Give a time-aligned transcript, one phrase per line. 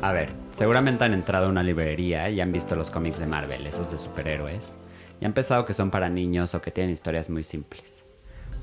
[0.00, 3.66] A ver, seguramente han entrado a una librería y han visto los cómics de Marvel,
[3.66, 4.76] esos de superhéroes,
[5.20, 8.04] y han pensado que son para niños o que tienen historias muy simples.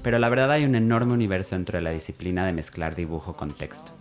[0.02, 3.52] Pero la verdad hay un enorme universo dentro de la disciplina de mezclar dibujo con
[3.52, 3.92] texto.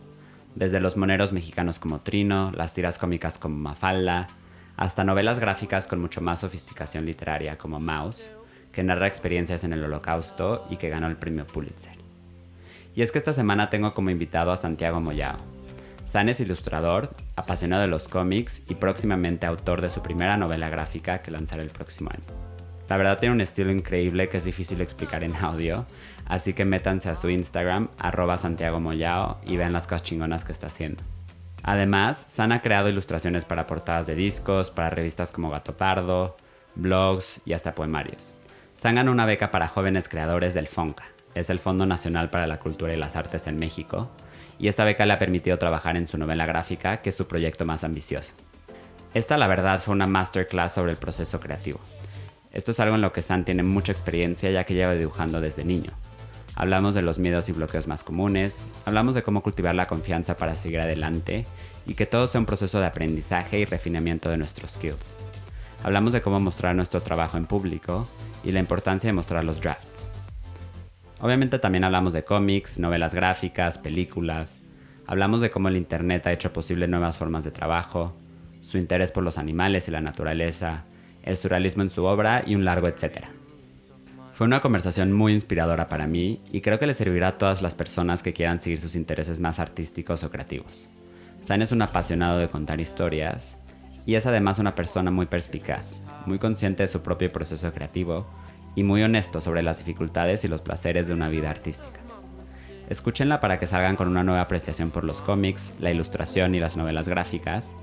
[0.54, 4.28] Desde los moneros mexicanos como Trino, las tiras cómicas como Mafalda,
[4.76, 8.30] hasta novelas gráficas con mucho más sofisticación literaria como Mouse,
[8.72, 11.96] que narra experiencias en el holocausto y que ganó el premio Pulitzer.
[12.94, 15.53] Y es que esta semana tengo como invitado a Santiago Moyao,
[16.04, 21.22] San es ilustrador, apasionado de los cómics y próximamente autor de su primera novela gráfica
[21.22, 22.24] que lanzará el próximo año.
[22.88, 25.86] La verdad tiene un estilo increíble que es difícil explicar en audio,
[26.26, 30.52] así que métanse a su Instagram, arroba Santiago Moyao, y vean las cosas chingonas que
[30.52, 31.02] está haciendo.
[31.62, 36.36] Además, San ha creado ilustraciones para portadas de discos, para revistas como Gato Pardo,
[36.74, 38.34] blogs y hasta poemarios.
[38.76, 42.60] San ganó una beca para jóvenes creadores del FONCA, es el Fondo Nacional para la
[42.60, 44.10] Cultura y las Artes en México,
[44.58, 47.64] y esta beca le ha permitido trabajar en su novela gráfica, que es su proyecto
[47.64, 48.32] más ambicioso.
[49.14, 51.80] Esta, la verdad, fue una masterclass sobre el proceso creativo.
[52.52, 55.64] Esto es algo en lo que San tiene mucha experiencia ya que lleva dibujando desde
[55.64, 55.90] niño.
[56.56, 60.54] Hablamos de los miedos y bloqueos más comunes, hablamos de cómo cultivar la confianza para
[60.54, 61.46] seguir adelante
[61.84, 65.16] y que todo sea un proceso de aprendizaje y refinamiento de nuestros skills.
[65.82, 68.08] Hablamos de cómo mostrar nuestro trabajo en público
[68.44, 70.13] y la importancia de mostrar los drafts.
[71.24, 74.60] Obviamente también hablamos de cómics, novelas gráficas, películas.
[75.06, 78.14] Hablamos de cómo el Internet ha hecho posible nuevas formas de trabajo,
[78.60, 80.84] su interés por los animales y la naturaleza,
[81.22, 83.30] el surrealismo en su obra y un largo etcétera.
[84.34, 87.74] Fue una conversación muy inspiradora para mí y creo que le servirá a todas las
[87.74, 90.90] personas que quieran seguir sus intereses más artísticos o creativos.
[91.40, 93.56] San es un apasionado de contar historias
[94.04, 98.26] y es además una persona muy perspicaz, muy consciente de su propio proceso creativo
[98.74, 102.00] y muy honesto sobre las dificultades y los placeres de una vida artística.
[102.88, 106.76] Escúchenla para que salgan con una nueva apreciación por los cómics, la ilustración y las
[106.76, 107.74] novelas gráficas.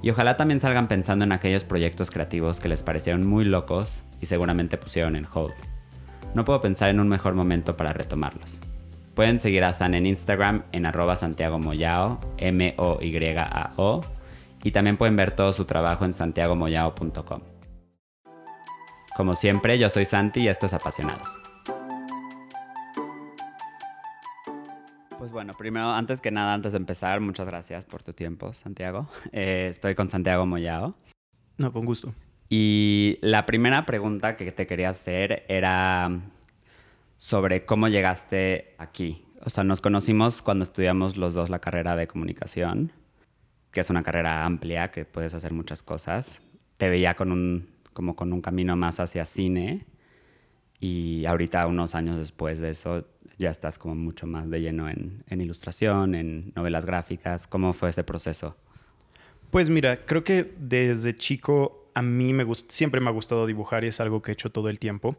[0.00, 4.26] Y ojalá también salgan pensando en aquellos proyectos creativos que les parecieron muy locos y
[4.26, 5.54] seguramente pusieron en hold.
[6.34, 8.60] No puedo pensar en un mejor momento para retomarlos.
[9.14, 12.20] Pueden seguir a San en Instagram en arroba Santiago Moyao,
[14.62, 17.57] y también pueden ver todo su trabajo en santiagomoyao.com.
[19.18, 21.40] Como siempre, yo soy Santi y esto es Apasionados.
[25.18, 29.08] Pues bueno, primero, antes que nada, antes de empezar, muchas gracias por tu tiempo, Santiago.
[29.32, 30.94] Eh, estoy con Santiago Moyao.
[31.56, 32.14] No, con gusto.
[32.48, 36.12] Y la primera pregunta que te quería hacer era
[37.16, 39.26] sobre cómo llegaste aquí.
[39.44, 42.92] O sea, nos conocimos cuando estudiamos los dos la carrera de comunicación,
[43.72, 46.40] que es una carrera amplia, que puedes hacer muchas cosas.
[46.76, 49.84] Te veía con un como con un camino más hacia cine
[50.78, 55.24] y ahorita unos años después de eso ya estás como mucho más de lleno en,
[55.28, 57.48] ilustración, en novelas gráficas.
[57.48, 58.56] ¿Cómo fue ese proceso?
[59.50, 63.88] Pues mira, creo que desde chico a mí me siempre me ha gustado dibujar y
[63.88, 65.16] es algo que he hecho todo el tiempo.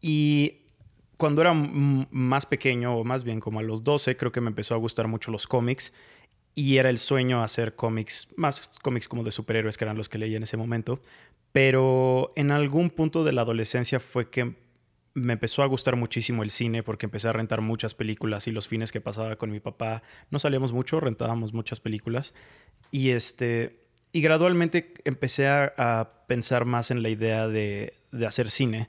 [0.00, 0.62] Y
[1.16, 4.74] cuando era más pequeño, o más bien como a los 12, creo que me empezó
[4.74, 5.92] a gustar mucho los cómics
[6.54, 10.18] y era el sueño hacer cómics, más cómics como de superhéroes que eran los que
[10.18, 11.00] leía en ese momento.
[11.52, 14.56] Pero en algún punto de la adolescencia fue que
[15.14, 18.66] me empezó a gustar muchísimo el cine porque empecé a rentar muchas películas y los
[18.66, 22.32] fines que pasaba con mi papá no salíamos mucho, rentábamos muchas películas
[22.90, 28.88] y este y gradualmente empecé a, pensar más en la idea de, de, hacer cine.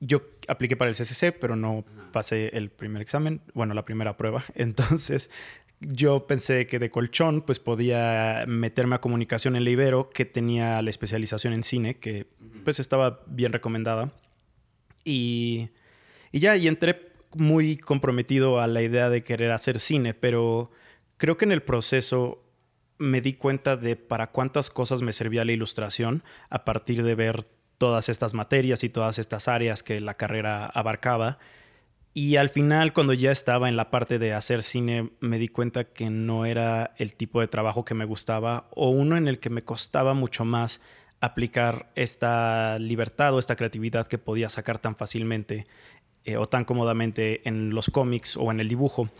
[0.00, 4.44] Yo apliqué para el CCC, pero no pasé el primer examen, bueno, la primera prueba.
[4.54, 5.30] Entonces
[5.80, 10.80] yo pensé que de colchón pues podía meterme a comunicación en la Ibero, que tenía
[10.82, 12.26] la especialización en cine, que
[12.64, 14.12] pues estaba bien recomendada.
[15.04, 15.68] Y,
[16.32, 20.70] y ya, y entré muy comprometido a la idea de querer hacer cine, pero
[21.16, 22.42] creo que en el proceso
[22.98, 27.44] me di cuenta de para cuántas cosas me servía la ilustración a partir de ver
[27.76, 31.38] todas estas materias y todas estas áreas que la carrera abarcaba
[32.18, 35.84] y al final, cuando ya estaba en la parte de hacer cine, me di cuenta
[35.84, 39.50] que no era el tipo de trabajo que me gustaba o uno en el que
[39.50, 40.80] me costaba mucho más
[41.20, 45.66] aplicar esta libertad o esta creatividad que podía sacar tan fácilmente
[46.24, 49.10] eh, o tan cómodamente en los cómics o en el dibujo.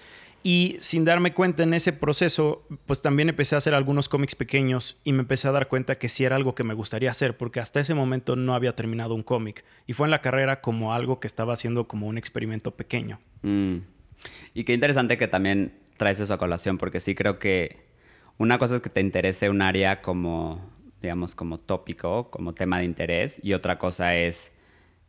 [0.43, 4.97] Y sin darme cuenta en ese proceso, pues también empecé a hacer algunos cómics pequeños
[5.03, 7.59] y me empecé a dar cuenta que sí era algo que me gustaría hacer, porque
[7.59, 9.65] hasta ese momento no había terminado un cómic.
[9.87, 13.19] Y fue en la carrera como algo que estaba haciendo como un experimento pequeño.
[13.43, 13.79] Mm.
[14.55, 17.87] Y qué interesante que también traes eso a colación, porque sí creo que
[18.39, 20.71] una cosa es que te interese un área como,
[21.03, 24.53] digamos, como tópico, como tema de interés, y otra cosa es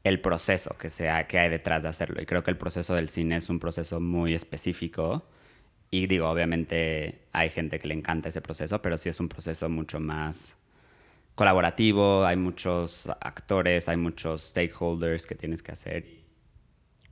[0.08, 2.22] el proceso que, sea, que hay detrás de hacerlo.
[2.22, 5.28] Y creo que el proceso del cine es un proceso muy específico
[5.90, 9.70] Y digo, obviamente hay gente que le encanta ese proceso, pero sí es un proceso
[9.70, 10.56] mucho más
[11.36, 16.06] colaborativo, hay muchos actores, hay muchos stakeholders que tienes que hacer.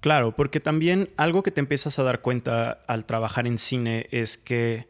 [0.01, 4.38] Claro, porque también algo que te empiezas a dar cuenta al trabajar en cine es
[4.38, 4.88] que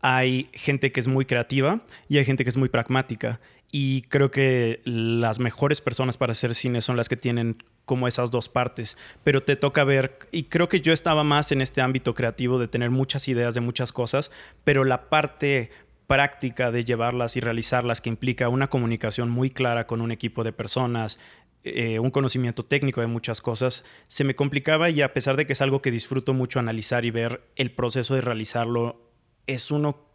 [0.00, 3.40] hay gente que es muy creativa y hay gente que es muy pragmática.
[3.70, 8.30] Y creo que las mejores personas para hacer cine son las que tienen como esas
[8.30, 8.96] dos partes.
[9.24, 12.68] Pero te toca ver, y creo que yo estaba más en este ámbito creativo de
[12.68, 14.30] tener muchas ideas de muchas cosas,
[14.64, 15.70] pero la parte
[16.06, 20.52] práctica de llevarlas y realizarlas que implica una comunicación muy clara con un equipo de
[20.52, 21.18] personas,
[21.64, 25.52] eh, un conocimiento técnico de muchas cosas, se me complicaba y a pesar de que
[25.52, 29.02] es algo que disfruto mucho analizar y ver, el proceso de realizarlo
[29.46, 30.08] es uno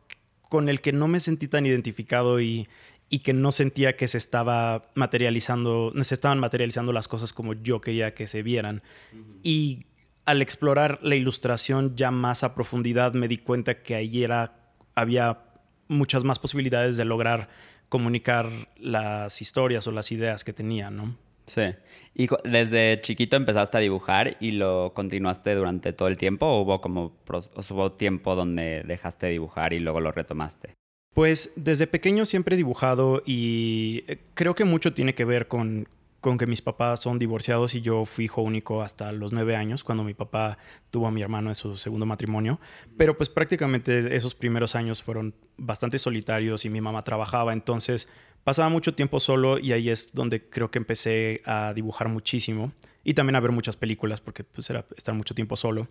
[0.49, 2.67] con el que no me sentí tan identificado y,
[3.13, 7.79] y que no sentía que se estaba materializando, se estaban materializando las cosas como yo
[7.79, 8.81] quería que se vieran.
[9.43, 9.85] Y
[10.25, 14.55] al explorar la ilustración ya más a profundidad me di cuenta que ahí era,
[14.95, 15.43] había
[15.87, 17.49] muchas más posibilidades de lograr
[17.87, 21.15] comunicar las historias o las ideas que tenía, ¿no?
[21.45, 21.75] Sí.
[22.15, 26.81] ¿Y desde chiquito empezaste a dibujar y lo continuaste durante todo el tiempo o hubo
[26.81, 30.73] como hubo tiempo donde dejaste de dibujar y luego lo retomaste?
[31.13, 35.87] Pues desde pequeño siempre he dibujado y eh, creo que mucho tiene que ver con,
[36.39, 40.03] que mis papás son divorciados y yo fui hijo único hasta los nueve años, cuando
[40.03, 40.57] mi papá
[40.89, 42.59] tuvo a mi hermano en su segundo matrimonio.
[42.97, 48.07] Pero pues prácticamente esos primeros años fueron bastante solitarios y mi mamá trabajaba, entonces
[48.43, 52.71] pasaba mucho tiempo solo y ahí es donde creo que empecé a dibujar muchísimo
[53.03, 55.87] y también a ver muchas películas porque pues era estar mucho tiempo solo.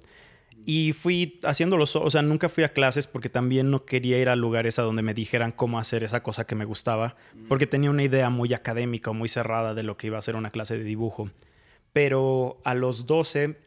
[0.64, 4.36] Y fui haciéndolo, o sea, nunca fui a clases porque también no quería ir a
[4.36, 7.16] lugares a donde me dijeran cómo hacer esa cosa que me gustaba,
[7.48, 10.36] porque tenía una idea muy académica o muy cerrada de lo que iba a ser
[10.36, 11.30] una clase de dibujo.
[11.92, 13.58] Pero a los 12,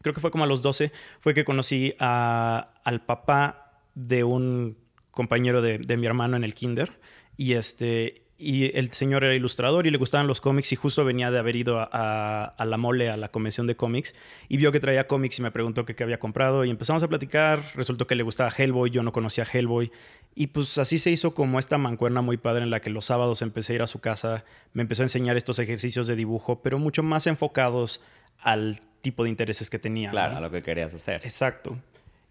[0.00, 4.78] creo que fue como a los 12, fue que conocí al papá de un
[5.10, 6.98] compañero de, de mi hermano en el kinder.
[7.36, 11.30] Y este, y el señor era ilustrador y le gustaban los cómics y justo venía
[11.30, 14.14] de haber ido a, la mole, a la convención de cómics
[14.48, 17.62] y vio que traía cómics y me preguntó qué había comprado y empezamos a platicar,
[17.74, 19.92] resultó que le gustaba Hellboy, yo no conocía Hellboy
[20.34, 23.42] y pues así se hizo como esta mancuerna muy padre en la que los sábados
[23.42, 26.78] empecé a ir a su casa, me empezó a enseñar estos ejercicios de dibujo, pero
[26.78, 28.02] mucho más enfocados
[28.40, 30.10] al tipo de intereses que tenía.
[30.10, 31.20] Claro, a lo que querías hacer.
[31.22, 31.78] Exacto.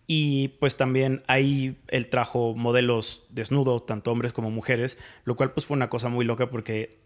[0.07, 5.65] Y pues también ahí él trajo modelos desnudos, tanto hombres como mujeres, lo cual pues
[5.65, 6.97] fue una cosa muy loca porque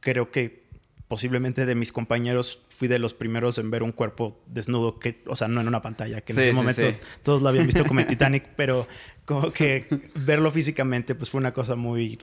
[0.00, 0.68] creo que
[1.10, 5.34] posiblemente de mis compañeros fui de los primeros en ver un cuerpo desnudo, que, o
[5.34, 6.86] sea, no en una pantalla, que en ese momento
[7.24, 8.86] todos lo habían visto como en Titanic, pero
[9.24, 12.20] como que verlo físicamente pues fue una cosa muy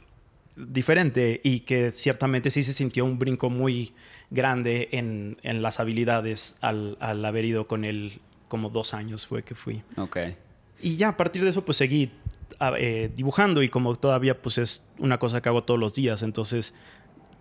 [0.55, 3.93] diferente y que ciertamente sí se sintió un brinco muy
[4.29, 9.43] grande en, en las habilidades al, al haber ido con él como dos años fue
[9.43, 9.83] que fui.
[9.97, 10.17] Ok.
[10.81, 12.11] Y ya a partir de eso pues seguí
[12.59, 16.21] ah, eh, dibujando y como todavía pues es una cosa que hago todos los días,
[16.21, 16.73] entonces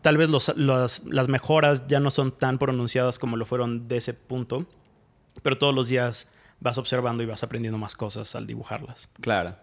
[0.02, 4.14] tal vez los, las mejoras ya no son tan pronunciadas como lo fueron de ese
[4.14, 4.66] punto,
[5.42, 6.28] pero todos los días
[6.60, 9.08] vas observando y vas aprendiendo más cosas al dibujarlas.
[9.20, 9.56] Claro.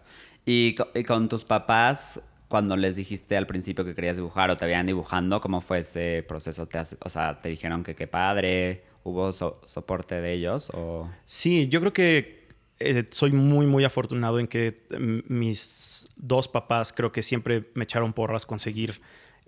[0.46, 0.74] ¿Y,
[1.06, 5.40] con tus papás, cuando les dijiste al principio que querías dibujar o te habían dibujando,
[5.40, 6.66] cómo fue ese proceso?
[6.66, 8.84] ¿Te o sea, ¿te dijeron que qué padre?
[9.04, 10.70] ¿Hubo soporte de ellos?
[10.74, 11.08] O...
[11.26, 12.48] Sí, yo creo que
[12.80, 17.84] eh, soy muy, muy afortunado en que mm, mis dos papás creo que siempre me
[17.84, 19.00] echaron porras conseguir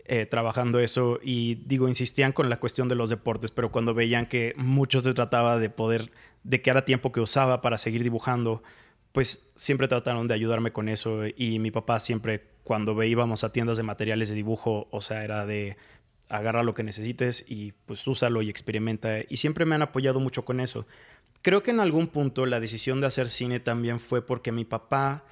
[0.05, 4.27] eh, trabajando eso y digo, insistían con la cuestión de los deportes, pero cuando veían
[4.27, 6.13] que mucho se trataba de poder,
[6.45, 8.63] de que era tiempo que usaba para seguir dibujando,
[9.11, 13.79] pues siempre trataron de ayudarme con eso y mi papá siempre cuando íbamos a tiendas
[13.79, 15.77] de materiales de dibujo, o sea, era de
[16.29, 19.21] agarra lo que necesites y pues úsalo y experimenta.
[19.29, 20.87] Y siempre me han apoyado mucho con eso.
[21.43, 25.25] Creo que en algún punto la decisión de hacer cine también fue porque mi papá,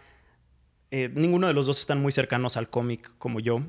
[0.90, 3.62] eh, ninguno de los dos están muy cercanos al cómic como yo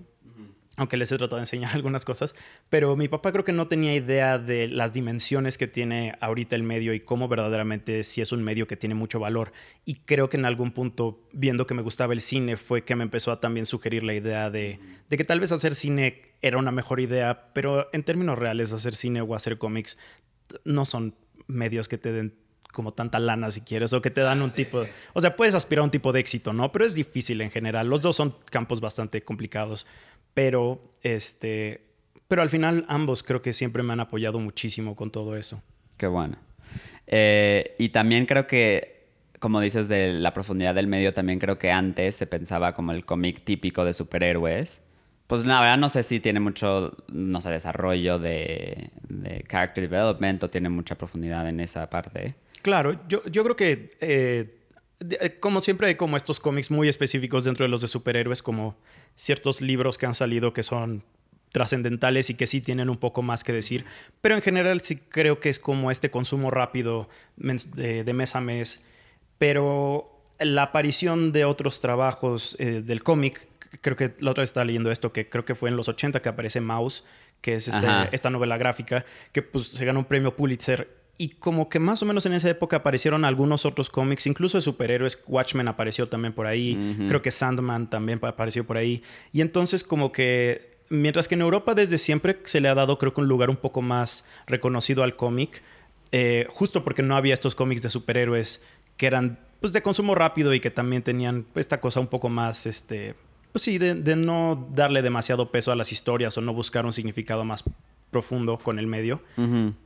[0.78, 2.36] aunque les he tratado de enseñar algunas cosas,
[2.70, 6.64] pero mi papá creo que no tenía idea de las dimensiones que tiene ahorita el
[6.64, 9.52] medio y cómo verdaderamente si es un medio que tiene mucho valor.
[9.86, 13.04] Y creo que en algún punto, viendo que me gustaba el cine, fue que me
[13.04, 14.80] empezó a también sugerir la idea de,
[15.10, 18.96] de que tal vez hacer cine era una mejor idea, pero en términos reales hacer
[18.96, 19.98] cine o hacer cómics
[20.64, 21.16] no son
[21.48, 22.36] medios que te den
[22.76, 25.80] como tanta lana si quieres o que te dan un tipo o sea puedes aspirar
[25.82, 27.88] a un tipo de éxito no pero es difícil en general.
[27.88, 29.88] Los dos son campos bastante complicados
[30.36, 31.82] pero, este,
[32.28, 35.64] pero al final ambos creo que siempre me han apoyado muchísimo con todo eso.
[35.98, 36.38] Qué bueno.
[37.08, 39.08] Eh, y también creo que,
[39.40, 43.06] como dices, de la profundidad del medio, también creo que antes se pensaba como el
[43.06, 44.84] cómic típico de superhéroes.
[45.28, 50.44] Pues la verdad no sé si tiene mucho, no sé, desarrollo de, de character development
[50.44, 52.36] o tiene mucha profundidad en esa parte.
[52.62, 54.56] Claro, yo, yo creo que eh,
[55.40, 58.78] como siempre hay como estos cómics muy específicos dentro de los de superhéroes, como
[59.16, 61.04] ciertos libros que han salido que son
[61.52, 63.86] trascendentales y que sí tienen un poco más que decir.
[64.20, 67.08] Pero en general sí creo que es como este consumo rápido
[67.38, 68.82] de, mes a mes.
[69.38, 70.06] Pero
[70.38, 73.48] la aparición de otros trabajos eh, del cómic,
[73.80, 76.22] creo que la otra vez estaba leyendo esto, que creo que fue en los 80
[76.22, 77.06] que aparece Mouse,
[77.40, 81.70] que es este, esta novela gráfica, que pues se ganó un premio Pulitzer y como
[81.70, 85.22] que más o menos en esa época aparecieron algunos otros cómics, incluso de superhéroes.
[85.28, 86.98] Watchmen apareció también por ahí.
[87.08, 89.02] Creo que Sandman también apareció por ahí.
[89.32, 93.14] Y entonces como que mientras que en Europa desde siempre se le ha dado creo
[93.14, 95.64] que un lugar un poco más reconocido al cómic,
[96.12, 98.62] eh, justo porque no había estos cómics de superhéroes
[98.98, 102.66] que eran pues de consumo rápido y que también tenían esta cosa un poco más,
[102.66, 103.16] este,
[103.52, 107.44] pues sí, de, no darle demasiado peso a las historias o no buscar un significado
[107.46, 107.64] más
[108.12, 109.22] profundo con el medio.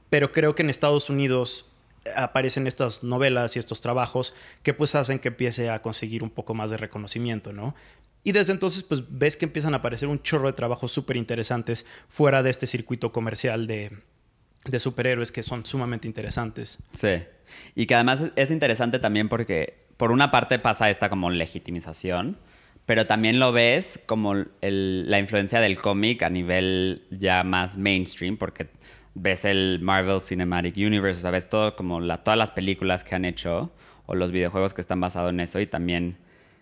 [0.10, 1.66] Pero creo que en Estados Unidos
[2.16, 4.34] aparecen estas novelas y estos trabajos
[4.64, 7.76] que pues hacen que empiece a conseguir un poco más de reconocimiento, ¿no?
[8.24, 11.86] Y desde entonces, pues ves que empiezan a aparecer un chorro de trabajos súper interesantes
[12.10, 13.98] fuera de este circuito comercial de,
[14.66, 16.80] de, superhéroes que son sumamente interesantes.
[16.92, 17.24] Sí.
[17.76, 22.38] Y que además es interesante también porque, por una parte, pasa esta como legitimización,
[22.90, 28.66] pero también lo ves como la influencia del cómic a nivel ya más mainstream, porque
[29.14, 33.14] ves el Marvel Cinematic Universe, o sea, ves todo como la, todas las películas que
[33.14, 33.72] han hecho
[34.08, 36.18] o los videojuegos que están basados en eso y también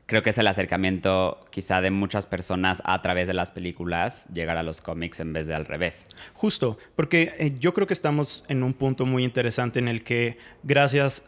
[0.05, 4.57] creo que es el acercamiento quizá de muchas personas a través de las películas llegar
[4.57, 6.09] a los cómics en vez de al revés.
[6.33, 10.37] Justo, porque eh, yo creo que estamos en un punto muy interesante en el que
[10.61, 11.23] gracias...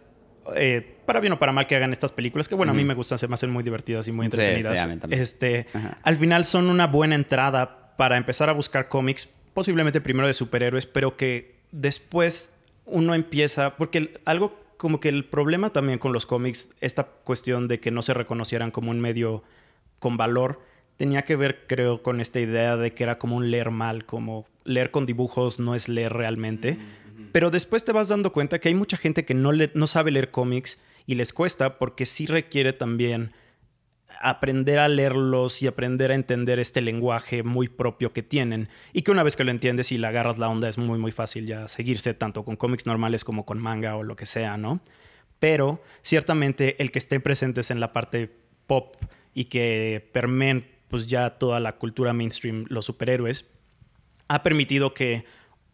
[0.56, 2.94] Eh, para bien o para mal que hagan estas películas, que bueno, a mí me
[2.94, 4.88] gustan, se me hacen muy divertidas y muy entretenidas.
[5.10, 5.66] este,
[6.04, 10.86] al final son una buena entrada para empezar a buscar cómics, posiblemente primero de superhéroes,
[10.86, 12.52] pero que después
[12.86, 17.80] uno empieza, porque algo como que el problema también con los cómics, esta cuestión de
[17.80, 19.44] que no se reconocieran como un medio
[20.00, 20.62] con valor,
[20.96, 24.46] tenía que ver, creo, con esta idea de que era como un leer mal, como
[24.64, 26.78] leer con dibujos no es leer realmente.
[27.32, 30.32] Pero después te vas dando cuenta que hay mucha gente que no, no sabe leer
[30.32, 33.32] cómics y les cuesta porque sí requiere también
[34.22, 38.70] aprender a leerlos y aprender a entender este lenguaje muy propio que tienen.
[38.94, 41.12] Y que una vez que lo entiendes y le agarras la onda es muy muy
[41.12, 44.82] fácil ya seguirse tanto con cómics normales como con manga o lo que sea, ¿no?
[45.40, 48.30] Pero ciertamente el que estén presentes en la parte
[48.68, 48.96] pop
[49.34, 53.46] y que permeen pues ya toda la cultura mainstream, los superhéroes,
[54.28, 55.26] ha permitido que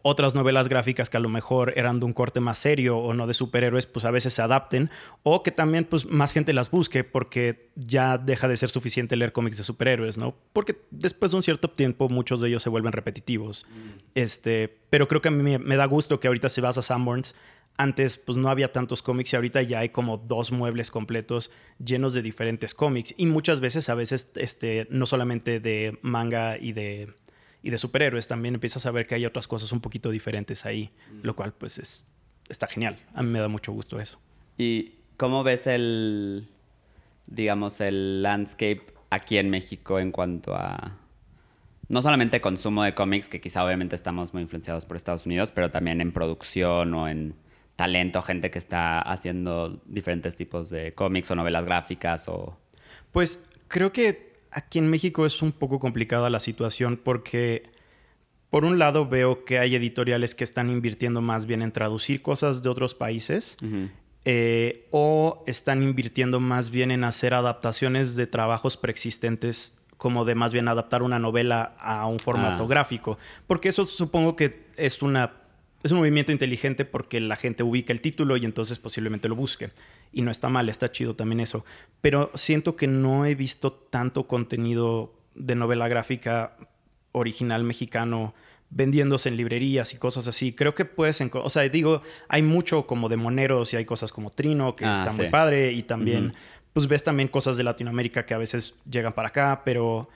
[0.07, 3.25] otras novelas gráficas que a lo mejor eran de un corte más serio o no
[3.25, 4.91] de superhéroes, pues a veces se adapten
[5.23, 9.31] o que también pues más gente las busque porque ya deja de ser suficiente leer
[9.31, 10.35] cómics de superhéroes, ¿no?
[10.53, 13.65] Porque después de un cierto tiempo muchos de ellos se vuelven repetitivos.
[13.67, 13.99] Mm.
[14.13, 17.33] Este, pero creo que a mí me, da gusto que ahorita si vas a Sanborns
[17.75, 21.49] antes pues no había tantos cómics y ahorita ya hay como dos muebles completos
[21.83, 26.73] llenos de diferentes cómics y muchas veces a veces este no solamente de manga y
[26.73, 27.15] de
[27.65, 30.91] y de superhéroes, también empiezas a ver que hay otras cosas un poquito diferentes ahí,
[31.23, 32.05] lo cual pues es,
[32.47, 32.97] está genial.
[33.15, 34.19] A mí me da mucho gusto eso.
[34.55, 36.47] ¿Y cómo ves el,
[37.25, 40.99] digamos, el landscape aquí en México en cuanto a
[41.89, 45.71] no solamente consumo de cómics, que quizá obviamente estamos muy influenciados por Estados Unidos, pero
[45.71, 47.33] también en producción o en
[47.75, 52.59] talento, gente que está haciendo diferentes tipos de cómics o novelas gráficas o...
[53.11, 57.69] Pues creo que aquí en México es un poco complicada la situación porque,
[58.49, 62.63] por un lado, veo que hay editoriales que están invirtiendo más bien en traducir cosas
[62.63, 63.57] de otros países.
[64.27, 70.51] Eh, o están invirtiendo más bien en hacer adaptaciones de trabajos preexistentes como de más
[70.51, 72.67] bien adaptar una novela a un formato ah.
[72.67, 73.19] gráfico.
[73.45, 75.44] Porque eso supongo que es una
[75.85, 79.69] es un movimiento inteligente porque la gente ubica el título y entonces posiblemente lo busque.
[80.11, 81.63] Y no está mal, está chido también eso.
[82.01, 86.57] Pero siento que no he visto tanto contenido de novela gráfica
[87.11, 88.33] original mexicano
[88.71, 90.53] vendiéndose en librerías y cosas así.
[90.53, 94.31] Creo que puedes, o sea, digo, hay mucho como de moneros y hay cosas como
[94.31, 96.33] Trino que ah, está muy padre y también,
[96.73, 100.09] pues ves también cosas de Latinoamérica que a veces llegan para acá, pero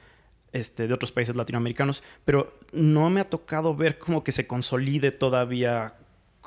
[0.53, 5.11] este, de otros países latinoamericanos, pero no me ha tocado ver como que se consolide
[5.11, 5.95] todavía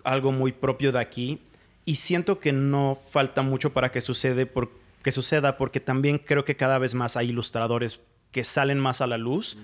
[0.05, 1.41] algo muy propio de aquí
[1.85, 4.51] y siento que no falta mucho para que, sucede
[5.03, 9.07] que suceda porque también creo que cada vez más hay ilustradores que salen más a
[9.07, 9.59] la luz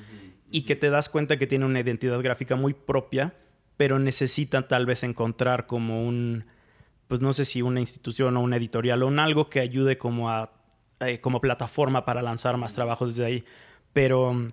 [0.50, 3.34] y que te das cuenta que tienen una identidad gráfica muy propia,
[3.76, 6.44] pero necesitan tal vez encontrar como un,
[7.06, 10.30] pues no sé si una institución o una editorial o un algo que ayude como
[10.30, 10.52] a,
[11.00, 13.44] eh, como plataforma para lanzar más trabajos desde ahí.
[13.98, 14.52] Pero,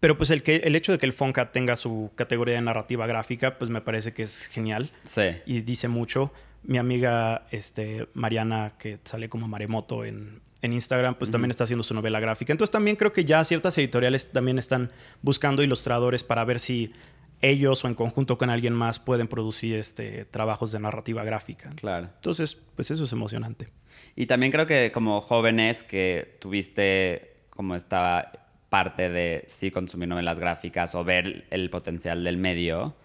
[0.00, 3.06] pero pues el, que, el hecho de que el Fonca tenga su categoría de narrativa
[3.06, 4.90] gráfica, pues me parece que es genial.
[5.02, 5.24] Sí.
[5.44, 6.32] Y dice mucho.
[6.62, 11.82] mi amiga este, Mariana, que sale como Maremoto en, en Instagram, pues también está haciendo
[11.82, 12.50] su novela gráfica.
[12.50, 16.94] Entonces también creo que ya ciertas editoriales también están buscando ilustradores para ver si
[17.42, 21.72] ellos o en conjunto con alguien más pueden producir este, trabajos de narrativa gráfica.
[21.76, 22.08] Claro.
[22.14, 23.68] Entonces, pues eso es emocionante.
[24.14, 30.38] Y también creo que como jóvenes que tuviste como esta parte de sí consumir novelas
[30.38, 32.96] gráficas o ver el potencial del medio,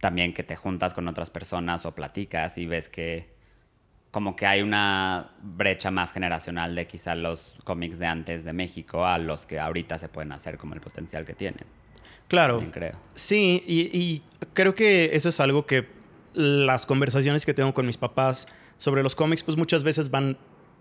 [0.00, 3.34] también que te juntas con otras personas o platicas y ves que
[4.10, 9.04] como que hay una brecha más generacional de quizá los cómics de antes de México
[9.04, 11.64] a los que ahorita se pueden hacer como el potencial que tienen.
[12.28, 12.64] Claro.
[12.72, 12.94] Creo.
[13.14, 14.22] Sí, y, y
[14.54, 15.86] creo que eso es algo que
[16.32, 18.46] las conversaciones que tengo con mis papás
[18.78, 20.36] sobre los cómics, pues muchas veces van,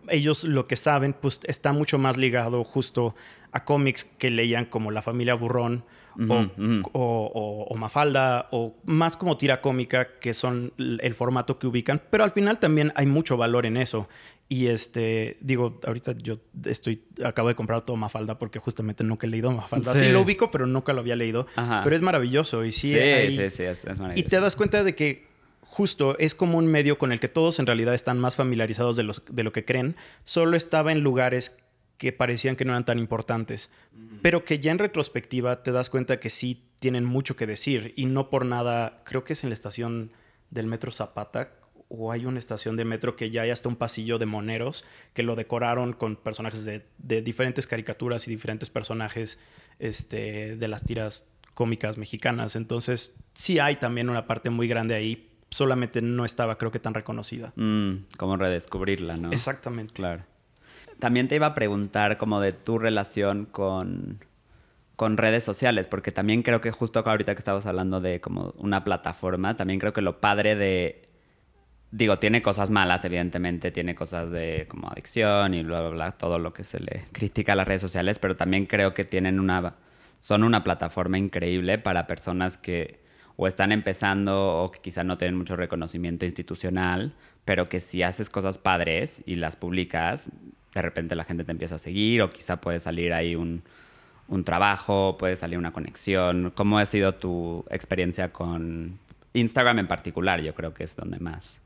[0.10, 3.16] ellos lo que saben, pues está mucho más ligado justo
[3.52, 5.84] a cómics que leían como La familia Burrón
[6.30, 11.68] o, o- o- o Mafalda o más como tira cómica, que son el formato que
[11.68, 14.08] ubican, pero al final también hay mucho valor en eso.
[14.48, 19.30] Y este, digo, ahorita yo estoy, acabo de comprar todo Mafalda porque justamente nunca he
[19.30, 19.94] leído Mafalda.
[19.96, 20.10] Sí, Sí.
[20.12, 21.48] lo ubico, pero nunca lo había leído.
[21.56, 21.82] Ajá.
[21.84, 24.30] Pero es maravilloso y sí, Sí, hay- sí, sí, es, es y maravilloso.
[24.30, 25.26] te das cuenta de que
[25.76, 29.04] justo es como un medio con el que todos en realidad están más familiarizados de,
[29.04, 31.58] los, de lo que creen, solo estaba en lugares
[31.98, 33.70] que parecían que no eran tan importantes,
[34.22, 38.06] pero que ya en retrospectiva te das cuenta que sí tienen mucho que decir y
[38.06, 40.14] no por nada, creo que es en la estación
[40.50, 41.52] del metro Zapata
[41.90, 45.24] o hay una estación de metro que ya hay hasta un pasillo de moneros que
[45.24, 49.40] lo decoraron con personajes de, de diferentes caricaturas y diferentes personajes
[49.80, 52.56] este, de las tiras cómicas mexicanas.
[52.56, 56.94] Entonces, sí hay también una parte muy grande ahí, solamente no estaba creo que tan
[56.94, 57.54] reconocida.
[57.56, 59.32] Mm, como redescubrirla, ¿no?
[59.32, 59.94] Exactamente.
[59.94, 60.24] Claro.
[61.00, 64.20] También te iba a preguntar como de tu relación con,
[64.98, 68.84] con redes sociales, porque también creo que justo ahorita que estabas hablando de como una
[68.84, 71.08] plataforma, también creo que lo padre de...
[71.90, 76.38] Digo, tiene cosas malas, evidentemente, tiene cosas de como adicción y bla, bla, bla, todo
[76.38, 79.76] lo que se le critica a las redes sociales, pero también creo que tienen una...
[80.20, 83.05] Son una plataforma increíble para personas que
[83.38, 88.30] o están empezando o que quizá no tienen mucho reconocimiento institucional, pero que si haces
[88.30, 90.28] cosas padres y las publicas,
[90.74, 93.64] de repente la gente te empieza a seguir o quizá puede salir ahí un,
[94.28, 96.52] un trabajo, puede salir una conexión.
[96.56, 99.00] ¿Cómo ha sido tu experiencia con
[99.34, 100.42] Instagram en particular?
[100.42, 101.60] Yo creo que es donde más.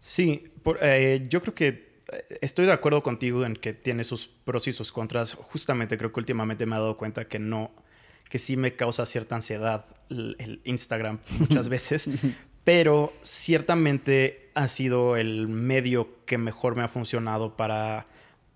[0.00, 0.44] Sí,
[0.80, 1.68] eh, yo creo que
[2.12, 5.34] eh, estoy de acuerdo contigo en que tiene sus pros y sus contras.
[5.34, 7.70] Justamente creo que últimamente me he dado cuenta que no,
[8.32, 12.08] que sí me causa cierta ansiedad el, el Instagram muchas veces,
[12.64, 18.06] pero ciertamente ha sido el medio que mejor me ha funcionado para,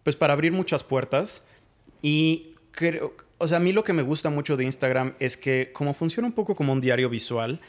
[0.02, 1.42] pues para abrir muchas puertas.
[2.00, 5.72] Y creo, o sea, a mí lo que me gusta mucho de Instagram es que
[5.74, 7.60] como funciona un poco como un diario visual,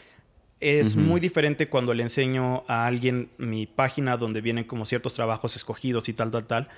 [0.62, 5.58] es muy diferente cuando le enseño a alguien mi página donde vienen como ciertos trabajos
[5.58, 6.70] escogidos y tal, tal, tal,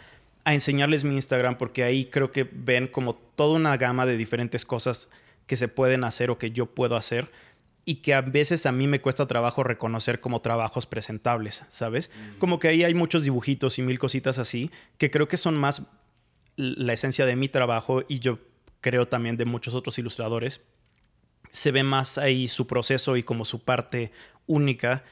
[0.43, 4.65] a enseñarles mi Instagram porque ahí creo que ven como toda una gama de diferentes
[4.65, 5.09] cosas
[5.47, 7.31] que se pueden hacer o que yo puedo hacer
[7.85, 12.11] y que a veces a mí me cuesta trabajo reconocer como trabajos presentables, ¿sabes?
[12.37, 15.83] Como que ahí hay muchos dibujitos y mil cositas así que creo que son más
[16.55, 18.39] la esencia de mi trabajo y yo
[18.81, 20.61] creo también de muchos otros ilustradores,
[21.51, 24.11] se ve más ahí su proceso y como su parte
[24.45, 25.03] única,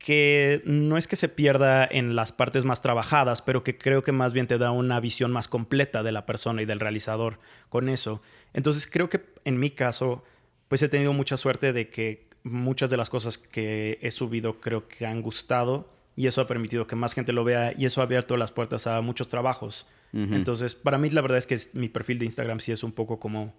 [0.00, 4.12] que no es que se pierda en las partes más trabajadas, pero que creo que
[4.12, 7.90] más bien te da una visión más completa de la persona y del realizador con
[7.90, 8.22] eso.
[8.54, 10.24] Entonces creo que en mi caso,
[10.68, 14.88] pues he tenido mucha suerte de que muchas de las cosas que he subido creo
[14.88, 18.04] que han gustado y eso ha permitido que más gente lo vea y eso ha
[18.04, 19.86] abierto las puertas a muchos trabajos.
[20.14, 23.20] Entonces, para mí la verdad es que mi perfil de Instagram sí es un poco
[23.20, 23.54] como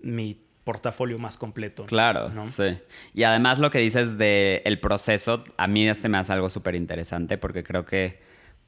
[0.00, 1.86] mi portafolio más completo.
[1.86, 2.48] Claro, ¿no?
[2.48, 2.78] sí.
[3.14, 6.74] Y además lo que dices de el proceso, a mí se me hace algo súper
[6.74, 8.20] interesante porque creo que,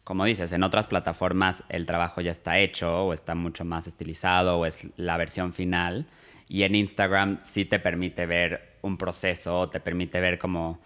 [0.03, 4.59] como dices, en otras plataformas el trabajo ya está hecho o está mucho más estilizado
[4.59, 6.07] o es la versión final.
[6.49, 10.81] Y en Instagram sí te permite ver un proceso, te permite ver como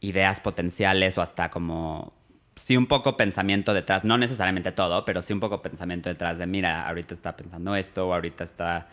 [0.00, 2.12] ideas potenciales o hasta como
[2.54, 6.46] sí un poco pensamiento detrás, no necesariamente todo, pero sí un poco pensamiento detrás de,
[6.46, 8.88] mira, ahorita está pensando esto o ahorita está...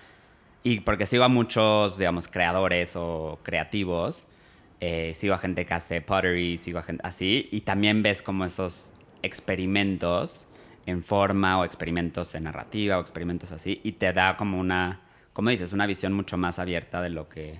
[0.63, 4.25] Y porque sigo a muchos, digamos, creadores o creativos,
[4.79, 8.45] eh, sigo a gente que hace pottery, sigo a gente así, y también ves como
[8.45, 10.45] esos experimentos
[10.85, 15.01] en forma o experimentos en narrativa o experimentos así, y te da como una,
[15.33, 17.59] como dices, una visión mucho más abierta de lo que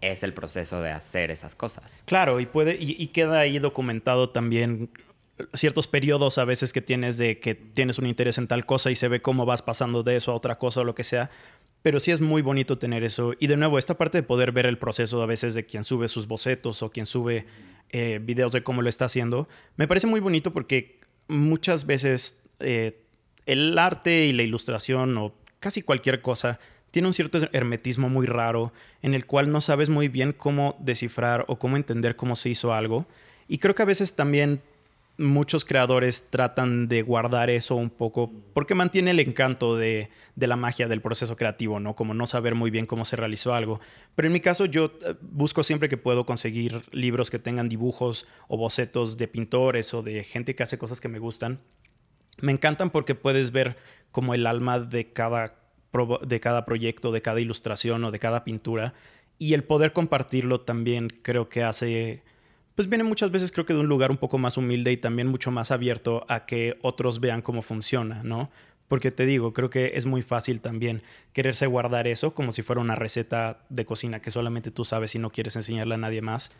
[0.00, 2.02] es el proceso de hacer esas cosas.
[2.06, 4.90] Claro, y puede, y, y queda ahí documentado también
[5.54, 8.96] ciertos periodos a veces que tienes de que tienes un interés en tal cosa y
[8.96, 11.30] se ve cómo vas pasando de eso a otra cosa o lo que sea.
[11.82, 13.34] Pero sí es muy bonito tener eso.
[13.38, 16.08] Y de nuevo, esta parte de poder ver el proceso a veces de quien sube
[16.08, 17.46] sus bocetos o quien sube
[17.90, 19.48] eh, videos de cómo lo está haciendo.
[19.76, 23.02] Me parece muy bonito porque muchas veces eh,
[23.46, 26.60] el arte y la ilustración o casi cualquier cosa
[26.92, 31.44] tiene un cierto hermetismo muy raro en el cual no sabes muy bien cómo descifrar
[31.48, 33.06] o cómo entender cómo se hizo algo.
[33.48, 34.60] Y creo que a veces también
[35.18, 40.88] muchos creadores tratan de guardar eso un poco porque mantiene el encanto de, la magia
[40.88, 41.94] del proceso creativo, ¿no?
[41.94, 43.80] Como no saber muy bien cómo se realizó algo.
[44.14, 48.26] Pero en mi caso yo eh, busco siempre que puedo conseguir libros que tengan dibujos
[48.48, 51.60] o bocetos de pintores o de gente que hace cosas que me gustan.
[52.40, 53.76] Me encantan porque puedes ver
[54.10, 55.58] como el alma de cada,
[56.26, 58.94] de cada proyecto, de cada ilustración o de cada pintura.
[59.38, 62.22] Y el poder compartirlo también creo que hace
[62.74, 65.28] pues viene muchas veces creo que de un lugar un poco más humilde y también
[65.28, 68.50] mucho más abierto a que otros vean cómo funciona, ¿no?
[68.88, 72.80] Porque te digo, creo que es muy fácil también quererse guardar eso como si fuera
[72.80, 76.50] una receta de cocina que solamente tú sabes y no quieres enseñarle a nadie más.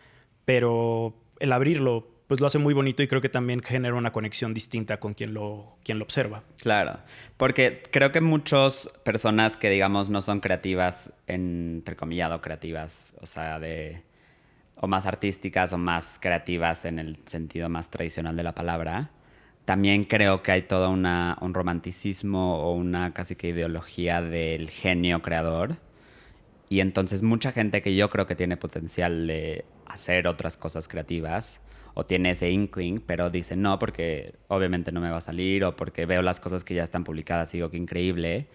[0.46, 4.55] Pero el abrirlo, pues lo hace muy bonito y creo que también genera una conexión
[4.55, 6.42] distinta con quien lo, quien lo observa.
[6.62, 7.01] Claro,
[7.37, 14.05] porque creo que muchas personas que digamos no son creativas, entrecomillado creativas, o sea, de
[14.83, 19.11] o más artísticas o más creativas en el sentido más tradicional de la palabra,
[19.64, 25.23] también creo que hay todo una, un romanticismo o una casi que ideología del genio
[25.23, 25.77] creador.
[26.68, 31.61] Y entonces mucha gente que yo creo que tiene potencial de hacer otras cosas creativas
[31.95, 35.77] o tiene ese inkling, pero dice no porque obviamente no me va a salir o
[35.77, 38.49] porque veo las cosas que ya están publicadas y digo que increíble,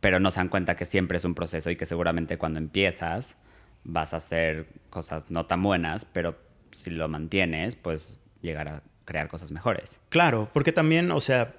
[0.00, 3.36] pero no se dan cuenta que siempre es un proceso y que seguramente cuando empiezas
[3.84, 6.36] vas a hacer cosas no tan buenas, pero
[6.72, 10.00] si lo mantienes, pues llegar a crear cosas mejores.
[10.10, 11.54] Claro, porque también, o sea,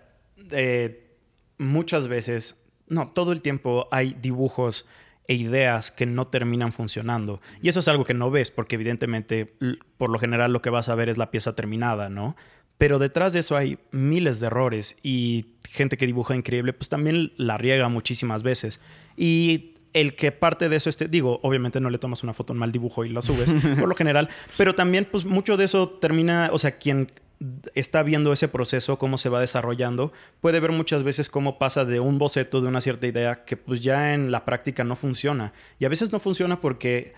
[0.51, 1.15] eh,
[1.57, 2.55] muchas veces,
[2.87, 4.85] no, todo el tiempo hay dibujos
[5.27, 7.39] e ideas que no terminan funcionando.
[7.61, 9.53] Y eso es algo que no ves, porque evidentemente,
[9.97, 12.35] por lo general, lo que vas a ver es la pieza terminada, ¿no?
[12.79, 17.33] Pero detrás de eso hay miles de errores y gente que dibuja increíble, pues también
[17.37, 18.79] la riega muchísimas veces.
[19.17, 22.59] Y el que parte de eso esté, digo, obviamente no le tomas una foto en
[22.59, 26.49] mal dibujo y la subes, por lo general, pero también pues mucho de eso termina,
[26.53, 27.11] o sea, quien
[27.73, 31.99] está viendo ese proceso, cómo se va desarrollando, puede ver muchas veces cómo pasa de
[31.99, 35.53] un boceto, de una cierta idea, que pues ya en la práctica no funciona.
[35.79, 37.13] Y a veces no funciona porque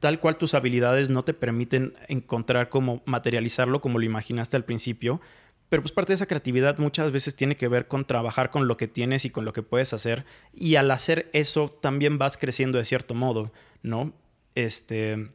[0.00, 5.20] tal cual tus habilidades no te permiten encontrar cómo materializarlo como lo imaginaste al principio,
[5.68, 8.76] pero pues parte de esa creatividad muchas veces tiene que ver con trabajar con lo
[8.76, 10.24] que tienes y con lo que puedes hacer.
[10.54, 13.52] Y al hacer eso también vas creciendo de cierto modo,
[13.82, 14.12] ¿no?
[14.54, 15.30] Este.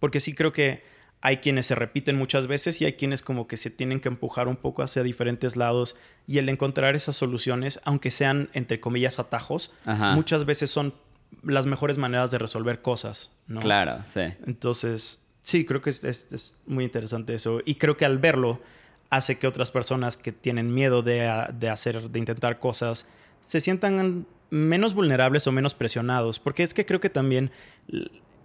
[0.00, 0.82] Porque sí creo que
[1.20, 4.48] hay quienes se repiten muchas veces y hay quienes como que se tienen que empujar
[4.48, 5.96] un poco hacia diferentes lados.
[6.26, 9.72] Y el encontrar esas soluciones, aunque sean entre comillas atajos,
[10.14, 10.94] muchas veces son
[11.42, 13.60] las mejores maneras de resolver cosas, ¿no?
[13.60, 14.20] Claro, sí.
[14.46, 17.60] Entonces, sí, creo que es, es muy interesante eso.
[17.64, 18.60] Y creo que al verlo
[19.10, 21.26] hace que otras personas que tienen miedo de,
[21.70, 23.06] hacer, de intentar cosas,
[23.40, 26.38] se sientan menos vulnerables o menos presionados.
[26.38, 27.50] Porque es que creo que también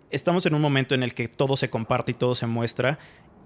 [0.10, 3.00] estamos en un momento en el que todo se comparte y todo se muestra.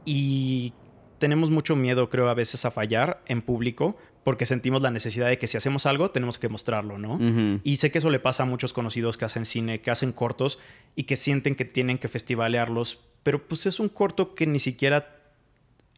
[0.06, 0.73] Y
[1.17, 5.38] tenemos mucho miedo, creo, a veces a fallar en público porque sentimos la necesidad de
[5.38, 7.17] que si hacemos algo tenemos que mostrarlo, ¿no?
[7.63, 10.60] Y sé que eso le pasa a muchos conocidos que hacen cine, que hacen cortos
[10.97, 15.16] y que sienten que tienen que festivalearlos, pero pues es un corto que ni siquiera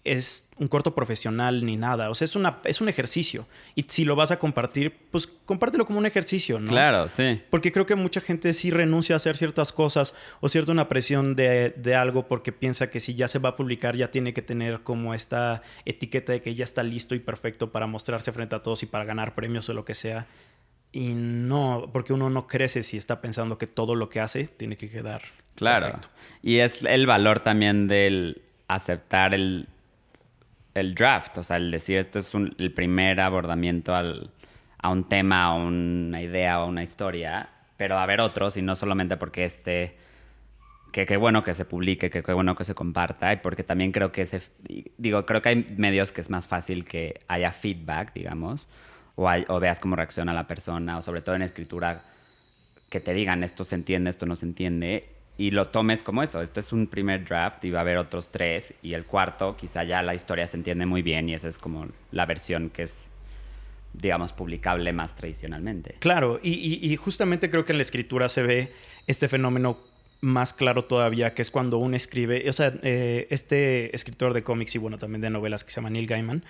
[0.04, 2.10] es un corto profesional ni nada.
[2.10, 3.48] O sea, es, una, es un ejercicio.
[3.76, 6.70] Y si lo vas a compartir, pues compártelo como un ejercicio, ¿no?
[6.70, 7.42] Claro, sí.
[7.50, 11.36] Porque creo que mucha gente sí renuncia a hacer ciertas cosas o cierta una presión
[11.36, 14.42] de, de, algo porque piensa que si ya se va a publicar ya tiene que
[14.42, 18.64] tener como esta etiqueta de que ya está listo y perfecto para mostrarse frente a
[18.64, 20.28] todos y para ganar premios o lo que sea.
[20.92, 24.76] Y no, porque uno no crece si está pensando que todo lo que hace tiene
[24.76, 25.22] que quedar.
[25.56, 26.00] Claro.
[26.42, 29.68] Y es el valor también del aceptar el
[30.80, 35.68] el draft, o sea, el decir esto es el primer abordamiento a un tema, o
[35.68, 39.98] una idea o una historia, pero a haber otros y no solamente porque este,
[40.92, 43.92] que qué bueno que se publique, que qué bueno que se comparta, y porque también
[43.92, 44.42] creo que ese,
[44.98, 48.68] digo, creo que hay medios que es más fácil que haya feedback, digamos,
[49.16, 52.04] o, o veas cómo reacciona la persona, o sobre todo en escritura,
[52.90, 56.42] que te digan esto se entiende, esto no se entiende, y lo tomes como eso.
[56.42, 59.86] Este es un primer draft y va a haber otros tres y el cuarto quizá
[59.86, 63.10] ya la historia se entiende muy bien y esa es como la versión que es,
[63.94, 65.96] digamos, publicable más tradicionalmente.
[66.00, 68.74] Claro, y, justamente creo que en la escritura se ve
[69.08, 69.80] este fenómeno
[70.20, 74.76] más claro todavía, que es cuando uno escribe, o sea, eh, este escritor de cómics
[74.76, 76.44] y bueno, también de novelas que se llama Neil Gaiman,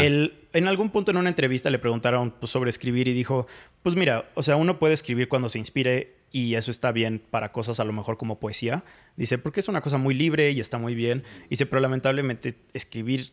[0.00, 3.46] él en algún punto en una entrevista le preguntaron pues, sobre escribir y dijo,
[3.84, 7.52] pues mira, o sea, uno puede escribir cuando se inspire y eso está bien para
[7.52, 8.82] cosas a lo mejor como poesía.
[9.16, 11.22] Dice, porque es una cosa muy libre y está muy bien.
[11.50, 13.32] Dice, pero lamentablemente escribir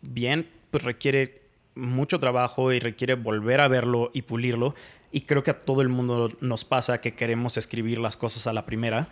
[0.00, 1.42] bien pues requiere
[1.74, 4.74] mucho trabajo y requiere volver a verlo y pulirlo.
[5.12, 8.52] Y creo que a todo el mundo nos pasa que queremos escribir las cosas a
[8.52, 9.08] la primera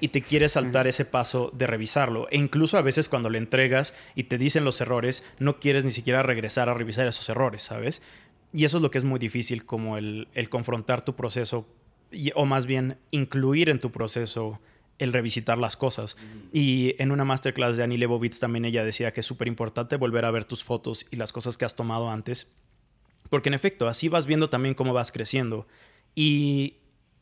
[0.00, 2.28] y te quieres saltar ese paso de revisarlo.
[2.30, 5.90] E incluso a veces cuando le entregas y te dicen los errores, no quieres ni
[5.90, 8.00] siquiera regresar a revisar esos errores, ¿sabes?
[8.52, 11.66] Y eso es lo que es muy difícil, como el, el confrontar tu proceso,
[12.34, 14.60] o más bien incluir en tu proceso
[14.98, 16.16] el revisitar las cosas.
[16.52, 20.24] Y en una masterclass de Annie Leibovitz también ella decía que es súper importante volver
[20.24, 22.48] a ver tus fotos y las cosas que has tomado antes.
[23.30, 25.66] Porque en efecto, así vas viendo también cómo vas creciendo.
[26.14, 26.76] Y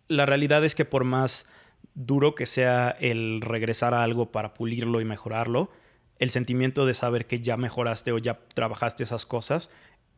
[0.09, 1.47] la realidad es que por más
[1.95, 5.71] duro que sea el regresar a algo para pulirlo y mejorarlo,
[6.19, 9.71] el sentimiento de saber que ya mejoraste o ya trabajaste esas cosas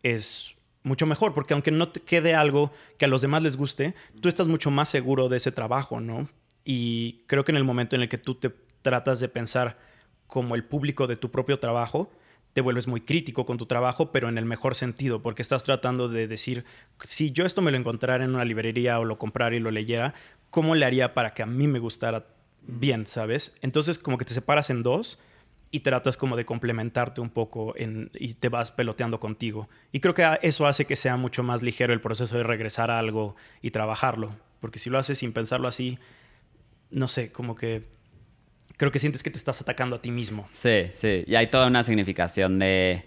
[0.03, 3.95] es mucho mejor, porque aunque no te quede algo que a los demás les guste,
[4.21, 6.29] tú estás mucho más seguro de ese trabajo, ¿no?
[6.65, 8.51] Y creo que en el momento en el que tú te
[8.83, 9.79] tratas de pensar
[10.27, 12.11] como el público de tu propio trabajo,
[12.53, 16.09] te vuelves muy crítico con tu trabajo, pero en el mejor sentido, porque estás tratando
[16.09, 16.65] de decir,
[17.03, 20.15] si yo esto me lo encontrara en una librería o lo comprara y lo leyera,
[20.51, 22.27] ¿cómo le haría para que a mí me gustara
[22.63, 23.55] bien, sabes?
[23.63, 25.19] Entonces como que te separas en dos
[25.71, 29.69] y tratas como de complementarte un poco y te vas peloteando contigo.
[29.93, 32.99] Y creo que eso hace que sea mucho más ligero el proceso de regresar a
[32.99, 35.99] algo y trabajarlo, porque si lo haces sin pensarlo así,
[36.91, 37.85] no sé, como que
[38.77, 40.49] creo que sientes que te estás atacando a ti mismo.
[40.53, 41.23] Sí, sí.
[41.27, 43.05] Y hay toda una significación de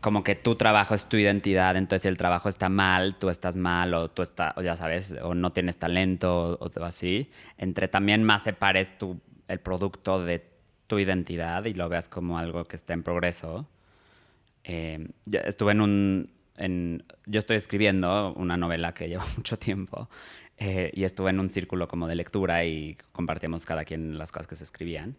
[0.00, 3.56] como que tu trabajo es tu identidad, entonces si el trabajo está mal, tú estás
[3.56, 7.30] mal, o tú estás, ya sabes, o no tienes talento, o, o así.
[7.56, 10.53] Entre también más separes tu, el producto de
[10.86, 13.68] tu identidad y lo veas como algo que está en progreso.
[14.64, 16.32] Eh, estuve en un.
[17.26, 20.08] Yo estoy escribiendo una novela que lleva mucho tiempo
[20.58, 24.46] eh, y estuve en un círculo como de lectura y compartíamos cada quien las cosas
[24.46, 25.16] que se escribían.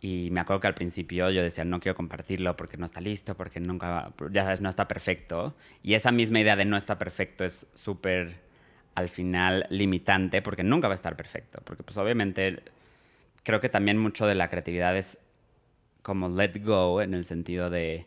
[0.00, 3.36] Y me acuerdo que al principio yo decía, no quiero compartirlo porque no está listo,
[3.36, 5.54] porque nunca, ya sabes, no está perfecto.
[5.84, 8.40] Y esa misma idea de no está perfecto es súper,
[8.96, 11.60] al final, limitante porque nunca va a estar perfecto.
[11.64, 12.64] Porque pues obviamente
[13.42, 15.18] creo que también mucho de la creatividad es
[16.02, 18.06] como let go en el sentido de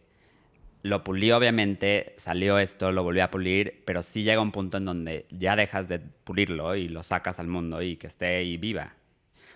[0.86, 4.86] lo pulí obviamente, salió esto, lo volví a pulir, pero sí llega un punto en
[4.86, 8.93] donde ya dejas de pulirlo y lo sacas al mundo y que esté y viva.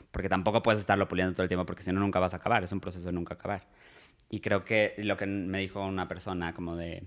[0.09, 2.63] Porque tampoco puedes estarlo puliendo todo el tiempo porque si no nunca vas a acabar,
[2.63, 3.67] es un proceso de nunca acabar.
[4.31, 7.03] Y creo que lo que me dijo una persona como de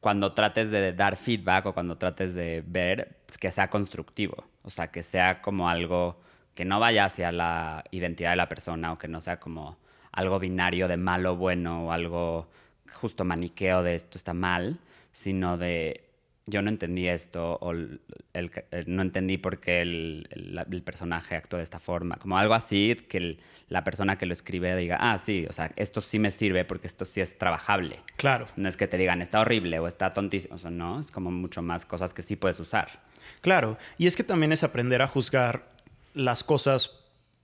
[0.00, 4.70] cuando trates de dar feedback o cuando trates de ver, pues, que sea constructivo, o
[4.70, 6.20] sea, que sea como algo
[6.54, 9.78] que no vaya hacia la identidad de la persona o que no sea como
[10.12, 12.48] algo binario de malo, bueno o algo
[12.92, 14.78] justo maniqueo de esto está mal,
[15.12, 16.04] sino de
[16.46, 22.16] yo no entendí esto o no entendí por qué el, personaje actúa de esta forma.
[22.16, 23.38] Como algo así que
[23.68, 26.86] la persona que lo escribe diga, ah, sí, o sea, esto sí me sirve porque
[26.86, 28.00] esto sí es trabajable.
[28.16, 28.46] Claro.
[28.56, 30.56] No es que te digan, está horrible o está tontísimo.
[30.56, 33.00] O sea, no, es como mucho más cosas que sí puedes usar.
[33.40, 33.78] Claro.
[33.96, 35.73] Y es que también es aprender a juzgar
[36.14, 36.92] las cosas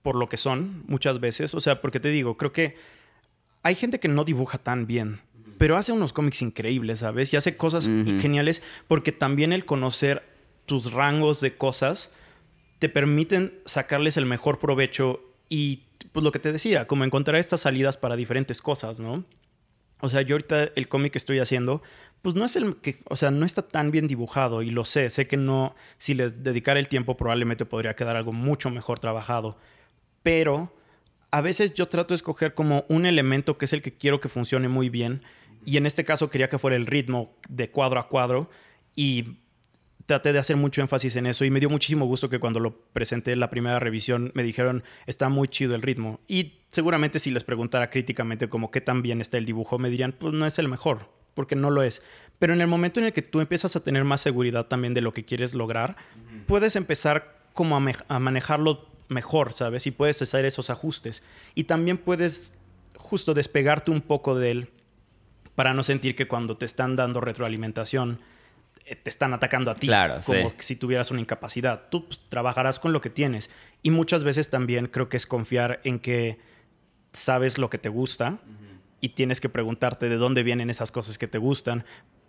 [0.02, 1.54] por lo que son muchas veces.
[1.54, 2.76] O sea, porque te digo, creo que
[3.62, 5.20] hay gente que no dibuja tan bien
[5.61, 7.35] pero hace unos cómics increíbles, ¿sabes?
[7.35, 10.22] Y hace cosas geniales porque también el conocer
[10.64, 12.12] tus rangos de cosas
[12.78, 17.61] te permiten sacarles el mejor provecho y pues lo que te decía, como encontrar estas
[17.61, 19.22] salidas para diferentes cosas, ¿no?
[20.00, 21.82] O sea, yo ahorita el cómic que estoy haciendo,
[22.22, 25.10] pues no es el que, o sea, no está tan bien dibujado y lo sé,
[25.10, 29.56] sé que no, si le dedicara el tiempo probablemente podría quedar algo mucho mejor trabajado,
[30.22, 30.72] pero
[31.30, 34.28] a veces yo trato de escoger como un elemento que es el que quiero que
[34.28, 35.22] funcione muy bien.
[35.64, 38.50] Y en este caso quería que fuera el ritmo de cuadro a cuadro
[38.96, 39.36] y
[40.11, 42.77] traté de hacer mucho énfasis en eso y me dio muchísimo gusto que cuando lo
[42.92, 47.31] presenté en la primera revisión me dijeron está muy chido el ritmo y seguramente si
[47.31, 50.59] les preguntara críticamente como qué tan bien está el dibujo me dirían pues no es
[50.59, 52.03] el mejor porque no lo es.
[52.40, 55.01] Pero en el momento en el que tú empiezas a tener más seguridad también de
[55.01, 55.94] lo que quieres lograr
[56.49, 61.23] puedes empezar como a, a manejarlo mejor sabes y puedes hacer esos ajustes.
[61.55, 62.55] Y también puedes
[62.96, 64.70] justo despegarte un poco de él
[65.55, 68.18] para no sentir que cuando te están dando retroalimentación
[68.96, 71.88] te están atacando a ti, claro, como si tuvieras una incapacidad.
[71.90, 73.50] Tú pues, trabajarás con lo que tienes.
[73.83, 76.38] Y muchas veces también creo que es confiar en que
[77.12, 78.38] sabes lo que te gusta
[79.00, 81.85] y tienes que preguntarte de dónde vienen esas cosas que te gustan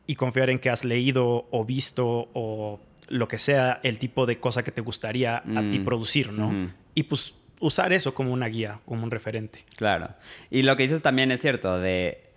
[0.07, 4.39] y confiar en que has leído o visto o lo que sea el tipo de
[4.39, 6.71] cosa que te gustaría a ti mm, producir, ¿no?
[6.95, 9.65] Y pues usar eso como una guía, como un referente.
[9.75, 10.09] Claro.
[10.49, 12.30] Y lo que dices también es cierto, de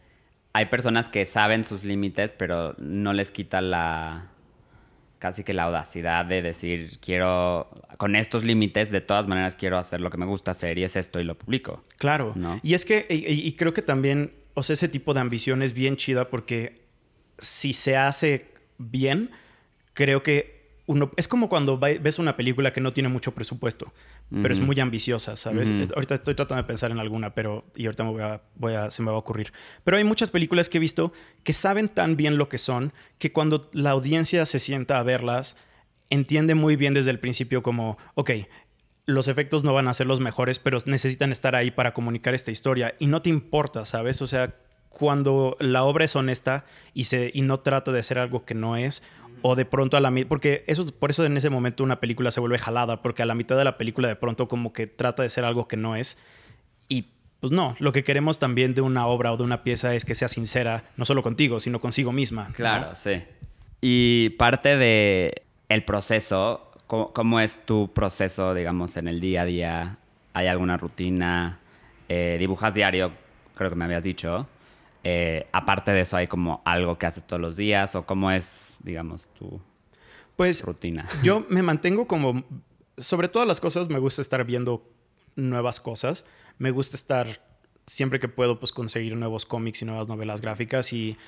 [0.55, 4.31] hay personas que saben sus límites, pero no les quita la
[5.19, 10.01] casi que la audacidad de decir, quiero, con estos límites, de todas maneras quiero hacer
[10.01, 11.83] lo que me gusta hacer y es esto y lo publico.
[11.97, 12.35] Claro.
[12.62, 15.97] Y es que, y, creo que también, o sea, ese tipo de ambición es bien
[15.97, 16.75] chida porque
[17.38, 19.31] si se hace bien,
[19.95, 20.54] creo que
[20.87, 23.92] uno, es como cuando ves una película que no tiene mucho presupuesto,
[24.31, 25.73] pero es muy ambiciosa, ¿sabes?
[25.94, 28.90] Ahorita estoy tratando de pensar en alguna, pero y ahorita me voy a, voy a,
[28.90, 29.53] se me va a ocurrir.
[29.83, 33.33] Pero hay muchas películas que he visto que saben tan bien lo que son que
[33.33, 35.57] cuando la audiencia se sienta a verlas,
[36.11, 38.31] entiende muy bien desde el principio como, ok,
[39.07, 42.51] los efectos no van a ser los mejores, pero necesitan estar ahí para comunicar esta
[42.51, 44.20] historia y no te importa, ¿sabes?
[44.23, 44.55] O sea,
[44.88, 48.77] cuando la obra es honesta y, se, y no trata de ser algo que no
[48.77, 49.03] es,
[49.47, 52.31] o de pronto a la mitad, porque eso, por eso en ese momento una película
[52.31, 55.23] se vuelve jalada, porque a la mitad de la película de pronto como que trata
[55.23, 56.17] de ser algo que no es.
[56.89, 57.09] Y
[57.41, 60.15] pues no, lo que queremos también de una obra o de una pieza es que
[60.15, 62.53] sea sincera, no solo contigo, sino consigo misma.
[62.55, 63.23] Claro, sí.
[63.83, 69.99] Y parte de el proceso, ¿cómo, es tu proceso, digamos, en el día a día?
[70.33, 71.59] ¿Hay alguna rutina?
[72.09, 73.13] Eh, ¿Dibujas diario?
[73.55, 74.49] Creo que me habías dicho.
[75.05, 77.95] Eh, aparte de eso, ¿hay como algo que haces todos los días?
[77.95, 79.61] ¿O cómo es, digamos, tu
[80.37, 81.07] pues, rutina?
[81.23, 82.45] Yo me mantengo como...
[82.97, 84.88] Sobre todas las cosas, me gusta estar viendo
[85.37, 86.25] nuevas cosas.
[86.59, 87.27] Me gusta estar,
[87.87, 91.19] siempre que puedo, pues conseguir nuevos cómics y nuevas novelas gráficas y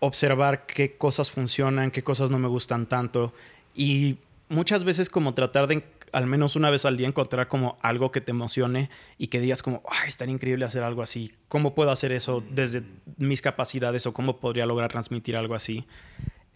[0.00, 3.32] observar qué cosas funcionan, qué cosas no me gustan tanto.
[3.74, 5.82] Y muchas veces como tratar de
[6.16, 9.62] al menos una vez al día encontrar como algo que te emocione y que digas
[9.62, 11.34] como, ay, estaría increíble hacer algo así.
[11.48, 12.84] ¿Cómo puedo hacer eso desde
[13.18, 15.86] mis capacidades o cómo podría lograr transmitir algo así?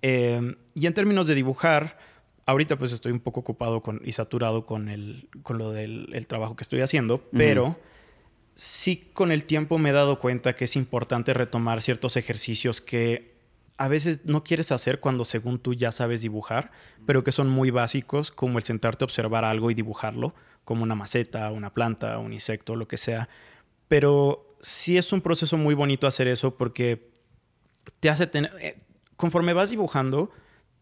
[0.01, 1.99] Em, y en términos de dibujar,
[2.47, 6.57] ahorita pues estoy un poco ocupado con, y saturado con, el, con lo del trabajo
[6.57, 7.79] que estoy haciendo, pero
[8.55, 13.30] sí con el tiempo me he dado cuenta que es importante retomar ciertos ejercicios que
[13.81, 16.71] a veces no quieres hacer cuando según tú ya sabes dibujar,
[17.07, 20.35] pero que son muy básicos, como el sentarte a observar algo y dibujarlo,
[20.67, 23.31] como una maceta, una planta, un insecto, lo que sea.
[23.89, 27.11] Pero sí es un proceso muy bonito hacer eso porque
[28.01, 28.53] te hace tener...
[28.61, 28.77] Eh,
[29.17, 30.31] conforme vas dibujando,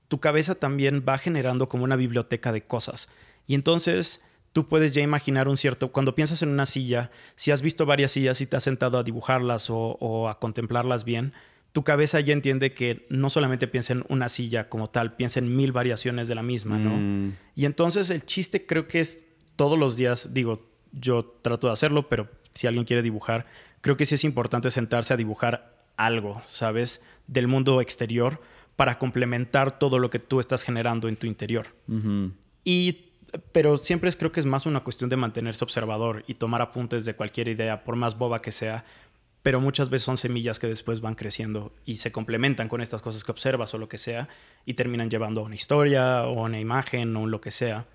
[0.08, 3.08] tu cabeza también va generando como una biblioteca de cosas.
[3.46, 7.62] Y entonces tú puedes ya imaginar un cierto, cuando piensas en una silla, si has
[7.62, 11.32] visto varias sillas y te has sentado a dibujarlas o, o a contemplarlas bien,
[11.78, 15.56] tu cabeza ya entiende que no solamente piensa en una silla como tal, piensa en
[15.56, 16.96] mil variaciones de la misma, ¿no?
[16.96, 17.36] Mm.
[17.54, 20.58] Y entonces el chiste creo que es todos los días, digo,
[20.90, 23.46] yo trato de hacerlo, pero si alguien quiere dibujar,
[23.80, 27.00] creo que sí es importante sentarse a dibujar algo, ¿sabes?
[27.28, 28.40] Del mundo exterior
[28.74, 31.68] para complementar todo lo que tú estás generando en tu interior.
[32.64, 33.04] Y
[33.52, 37.04] pero siempre es, creo que es más una cuestión de mantenerse observador y tomar apuntes
[37.04, 38.84] de cualquier idea, por más boba que sea,
[39.42, 43.24] pero muchas veces son semillas que después van creciendo y se complementan con estas cosas
[43.24, 44.28] que observas o lo que sea
[44.64, 47.86] y terminan llevando a una historia o una imagen o lo que sea.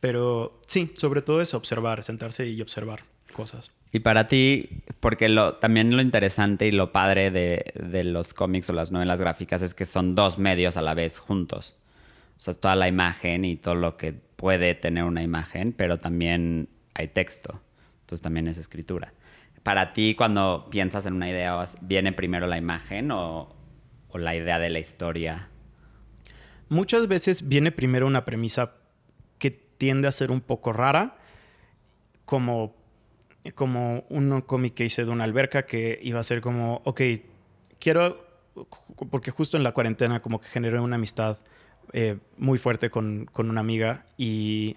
[0.00, 3.72] Pero sí, sobre todo es observar, sentarse y observar cosas.
[3.90, 4.68] Y para ti,
[5.00, 9.62] porque también lo interesante y lo padre de, de, los cómics o las novelas gráficas
[9.62, 11.76] es que son dos medios a la vez juntos.
[12.36, 16.68] O sea, toda la imagen y todo lo que puede tener una imagen, pero también
[16.94, 17.60] hay texto.
[18.02, 19.12] Entonces también es escritura
[19.64, 23.48] para ti cuando piensas en una idea, ¿viene primero la imagen o,
[24.12, 25.48] la idea de la historia?
[26.68, 28.74] Muchas veces viene primero una premisa
[29.38, 31.16] que tiende a ser un poco rara,
[32.26, 32.76] como,
[33.54, 37.00] como un cómic que hice de una alberca que iba a ser como, ok,
[37.80, 38.24] quiero,
[39.10, 41.38] porque justo en la cuarentena como que generé una amistad
[41.94, 44.76] eh, muy fuerte con, con una amiga y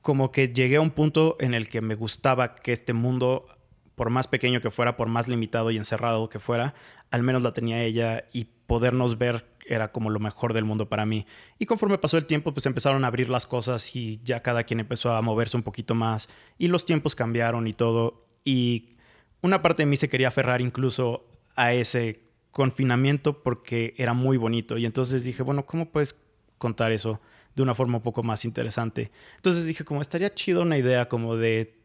[0.00, 3.46] como que llegué a un punto en el que me gustaba que este mundo
[3.94, 6.74] por más pequeño que fuera, por más limitado y encerrado que fuera,
[7.10, 11.06] al menos la tenía ella y podernos ver era como lo mejor del mundo para
[11.06, 11.26] mí.
[11.58, 14.80] Y conforme pasó el tiempo, pues empezaron a abrir las cosas y ya cada quien
[14.80, 16.28] empezó a moverse un poquito más
[16.58, 18.20] y los tiempos cambiaron y todo.
[18.44, 18.96] Y
[19.40, 24.78] una parte de mí se quería aferrar incluso a ese confinamiento porque era muy bonito.
[24.78, 26.16] Y entonces dije, bueno, ¿cómo puedes
[26.58, 27.20] contar eso
[27.54, 29.10] de una forma un poco más interesante?
[29.36, 31.78] Entonces dije, como estaría chido una idea como de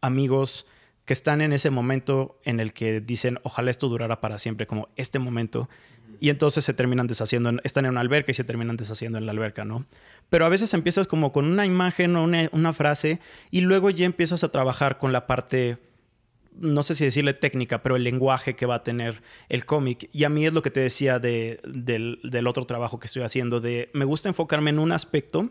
[0.00, 0.66] amigos
[1.04, 4.88] que están en ese momento en el que dicen, ojalá esto durara para siempre, como
[4.96, 5.68] este momento,
[6.20, 9.32] y entonces se terminan deshaciendo, están en una alberca y se terminan deshaciendo en la
[9.32, 9.86] alberca, ¿no?
[10.30, 13.18] Pero a veces empiezas como con una imagen o una, frase
[13.50, 15.78] y luego ya empiezas a trabajar con la parte,
[16.54, 20.08] no sé si decirle técnica, pero el lenguaje que va a tener el cómic.
[20.12, 23.60] Y a mí es lo que te decía del, del otro trabajo que estoy haciendo,
[23.60, 25.50] de me gusta enfocarme en un aspecto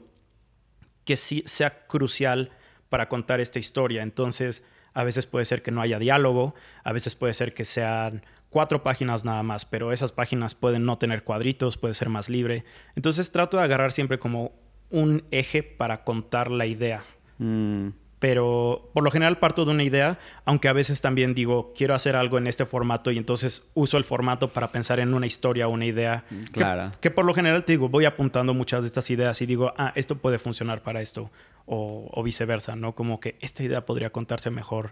[1.03, 2.51] que sí sea crucial
[2.87, 4.03] para contar esta historia.
[4.03, 8.23] Entonces, a veces puede ser que no haya diálogo, a veces puede ser que sean
[8.49, 12.65] cuatro páginas nada más, pero esas páginas pueden no tener cuadritos, puede ser más libre.
[12.95, 14.51] Entonces trato de agarrar siempre como
[14.89, 17.03] un eje para contar la idea.
[17.37, 17.89] Mm.
[18.21, 22.15] Pero por lo general parto de una idea, aunque a veces también digo, quiero hacer
[22.15, 25.71] algo en este formato y entonces uso el formato para pensar en una historia o
[25.71, 26.23] una idea.
[26.29, 26.91] Mm, claro.
[27.01, 29.91] Que, por lo general te digo, voy apuntando muchas de estas ideas y digo, ah,
[29.95, 31.31] esto puede funcionar para esto.
[31.65, 32.93] O, viceversa, ¿no?
[32.93, 34.91] Como que esta idea podría contarse mejor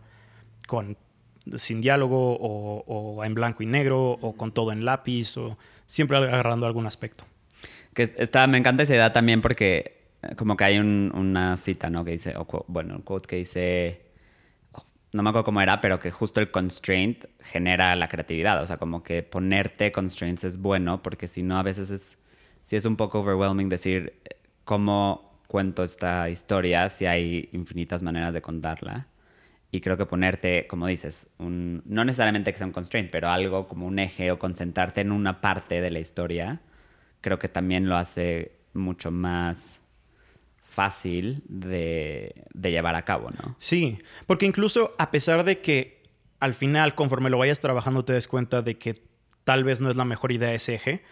[0.66, 0.98] con
[1.56, 5.56] sin diálogo o, o, en blanco y negro o con todo en lápiz o
[5.86, 7.26] siempre agarrando algún aspecto.
[7.94, 9.99] Que está, me encanta esa idea también porque
[10.36, 12.04] como que hay una cita, ¿no?
[12.04, 12.36] Que dice,
[12.68, 14.02] bueno, un quote que dice,
[14.74, 18.62] oh, no me acuerdo cómo era, pero que justo el constraint genera la creatividad.
[18.62, 22.18] O sea, como que ponerte constraints es bueno, porque si no, a veces es,
[22.64, 24.22] si es un poco overwhelming decir
[24.66, 29.08] cómo cuento esta historia si hay infinitas maneras de contarla.
[29.72, 33.68] Y creo que ponerte, como dices, un, no necesariamente que sea un constraint, pero algo
[33.68, 36.62] como un eje o concentrarte en una parte de la historia,
[37.22, 39.79] creo que también lo hace mucho más
[40.70, 43.56] fácil de, llevar a cabo, ¿no?
[43.58, 46.02] Sí, porque incluso a pesar de que
[46.40, 48.94] al final, conforme lo vayas trabajando, te des cuenta de que
[49.44, 51.04] tal vez no es la mejor idea ese eje,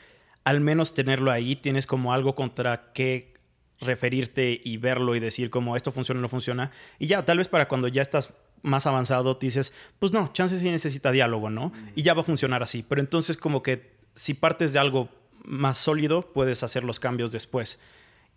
[0.43, 3.33] al menos tenerlo ahí, tienes como algo contra qué
[3.79, 6.71] referirte y verlo y decir como esto funciona o no funciona.
[6.99, 10.69] Y ya, tal vez para cuando ya estás más avanzado, dices, pues no, chances sí
[10.69, 11.71] necesita diálogo, ¿no?
[11.95, 12.83] Y ya va a funcionar así.
[12.87, 15.09] Pero entonces como que si partes de algo
[15.43, 17.79] más sólido, puedes hacer los cambios después.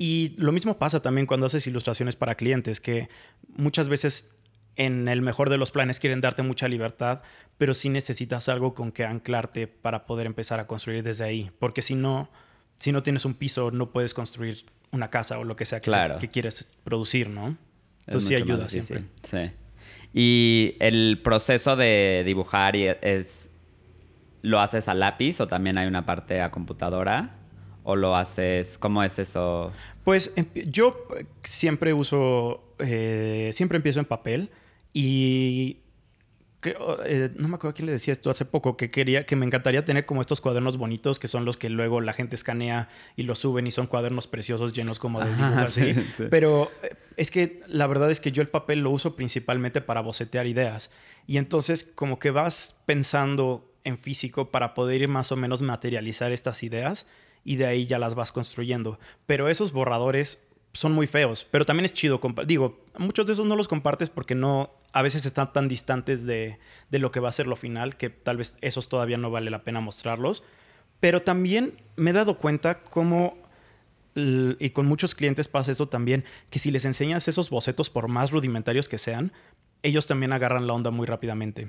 [0.03, 3.11] Y lo mismo pasa también cuando haces ilustraciones para clientes, que
[3.49, 4.31] muchas veces
[4.77, 7.21] en el mejor de los planes quieren darte mucha libertad,
[7.59, 11.51] pero sí necesitas algo con que anclarte para poder empezar a construir desde ahí.
[11.59, 12.31] Porque si no,
[12.79, 15.93] si no tienes un piso, no puedes construir una casa o lo que sea que,
[16.19, 17.59] que quieres producir, ¿no?
[18.07, 19.05] Entonces sí ayuda siempre.
[19.23, 19.51] Sí.
[20.15, 23.51] Y el proceso de dibujar es,
[24.41, 27.37] ¿lo haces a lápiz o también hay una parte a computadora?
[27.91, 28.79] ¿O lo haces?
[28.79, 29.73] ¿Cómo es eso?
[30.05, 31.09] Pues em, yo
[31.43, 34.51] siempre uso, eh, siempre empiezo en papel
[34.93, 35.79] y
[36.63, 39.85] eh, no me acuerdo quién le decía esto hace poco, que quería, que me encantaría
[39.85, 43.41] tener como estos cuadernos bonitos que son los que luego la gente escanea y los
[43.41, 45.95] suben y son cuadernos preciosos llenos como de dibujos así.
[46.31, 50.01] Pero eh, es que la verdad es que yo el papel lo uso principalmente para
[50.01, 50.93] bocetear ideas.
[51.27, 56.31] Y entonces como que vas pensando en físico para poder ir más o menos materializar
[56.31, 57.09] estas ideas
[57.45, 58.99] y de ahí ya las vas construyendo.
[59.27, 62.21] Pero esos borradores son muy feos, pero también es chido.
[62.47, 66.59] Digo, muchos de esos no los compartes porque no, a veces están tan distantes de,
[66.91, 69.51] de, lo que va a ser lo final que tal vez esos todavía no vale
[69.51, 70.43] la pena mostrarlos.
[71.01, 73.37] Pero también me he dado cuenta cómo,
[74.15, 78.31] y con muchos clientes pasa eso también, que si les enseñas esos bocetos, por más
[78.31, 79.33] rudimentarios que sean,
[79.83, 81.69] ellos también agarran la onda muy rápidamente.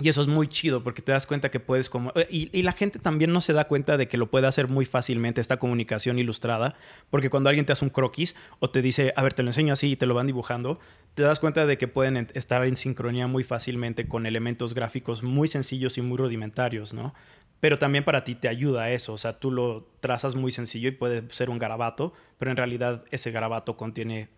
[0.00, 2.12] Y eso es muy chido porque te das cuenta que puedes como...
[2.16, 4.84] Eh, y, la gente también no se da cuenta de que lo puede hacer muy
[4.84, 6.74] fácilmente esta comunicación ilustrada,
[7.10, 9.72] porque cuando alguien te hace un croquis o te dice, a ver, te lo enseño
[9.72, 10.80] así y te lo van dibujando,
[11.14, 15.46] te das cuenta de que pueden estar en sincronía muy fácilmente con elementos gráficos muy
[15.46, 17.14] sencillos y muy rudimentarios, ¿no?
[17.60, 20.92] Pero también para ti te ayuda eso, o sea, tú lo trazas muy sencillo y
[20.92, 24.30] puede ser un garabato, pero en realidad ese garabato contiene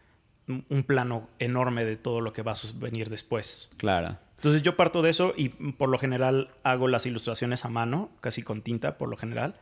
[0.46, 3.70] un plano enorme de todo lo que va a venir después.
[3.78, 4.18] Claro.
[4.45, 8.42] Entonces yo parto de eso y por lo general hago las ilustraciones a mano, casi
[8.42, 9.55] con tinta por lo general,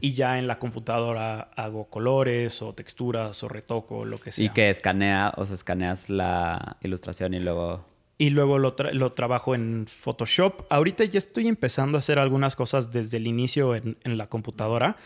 [0.00, 4.46] y ya en la computadora hago colores o texturas o retoco, lo que sea.
[4.46, 7.84] Y que escanea, o sea, escaneas la ilustración y luego...
[8.16, 10.62] Y luego lo, lo trabajo en Photoshop.
[10.70, 14.96] Ahorita ya estoy empezando a hacer algunas cosas desde el inicio en, en la computadora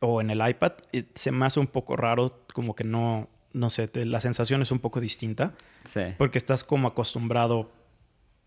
[0.00, 0.74] o en el iPad.
[1.16, 4.78] Se me hace un poco raro, como que no, no sé, la sensación es un
[4.78, 5.54] poco distinta.
[5.84, 6.02] Sí.
[6.16, 7.72] Porque estás como acostumbrado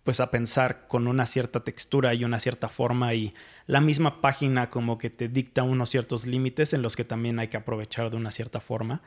[0.04, 3.34] pues a pensar con una cierta textura y una cierta forma y
[3.68, 7.50] la misma página como que te dicta unos ciertos límites en los que también hay
[7.50, 9.02] que aprovechar de una cierta forma.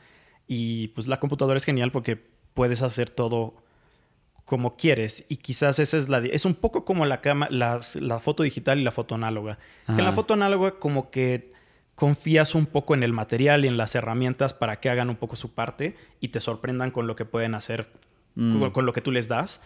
[0.47, 2.23] Y pues la computadora es genial porque
[2.53, 3.55] puedes hacer todo
[4.45, 7.79] como quieres y quizás esa es la es un poco como la cama, la
[8.19, 9.57] foto digital y la foto análoga.
[9.87, 11.51] Que en la foto análoga como que
[11.95, 15.35] confías un poco en el material y en las herramientas para que hagan un poco
[15.35, 17.89] su parte y te sorprendan con lo que pueden hacer
[18.35, 18.67] mm.
[18.67, 19.61] con, lo que tú les das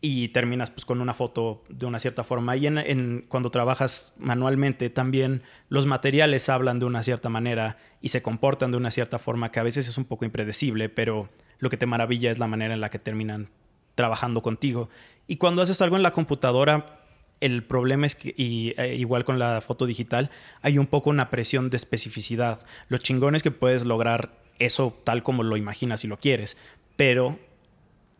[0.00, 2.56] y terminas pues con una foto de una cierta forma.
[2.56, 8.22] Y en, cuando trabajas manualmente también los materiales hablan de una cierta manera y se
[8.22, 11.28] comportan de una cierta forma que a veces es un poco impredecible, pero
[11.58, 13.48] lo que te maravilla es la manera en la que terminan
[13.94, 14.88] trabajando contigo.
[15.26, 17.00] Y cuando haces algo en la computadora,
[17.40, 20.30] el problema es que, y, eh, igual con la foto digital,
[20.62, 22.64] hay un poco una presión de especificidad.
[22.88, 26.56] Lo chingón es que puedes lograr eso tal como lo imaginas y lo quieres,
[26.96, 27.38] pero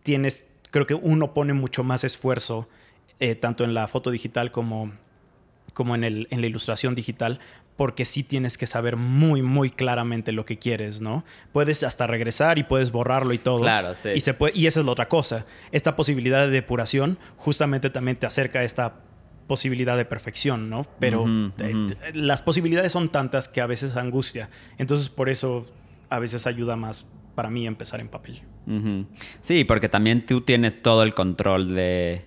[0.03, 2.69] tienes, creo que uno pone mucho más esfuerzo,
[3.21, 4.93] eh, tanto en la foto digital como,
[5.73, 7.41] como en, el, en la ilustración digital,
[7.77, 11.25] porque sí tienes que saber muy, muy claramente lo que quieres, ¿no?
[11.53, 13.61] Puedes hasta regresar y puedes borrarlo y todo.
[13.61, 14.11] Claro, sí.
[14.15, 15.45] Y, se puede, y esa es la otra cosa.
[15.73, 18.95] Esta posibilidad de depuración justamente también te acerca a esta
[19.47, 20.87] posibilidad de perfección, ¿no?
[20.99, 21.27] Pero
[21.59, 24.49] eh, las posibilidades son tantas que a veces angustia.
[24.79, 25.67] Entonces por eso
[26.09, 27.07] a veces ayuda más
[27.37, 28.43] para mí empezar en papel.
[29.43, 32.25] Sí, porque también tú tienes todo el control de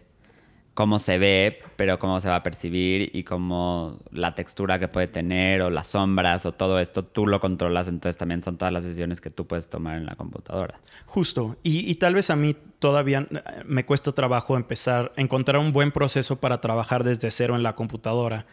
[0.73, 5.07] cómo se ve, pero cómo se va a percibir y cómo la textura que puede
[5.07, 8.85] tener o las sombras o todo esto, tú lo controlas, entonces también son todas las
[8.85, 10.79] decisiones que tú puedes tomar en la computadora.
[11.05, 11.57] Justo.
[11.63, 15.91] Y, y tal vez a mí todavía eh, me cuesta trabajo empezar encontrar un buen
[15.91, 18.45] proceso para trabajar desde cero en la computadora.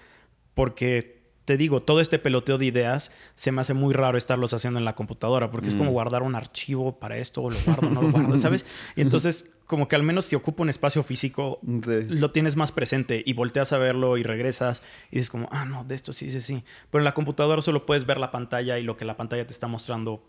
[0.55, 1.16] Porque
[1.47, 4.85] te digo, todo este peloteo de ideas se me hace muy raro estarlos haciendo en
[4.85, 5.51] la computadora.
[5.51, 8.67] Porque es como guardar un archivo para esto, o lo guardo, no lo guardo, ¿sabes?
[8.97, 13.23] Y entonces, como que al menos si ocupa un espacio físico, lo tienes más presente
[13.25, 16.41] y volteas a verlo y regresas y dices como, ah, no, de esto sí, sí,
[16.41, 16.65] sí.
[16.91, 19.53] Pero en la computadora solo puedes ver la pantalla y lo que la pantalla te
[19.53, 20.23] está mostrando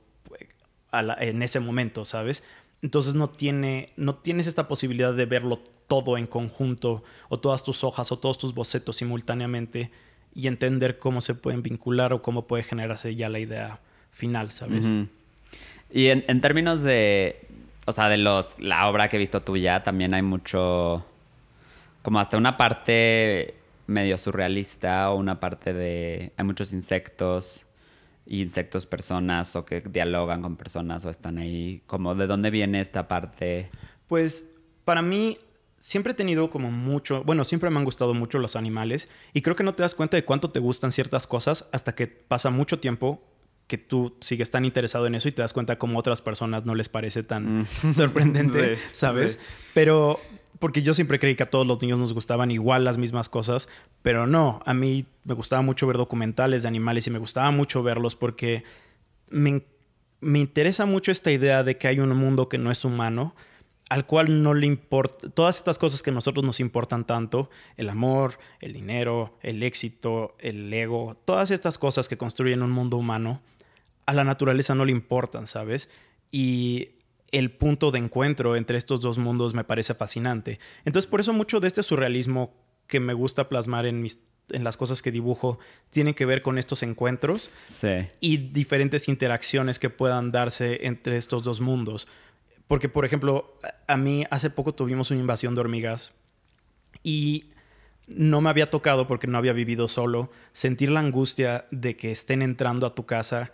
[0.91, 2.43] a la- en ese momento, ¿sabes?
[2.83, 7.83] Entonces no, tiene, no tienes esta posibilidad de verlo todo en conjunto o todas tus
[7.83, 9.89] hojas o todos tus bocetos simultáneamente
[10.33, 13.79] y entender cómo se pueden vincular o cómo puede generarse ya la idea
[14.11, 14.85] final, ¿sabes?
[15.91, 17.47] Y en, en términos de,
[17.85, 21.05] o sea, de los, la obra que he visto tuya, también hay mucho,
[22.01, 23.55] como hasta una parte
[23.87, 27.67] medio surrealista o una parte de, hay muchos insectos,
[28.27, 32.81] y insectos personas o que dialogan con personas o están ahí, como de dónde viene
[32.81, 33.69] esta parte.
[34.07, 34.45] Pues
[34.85, 35.37] para mí
[35.87, 39.55] siempre he tenido como mucho, bueno, siempre me han gustado mucho los animales y creo
[39.55, 42.79] que no te das cuenta de cuánto te gustan ciertas cosas hasta que pasa mucho
[42.81, 43.23] tiempo
[43.67, 46.75] que tú sigues tan interesado en eso y te das cuenta como otras personas no
[46.75, 47.65] les parece tan
[47.95, 49.33] sorprendente, Sí, ¿sabes?
[49.33, 49.39] sí.
[49.73, 50.19] Pero
[50.59, 53.69] porque yo siempre creí que a todos los niños nos gustaban igual las mismas cosas,
[54.01, 57.81] pero no, a mí me gustaba mucho ver documentales de animales y me gustaba mucho
[57.81, 58.65] verlos porque
[59.29, 59.61] me,
[60.19, 63.35] me interesa mucho esta idea de que hay un mundo que no es humano,
[63.89, 67.89] al cual no le importa, todas estas cosas que a nosotros nos importan tanto, el
[67.89, 73.41] amor, el dinero, el éxito, el ego, todas estas cosas que construyen un mundo humano,
[74.05, 75.89] a la naturaleza no le importan, ¿sabes?
[76.31, 76.89] Y
[77.31, 80.59] el punto de encuentro entre estos dos mundos me parece fascinante.
[80.85, 82.53] Entonces, por eso mucho de este surrealismo
[82.87, 84.19] que me gusta plasmar en mis
[84.49, 85.59] en las cosas que dibujo
[85.89, 88.07] tiene que ver con estos encuentros Sí.
[88.21, 92.07] y diferentes interacciones que puedan darse entre estos dos mundos.
[92.67, 93.57] Porque, por ejemplo,
[93.87, 96.13] a mí hace poco tuvimos una invasión de hormigas
[97.03, 97.51] y
[98.07, 102.41] no me había tocado porque no había vivido solo sentir la angustia de que estén
[102.41, 103.51] entrando a tu casa,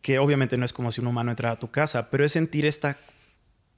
[0.00, 2.66] que obviamente no es como si un humano entrara a tu casa, pero es sentir
[2.66, 2.98] esta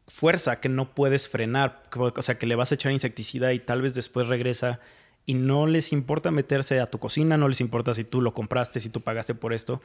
[0.07, 3.83] fuerza que no puedes frenar, o sea, que le vas a echar insecticida y tal
[3.83, 4.81] vez después regresa
[5.25, 8.81] y no les importa meterse a tu cocina, no les importa si tú lo compraste,
[8.81, 9.81] si tú pagaste por esto,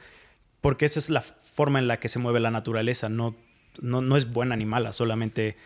[0.60, 3.36] porque esa es la forma en la que se mueve la naturaleza, no,
[3.80, 5.56] no, no es buena ni mala, solamente,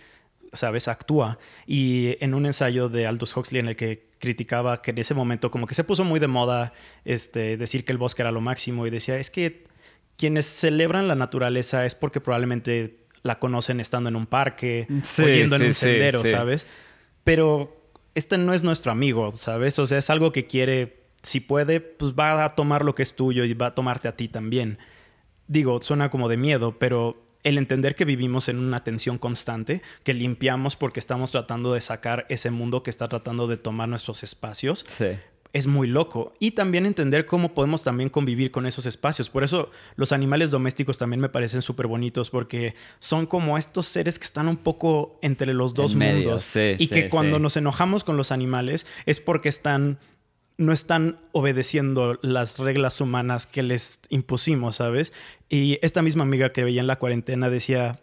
[0.52, 1.38] sabes, actúa.
[1.66, 5.50] Y en un ensayo de Aldous Huxley en el que criticaba que en ese momento
[5.50, 6.72] como que se puso muy de moda
[7.04, 9.64] este, decir que el bosque era lo máximo y decía, es que
[10.16, 15.26] quienes celebran la naturaleza es porque probablemente la conocen estando en un parque Sí, o
[15.26, 16.30] yendo en un sendero, sí.
[16.30, 16.66] ¿sabes?
[17.24, 17.76] Pero
[18.14, 19.78] este no es nuestro amigo, ¿sabes?
[19.78, 23.16] O sea, es algo que quiere, si puede, pues va a tomar lo que es
[23.16, 24.78] tuyo y va a tomarte a ti también.
[25.48, 30.14] Digo, suena como de miedo, pero el entender que vivimos en una tensión constante, que
[30.14, 34.84] limpiamos porque estamos tratando de sacar ese mundo que está tratando de tomar nuestros espacios,
[34.96, 35.06] Sí.
[35.54, 36.32] es muy loco.
[36.38, 39.28] Y también entender cómo podemos también convivir con esos espacios.
[39.28, 44.18] Por eso los animales domésticos también me parecen súper bonitos porque son como estos seres
[44.18, 46.42] que están un poco entre los dos En medio, mundos.
[46.44, 49.98] sí, y sí, que cuando nos enojamos con los animales es porque están
[50.62, 55.12] no están obedeciendo las reglas humanas que les impusimos, ¿sabes?
[55.48, 57.96] Y esta misma amiga que veía en la cuarentena decía,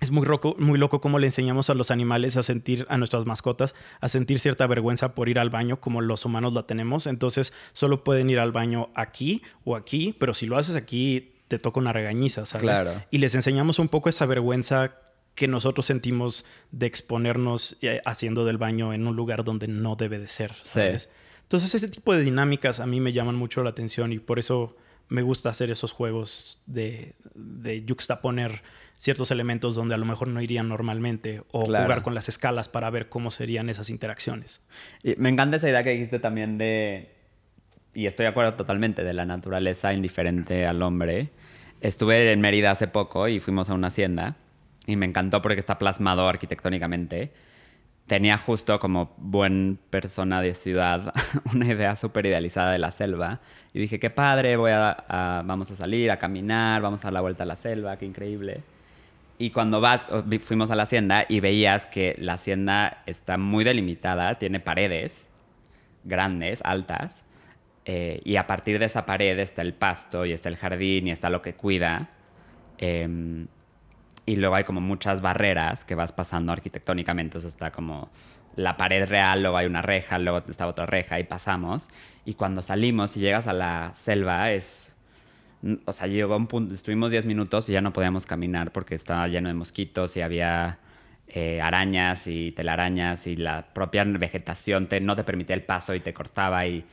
[0.00, 3.24] es muy loco, muy loco cómo le enseñamos a los animales a sentir, a nuestras
[3.26, 7.06] mascotas, a sentir cierta vergüenza por ir al baño como los humanos la tenemos.
[7.06, 11.58] Entonces solo pueden ir al baño aquí o aquí, pero si lo haces aquí te
[11.58, 12.64] toca una regañiza, ¿sabes?
[12.64, 13.02] Claro.
[13.10, 14.96] Y les enseñamos un poco esa vergüenza
[15.34, 20.18] que nosotros sentimos de exponernos eh, haciendo del baño en un lugar donde no debe
[20.18, 21.08] de ser, ¿sabes?
[21.44, 24.76] Entonces ese tipo de dinámicas a mí me llaman mucho la atención y por eso
[25.08, 28.62] me gusta hacer esos juegos de, de juxtaponer
[28.96, 31.84] ciertos elementos donde a lo mejor no irían normalmente o Claro.
[31.84, 34.62] jugar con las escalas para ver cómo serían esas interacciones.
[35.02, 37.10] Y me encanta esa idea que dijiste también de,
[37.92, 41.28] y estoy de acuerdo totalmente, de la naturaleza indiferente al hombre.
[41.82, 44.36] Estuve en Mérida hace poco y fuimos a una hacienda
[44.86, 47.32] y me encantó porque está plasmado arquitectónicamente.
[48.06, 51.14] Tenía justo como buen persona de ciudad
[51.54, 53.40] una idea súper idealizada de la selva
[53.72, 57.20] y dije, qué padre, voy a, vamos a salir a caminar, vamos a dar la
[57.22, 58.62] vuelta a la selva, qué increíble.
[59.38, 60.02] Y cuando vas,
[60.40, 65.28] fuimos a la hacienda y veías que la hacienda está muy delimitada, tiene paredes
[66.04, 67.24] grandes, altas,
[67.84, 71.10] eh, y a partir de esa pared está el pasto y está el jardín y
[71.10, 72.10] está lo que cuida.
[72.78, 73.46] Em,
[74.26, 77.38] y luego hay como muchas barreras que vas pasando arquitectónicamente.
[77.38, 78.10] Entonces está como
[78.56, 81.88] la pared real, luego hay una reja, luego está otra reja y pasamos.
[82.24, 84.90] Y cuando salimos y llegas a la selva es...
[85.86, 89.26] O sea, llegó un punto, estuvimos 10 minutos y ya no podíamos caminar porque estaba
[89.28, 90.78] lleno de mosquitos y había
[91.26, 96.00] eh, arañas y telarañas y la propia vegetación te, no te permitía el paso y
[96.00, 96.84] te cortaba y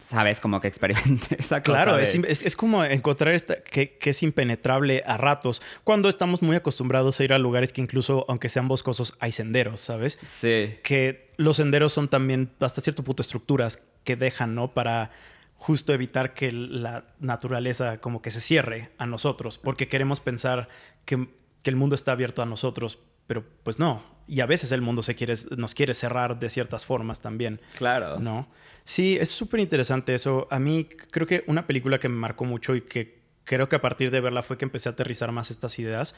[0.00, 1.84] sabes, como que experimente esa cosa.
[1.84, 7.24] Claro, es, como encontrar esta, que, es impenetrable a ratos, cuando estamos muy acostumbrados a
[7.24, 10.18] ir a lugares que incluso, aunque sean boscosos, hay senderos, ¿sabes?
[10.22, 10.74] Sí.
[10.82, 14.70] Que los senderos son también hasta cierto punto estructuras que dejan, ¿no?
[14.70, 15.10] Para
[15.56, 20.68] justo evitar que la naturaleza como que se cierre a nosotros, porque queremos pensar
[21.04, 21.28] que,
[21.62, 24.02] que el mundo está abierto a nosotros, pero pues no.
[24.26, 27.60] Y a veces el mundo se quiere, nos quiere cerrar de ciertas formas también.
[27.76, 28.18] Claro.
[28.18, 28.48] ¿No?
[28.90, 30.48] Sí, es súper interesante eso.
[30.50, 33.80] A mí creo que una película que me marcó mucho y que creo que a
[33.80, 36.16] partir de verla fue que empecé a aterrizar más estas ideas.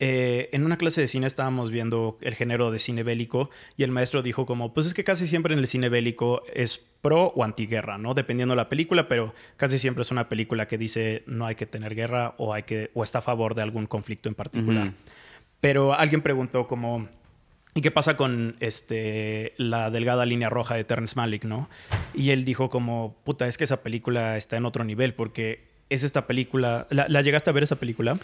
[0.00, 3.90] Eh, en una clase de cine estábamos viendo el género de cine bélico y el
[3.90, 7.44] maestro dijo como, pues es que casi siempre en el cine bélico es pro o
[7.44, 8.14] antiguerra, ¿no?
[8.14, 11.66] Dependiendo de la película, pero casi siempre es una película que dice no hay que
[11.66, 14.94] tener guerra o, hay que, o está a favor de algún conflicto en particular.
[15.60, 17.10] Pero alguien preguntó como,
[17.76, 21.68] ¿Y qué pasa con este, la delgada línea roja de Terrence Malick, no?
[22.14, 26.02] Y él dijo como, puta, es que esa película está en otro nivel porque es
[26.02, 26.86] esta película...
[26.88, 28.18] ¿La, llegaste a ver esa película?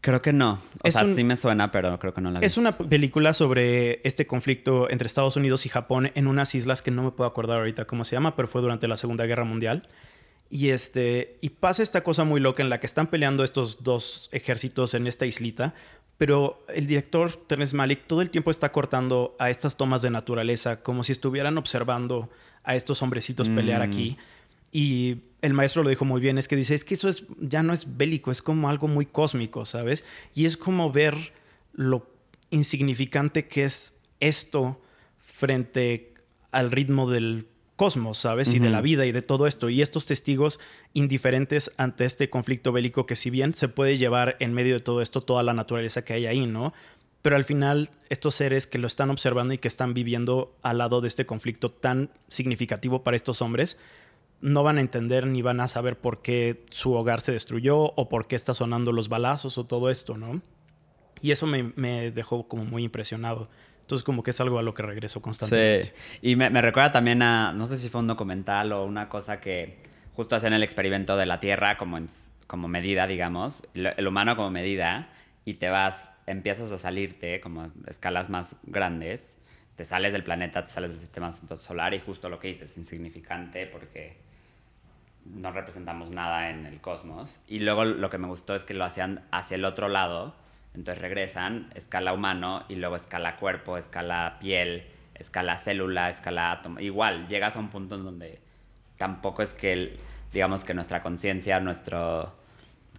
[0.00, 0.60] Creo que no.
[0.82, 2.46] O sea, sí me suena, pero creo que no la vi.
[2.46, 6.90] Es una película sobre este conflicto entre Estados Unidos y Japón en unas islas que
[6.90, 9.86] no me puedo acordar ahorita cómo se llama, pero fue durante la Segunda Guerra Mundial.
[10.50, 14.30] Y, este, y pasa esta cosa muy loca en la que están peleando estos dos
[14.32, 15.74] ejércitos en esta islita,
[16.18, 20.82] pero el director Terence Malick todo el tiempo está cortando a estas tomas de naturaleza
[20.82, 22.28] como si estuvieran observando
[22.64, 23.90] a estos hombrecitos pelear mm.
[23.90, 24.18] aquí.
[24.72, 27.62] Y el maestro lo dijo muy bien, es que dice, es que eso es, ya
[27.62, 30.04] no es bélico, es como algo muy cósmico, ¿sabes?
[30.34, 31.32] Y es como ver
[31.72, 32.10] lo
[32.50, 34.80] insignificante que es esto
[35.18, 36.14] frente
[36.50, 37.46] al ritmo del
[37.78, 38.52] cosmos, ¿sabes?
[38.54, 39.70] Y de la vida y de todo esto.
[39.70, 40.58] Y estos testigos
[40.94, 45.00] indiferentes ante este conflicto bélico que si bien se puede llevar en medio de todo
[45.00, 46.74] esto toda la naturaleza que hay ahí, ¿no?
[47.22, 51.00] Pero al final estos seres que lo están observando y que están viviendo al lado
[51.00, 53.78] de este conflicto tan significativo para estos hombres,
[54.40, 58.08] no van a entender ni van a saber por qué su hogar se destruyó o
[58.08, 60.42] por qué está sonando los balazos o todo esto, ¿no?
[61.22, 63.48] Y eso me, me dejó como muy impresionado.
[63.88, 65.94] Entonces, como que es algo a lo que regreso constantemente.
[65.94, 66.18] Sí.
[66.20, 69.78] Y me, recuerda también a, no sé si fue un documental o una cosa que
[70.12, 71.98] justo hacen el experimento de la Tierra como,
[72.46, 75.08] como medida, digamos, el humano como medida,
[75.46, 79.38] y te vas, empiezas a salirte como escalas más grandes,
[79.74, 83.66] te sales del planeta, te sales del sistema solar y justo lo que dices, insignificante
[83.66, 84.18] porque
[85.24, 87.40] no representamos nada en el cosmos.
[87.48, 90.34] Y luego lo que me gustó es que lo hacían hacia el otro lado
[90.78, 96.78] entonces regresan, escala humano y luego escala cuerpo, escala piel, escala célula, escala átomo.
[96.78, 98.40] Igual, llegas a un punto en donde
[98.96, 99.98] tampoco es que,
[100.32, 102.32] digamos que nuestra conciencia, nuestra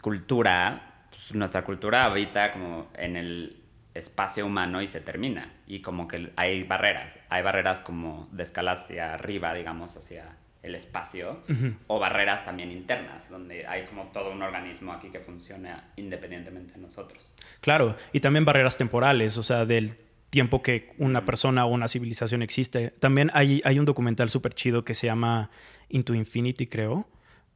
[0.02, 3.64] cultura, pues, nuestra cultura habita como en el
[3.94, 5.50] espacio humano y se termina.
[5.66, 10.76] Y como que hay barreras, hay barreras como de escala hacia arriba, digamos, hacia el
[10.76, 11.42] espacio,
[11.88, 16.80] o barreras también internas, donde hay como todo un organismo aquí que funciona independientemente de
[16.80, 17.34] nosotros.
[17.62, 19.98] Claro, y también barreras temporales, o sea, del
[20.30, 22.92] tiempo que una persona o una civilización existe.
[22.92, 25.50] También hay, hay un documental súper chido que se llama
[25.88, 27.08] Into Infinity, creo,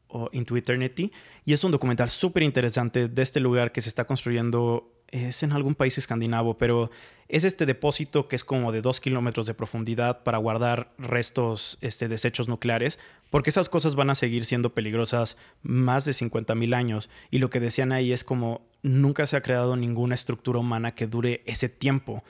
[0.08, 1.12] o Into Eternity,
[1.44, 5.52] y es un documental súper interesante de este lugar que se está construyendo es en
[5.52, 6.90] algún país escandinavo, pero
[7.30, 12.08] es este depósito que es como de dos kilómetros de profundidad para guardar restos, este,
[12.08, 12.98] desechos nucleares,
[13.30, 17.12] porque esas cosas van a seguir siendo peligrosas más de 50 mil años.
[17.30, 21.06] Y lo que decían ahí es como nunca se ha creado ninguna estructura humana que
[21.06, 22.24] dure ese tiempo.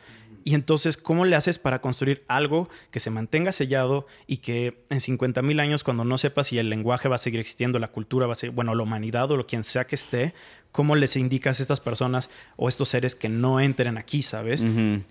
[0.46, 5.00] Y entonces, ¿cómo le haces para construir algo que se mantenga sellado y que en
[5.00, 8.28] 50 mil años, cuando no sepas si el lenguaje va a seguir existiendo, la cultura
[8.28, 10.34] va a ser, bueno, la humanidad o lo quien sea que esté,
[10.74, 14.66] cómo les indicas a estas personas o estos seres que no entren aquí, ¿sabes?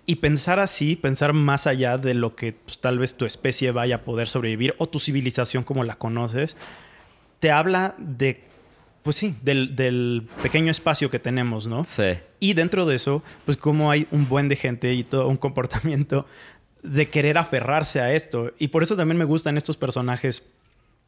[0.05, 3.95] Y pensar así, pensar más allá de lo que pues, tal vez tu especie vaya
[3.95, 6.57] a poder sobrevivir o tu civilización como la conoces,
[7.39, 8.43] te habla de
[9.03, 11.83] pues sí, del, del, pequeño espacio que tenemos, ¿no?
[11.83, 12.13] Sí.
[12.39, 16.25] Y dentro de eso, pues como hay un buen de gente y todo un comportamiento
[16.83, 18.53] de querer aferrarse a esto.
[18.59, 20.45] Y por eso también me gustan estos personajes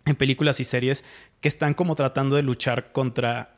[0.06, 1.04] en películas y series
[1.42, 3.55] que están como tratando de luchar contra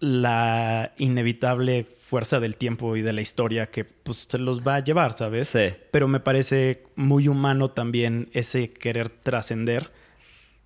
[0.00, 4.84] la inevitable fuerza del tiempo y de la historia que pues se los va a
[4.84, 5.48] llevar, ¿sabes?
[5.48, 5.74] Sí.
[5.90, 9.92] Pero me parece muy humano también ese querer trascender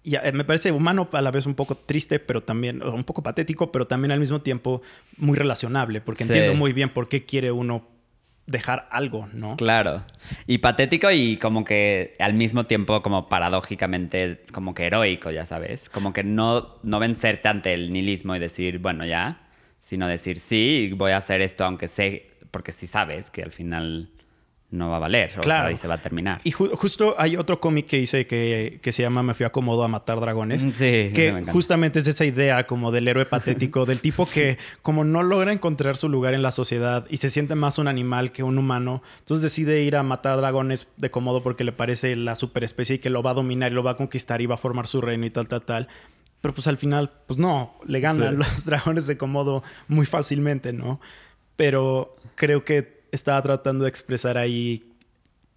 [0.04, 3.22] y eh, me parece humano a la vez un poco triste, pero también un poco
[3.22, 4.82] patético, pero también al mismo tiempo
[5.16, 7.88] muy relacionable, porque entiendo muy bien por qué quiere uno
[8.46, 9.56] dejar algo, ¿no?
[9.56, 10.04] Claro.
[10.46, 15.88] Y patético y como que al mismo tiempo como paradójicamente como que heroico, ya sabes.
[15.88, 19.48] Como que no, no vencerte ante el nihilismo y decir, bueno, ya,
[19.80, 24.10] sino decir, sí, voy a hacer esto aunque sé, porque sí sabes que al final
[24.74, 25.32] no va a valer.
[25.40, 25.70] Claro.
[25.70, 26.40] y se va a terminar.
[26.44, 29.84] Y justo hay otro cómic que hice que, que, se llama Me fui a Comodo
[29.84, 30.64] a matar dragones.
[30.64, 31.10] Mm, sí.
[31.14, 35.52] Que justamente es esa idea como del héroe patético, del tipo que como no logra
[35.52, 39.02] encontrar su lugar en la sociedad y se siente más un animal que un humano,
[39.20, 43.10] entonces decide ir a matar dragones de Comodo porque le parece la superespecie y que
[43.10, 45.26] lo va a dominar y lo va a conquistar y va a formar su reino
[45.26, 45.88] y tal, tal, tal.
[46.40, 51.00] Pero pues al final, pues no, le ganan los dragones de Comodo muy fácilmente, ¿no?
[51.56, 54.94] Pero creo que estaba tratando de expresar ahí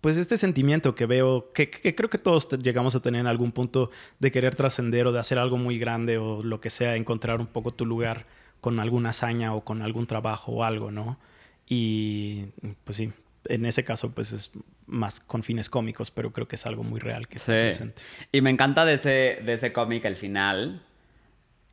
[0.02, 3.90] pues este sentimiento que veo, que, creo que todos llegamos a tener en algún punto
[4.20, 7.48] de querer trascender o de hacer algo muy grande o lo que sea, encontrar un
[7.48, 8.26] poco tu lugar
[8.62, 11.20] con alguna hazaña o con algún trabajo o algo, ¿no?
[11.68, 12.46] Y
[12.84, 13.12] pues sí,
[13.46, 14.52] en ese caso pues es
[14.86, 18.04] más con fines cómicos, pero creo que es algo muy real que está presente.
[18.32, 20.84] Y me encanta de ese, de ese cómic el final,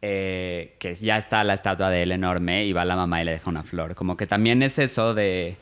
[0.03, 3.33] eh, que ya está la estatua de él enorme y va la mamá y le
[3.33, 3.95] deja una flor.
[3.95, 5.57] Como que también es eso de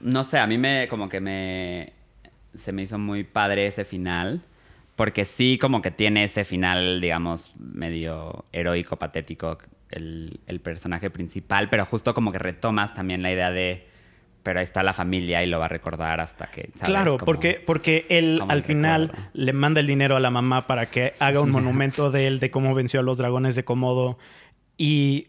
[0.00, 1.92] no sé, a mí me como que me
[2.54, 4.42] se me hizo muy padre ese final.
[4.96, 9.58] Porque sí, como que tiene ese final, digamos, medio heroico, patético,
[9.90, 13.86] el, personaje principal, pero justo como que retomas también la idea de,
[14.42, 16.70] pero ahí está la familia y lo va a recordar hasta que...
[16.82, 21.14] Claro, porque, porque él al final le manda el dinero a la mamá para que
[21.20, 24.18] haga un monumento de él, de cómo venció a los dragones de Komodo.
[24.76, 25.28] Y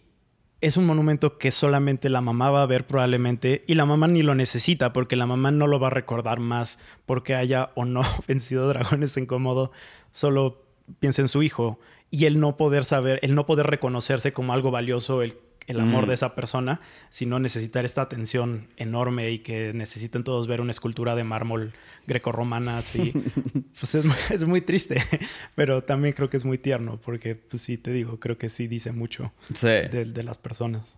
[0.62, 4.24] es un monumento que solamente la mamá va a ver probablemente y la mamá ni
[4.24, 8.02] lo necesita porque la mamá no lo va a recordar más porque haya o no
[8.28, 9.72] vencido dragones en cómodo,
[10.12, 10.62] solo
[11.00, 11.80] piensa en su hijo
[12.12, 15.38] y el no poder saber, el no poder reconocerse como algo valioso, el
[15.70, 16.14] el amor de mm.
[16.14, 21.24] esa persona, sino necesitar esta atención enorme y que necesiten todos ver una escultura de
[21.24, 21.74] mármol
[22.08, 23.14] grecorromana así.
[23.80, 23.96] pues
[24.32, 24.98] es, muy triste,
[25.56, 28.68] pero también creo que es muy tierno, porque pues sí, te digo, creo que sí
[28.68, 30.96] dice mucho de, las personas.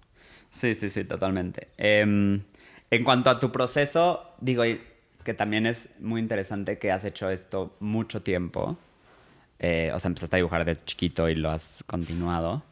[0.51, 1.67] Sí, sí, sí, totalmente.
[1.77, 2.41] Em,
[2.89, 4.63] en cuanto a tu proceso, digo
[5.25, 8.77] que también es muy interesante que has hecho esto mucho tiempo.
[9.59, 12.63] Eh, o sea, empezaste a dibujar desde chiquito y lo has continuado.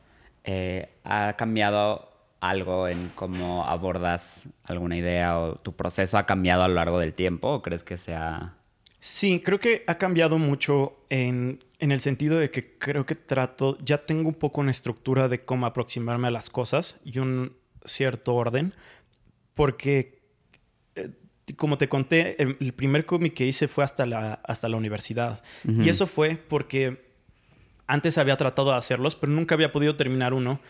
[0.51, 6.67] Eh, ¿ha cambiado algo en cómo abordas alguna idea o tu proceso ha cambiado a
[6.67, 8.55] lo largo del tiempo o crees que sea...
[8.99, 14.07] Sí, creo que ha cambiado mucho en, el sentido de que creo que trato, ya
[14.07, 18.73] tengo un poco una estructura de cómo aproximarme a las cosas y un cierto orden,
[19.53, 20.23] porque
[20.95, 21.11] eh,
[21.57, 25.43] como te conté, el, primer cómic que hice fue hasta la, hasta la universidad.
[25.63, 27.08] Y eso fue porque
[27.89, 30.61] antes había tratado de hacerlos, pero nunca había podido terminar uno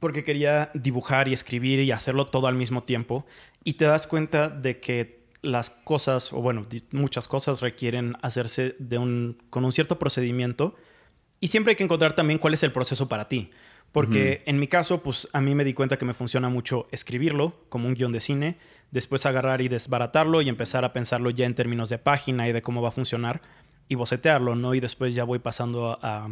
[0.00, 3.26] porque quería dibujar y escribir y hacerlo todo al mismo tiempo.
[3.64, 8.98] Y te das cuenta de que las cosas, o bueno, muchas cosas requieren hacerse de
[8.98, 10.74] un, con un cierto procedimiento.
[11.40, 13.50] Y siempre hay que encontrar también cuál es el proceso para ti.
[13.90, 17.64] Porque en mi caso, pues a mí me di cuenta que me funciona mucho escribirlo
[17.70, 18.58] como un guion de cine,
[18.90, 22.62] después agarrar y desbaratarlo y empezar a pensarlo ya en términos de página y de
[22.62, 23.40] cómo va a funcionar
[23.90, 24.72] y bocetearlo, ¿no?
[24.74, 26.30] Y después ya voy pasando a,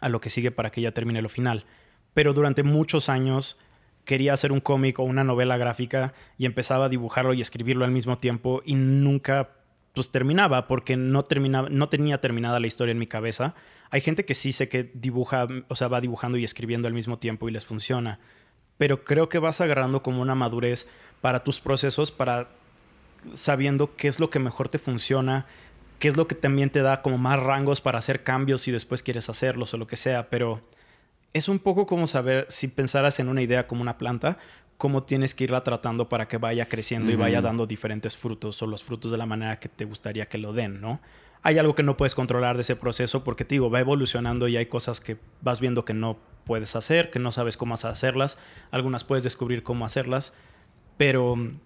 [0.00, 1.66] a lo que sigue para que ya termine lo final.
[2.14, 3.58] Pero durante muchos años
[4.06, 7.90] quería hacer un cómic o una novela gráfica y empezaba a dibujarlo y escribirlo al
[7.90, 9.50] mismo tiempo y nunca
[9.92, 13.54] pues terminaba porque no terminaba no tenía terminada la historia en mi cabeza.
[13.90, 17.18] Hay gente que sí sé que dibuja, o sea, va dibujando y escribiendo al mismo
[17.18, 18.20] tiempo y les funciona,
[18.78, 20.88] pero creo que vas agarrando como una madurez
[21.20, 22.48] para tus procesos para
[23.34, 25.44] sabiendo qué es lo que mejor te funciona,
[26.00, 29.02] qué es lo que también te da como más rangos para hacer cambios si después
[29.02, 30.62] quieres hacerlos o lo que sea, pero
[31.34, 34.38] es un poco como saber si pensaras en una idea como una planta,
[34.78, 38.66] cómo tienes que irla tratando para que vaya creciendo y vaya dando diferentes frutos o
[38.66, 41.00] los frutos de la manera que te gustaría que lo den, ¿no?
[41.42, 44.56] Hay algo que no puedes controlar de ese proceso porque te digo, va evolucionando y
[44.56, 48.38] hay cosas que vas viendo que no puedes hacer, que no sabes cómo hacerlas,
[48.70, 50.32] algunas puedes descubrir cómo hacerlas,
[50.96, 51.60] pero mm,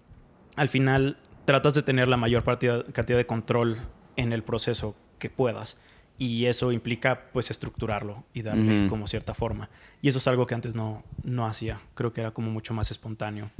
[0.57, 3.77] al final tratas de tener la mayor cantidad de control
[4.17, 5.77] en el proceso que puedas.
[6.17, 9.69] y eso implica pues estructurarlo y darle como cierta forma.
[10.01, 11.79] Y eso es algo que antes no, no hacía.
[11.93, 13.51] Creo que era como mucho más espontáneo.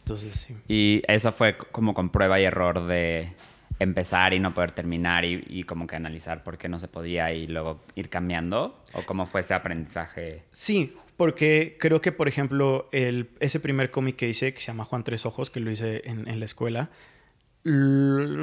[0.00, 0.54] Entonces, sí.
[0.68, 3.32] Y eso fue como con prueba y error de
[3.78, 7.32] empezar y no poder terminar y, y como que analizar por qué no se podía
[7.32, 8.82] y luego ir cambiando.
[8.92, 10.42] ¿O cómo fue ese aprendizaje?
[10.50, 14.84] Sí, porque creo que, por ejemplo, el, ese primer cómic que hice, que se llama
[14.84, 16.90] Juan Tres Ojos, que lo hice en, en la escuela,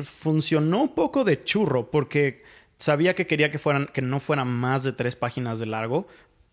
[0.04, 2.44] funcionó un poco de churro, porque
[2.78, 6.08] sabía que quería que, fueran, que no fueran más de tres páginas de largo,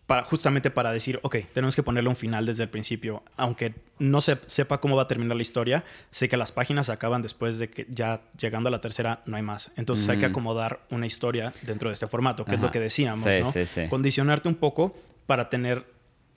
[0.07, 3.23] para, justamente para decir, ok, tenemos que ponerle un final desde el principio.
[3.37, 7.21] Aunque no se, sepa cómo va a terminar la historia, sé que las páginas acaban
[7.21, 9.71] después de que ya llegando a la tercera no hay más.
[9.77, 10.31] Entonces hay que Ujú.
[10.31, 13.51] acomodar una historia dentro de este formato, que es lo que decíamos, Sí, ¿no?
[13.53, 13.87] sí, sí.
[13.89, 14.93] Condicionarte un poco
[15.25, 15.85] para tener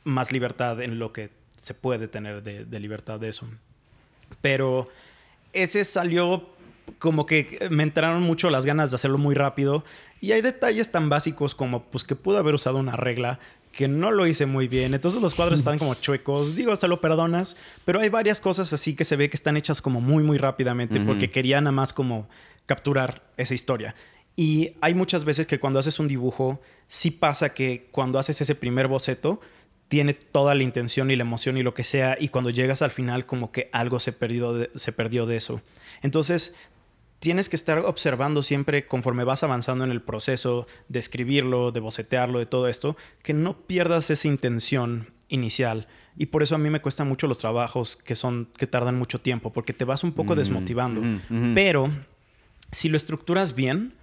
[0.04, 3.48] más libertad en lo que se puede tener de, de libertad de eso.
[4.40, 4.88] Pero
[5.62, 6.48] ese salió
[6.98, 9.84] como que me entraron mucho las ganas de hacerlo muy rápido
[10.20, 13.38] y hay detalles tan básicos como pues que pude haber usado una regla
[13.72, 14.94] que no lo hice muy bien.
[14.94, 16.56] Entonces los cuadros están como chuecos.
[16.56, 19.82] Digo, hasta lo perdonas, pero hay varias cosas así que se ve que están hechas
[19.82, 22.28] como muy muy rápidamente porque quería nada más como
[22.64, 23.94] capturar esa historia.
[24.34, 28.54] Y hay muchas veces que cuando haces un dibujo, sí pasa que cuando haces ese
[28.54, 29.40] primer boceto,
[29.88, 32.90] tiene toda la intención y la emoción y lo que sea, y cuando llegas al
[32.90, 35.60] final como que algo se perdió de, se perdió de eso.
[36.02, 36.54] Entonces,
[37.18, 42.38] tienes que estar observando siempre conforme vas avanzando en el proceso de escribirlo, de bocetearlo,
[42.38, 45.86] de todo esto, que no pierdas esa intención inicial.
[46.16, 49.20] Y por eso a mí me cuestan mucho los trabajos que son que tardan mucho
[49.20, 51.02] tiempo, porque te vas un poco Mm, desmotivando.
[51.54, 51.90] Pero
[52.72, 53.94] si lo estructuras bien,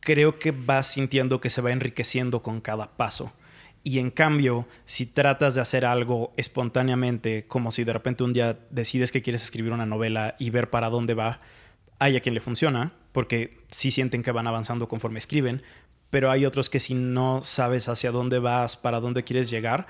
[0.00, 3.32] creo que vas sintiendo que se va enriqueciendo con cada paso.
[3.86, 8.58] Y en cambio, si tratas de hacer algo espontáneamente, como si de repente un día
[8.70, 11.38] decides que quieres escribir una novela y ver para dónde va,
[11.98, 15.62] hay a quien le funciona, porque sí sienten que van avanzando conforme escriben,
[16.08, 19.86] pero hay otros que si no sabes hacia dónde vas, para dónde quieres llegar,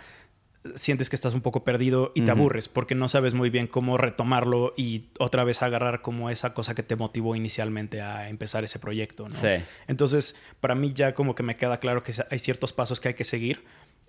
[0.74, 2.40] sientes que estás un poco perdido y te Ujú.
[2.40, 6.74] aburres porque no sabes muy bien cómo retomarlo y otra vez agarrar como esa cosa
[6.74, 9.28] que te motivó inicialmente a empezar ese proyecto.
[9.28, 9.34] ¿no?
[9.34, 9.62] Sí.
[9.86, 13.14] Entonces, para mí ya como que me queda claro que hay ciertos pasos que hay
[13.14, 13.62] que seguir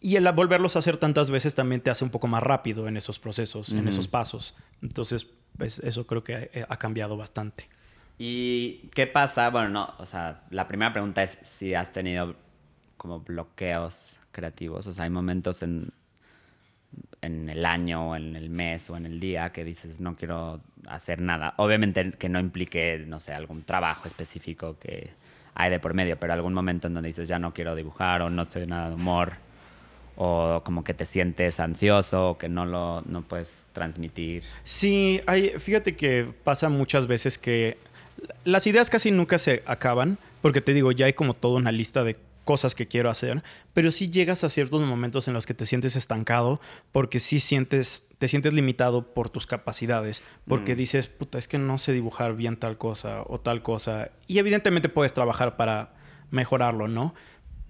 [0.06, 2.96] y el volverlos a hacer tantas veces también te hace un poco más rápido en
[2.96, 4.54] esos procesos, en esos pasos.
[4.84, 5.28] Entonces,
[5.58, 7.68] pues, eso creo que ha, ha cambiado bastante.
[8.20, 9.50] ¿Y qué pasa?
[9.50, 12.36] Bueno, no, o sea, la primera pregunta es si has tenido
[12.98, 14.86] como bloqueos creativos.
[14.86, 15.90] O sea, hay momentos en,
[17.24, 20.62] en el año, o en el mes o en el día que dices no quiero
[20.88, 21.56] hacer nada.
[21.58, 25.10] Obviamente que no implique, no sé, algún trabajo específico que
[25.56, 28.30] hay de por medio, pero algún momento en donde dices ya no quiero dibujar o
[28.30, 29.45] no estoy nada de humor
[30.18, 34.44] o como que te sientes ansioso o que no lo no puedes transmitir.
[34.64, 37.78] Sí, hay, fíjate que pasa muchas veces que
[38.44, 42.04] las ideas casi nunca se acaban, porque te digo, ya hay como toda una lista
[42.04, 43.44] de cosas que quiero hacer,
[43.74, 46.62] pero sí llegas a ciertos momentos en los que te sientes estancado,
[46.92, 50.78] porque sí sientes, te sientes limitado por tus capacidades, porque Mm.
[50.78, 54.90] dices, puta, es que no sé dibujar bien tal cosa o tal cosa, y evidentemente
[54.90, 55.94] puedes trabajar para
[56.30, 57.16] mejorarlo, ¿no?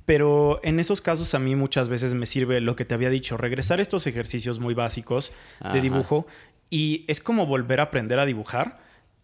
[0.06, 3.38] Pero en esos casos a mí muchas veces me sirve lo que te había dicho,
[3.38, 5.74] regresar a estos ejercicios muy básicos Ajá.
[5.74, 6.28] de dibujo
[6.70, 8.80] y es como volver a aprender a dibujar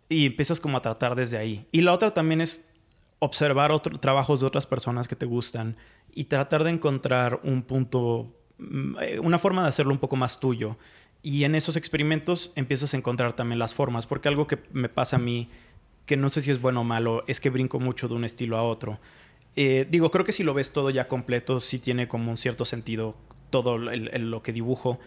[0.10, 1.68] y empiezas como a tratar desde ahí.
[1.72, 2.72] Y la otra también es
[3.20, 5.78] observar otros trabajos de otras personas que te gustan
[6.14, 10.40] y tratar de encontrar un punto, mm, eh, una forma de hacerlo un poco más
[10.40, 10.78] tuyo.
[11.22, 15.18] Y en esos experimentos empiezas a encontrar también las formas, porque algo que me pasa
[15.18, 15.50] a mí,
[16.08, 18.58] que no sé si es bueno o malo, es que brinco mucho de un estilo
[18.58, 19.00] a otro.
[19.56, 22.66] Eh, digo, creo que si lo ves todo ya completo, sí tiene como un cierto
[22.66, 23.16] sentido
[23.50, 25.00] todo el- el- lo que dibujo,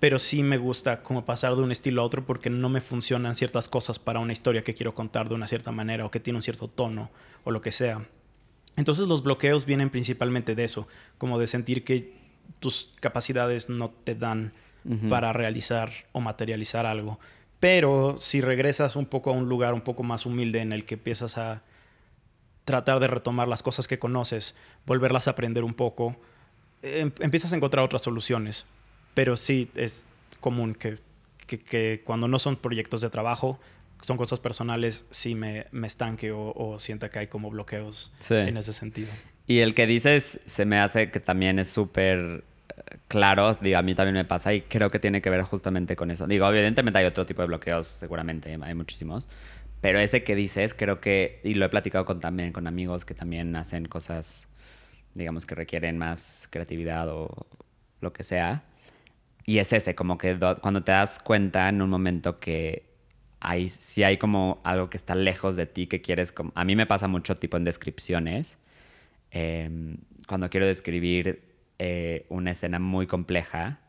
[0.00, 3.36] pero sí me gusta como pasar de un estilo a otro porque no me funcionan
[3.36, 6.38] ciertas cosas para una historia que quiero contar de una cierta manera o que tiene
[6.38, 7.10] un cierto tono
[7.44, 8.04] o lo que sea.
[8.76, 10.88] Entonces los bloqueos vienen principalmente de eso,
[11.18, 12.12] como de sentir que
[12.58, 14.52] tus capacidades no te dan
[15.08, 17.20] para realizar o materializar algo.
[17.60, 20.94] Pero si regresas un poco a un lugar un poco más humilde en el que
[20.94, 21.62] empiezas a
[22.64, 24.54] tratar de retomar las cosas que conoces,
[24.86, 26.16] volverlas a aprender un poco,
[26.82, 28.66] em- empiezas a encontrar otras soluciones.
[29.14, 30.04] Pero sí es
[30.40, 30.98] común que,
[31.46, 33.58] que- que cuando no son proyectos de trabajo,
[34.00, 38.34] son cosas personales, sí me, me estanque o, o sienta que hay como bloqueos Sí.
[38.34, 39.08] en ese sentido.
[39.46, 43.82] Y el que dices se me hace que también es súper eh, claro, digo, a
[43.82, 46.26] mí también me pasa y creo que tiene que ver justamente con eso.
[46.26, 49.28] Digo, evidentemente hay otro tipo de bloqueos, seguramente hay muchísimos,
[49.82, 53.14] pero ese que dices creo que, y lo he platicado con, también con amigos que
[53.14, 54.48] también hacen cosas,
[55.14, 57.46] digamos, que requieren más creatividad o
[58.00, 58.64] lo que sea,
[59.44, 62.86] y es ese, como que do- cuando te das cuenta en un momento que
[63.40, 66.86] hay, si hay como algo que está lejos de ti que quieres, a mí me
[66.86, 68.58] pasa mucho tipo en descripciones,
[69.30, 71.42] em, cuando quiero describir
[71.78, 73.80] eh, una escena muy compleja,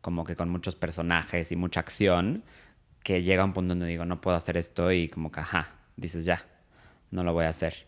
[0.00, 2.44] como que con muchos personajes y mucha acción,
[3.08, 6.26] que llega un punto donde digo, no puedo hacer esto y como que, ajá, dices
[6.26, 6.46] ya,
[7.10, 7.86] no lo voy a hacer.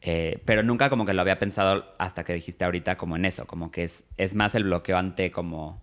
[0.00, 3.48] Eh, pero nunca como que lo había pensado hasta que dijiste ahorita como en eso,
[3.48, 5.82] como que es, es más el bloqueo ante como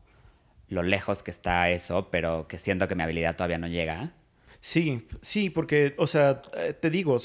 [0.70, 4.14] lo lejos que está eso, pero que siento que mi habilidad todavía no llega.
[4.62, 7.18] Sí, sí, porque, o sea, eh, te digo,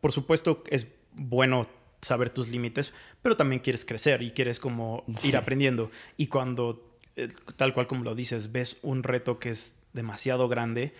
[0.00, 1.66] por supuesto es bueno
[2.00, 5.90] saber tus límites, pero también quieres crecer y quieres como ir aprendiendo.
[6.16, 10.94] Y cuando, eh, tal cual como lo dices, ves un reto que es demasiado grande,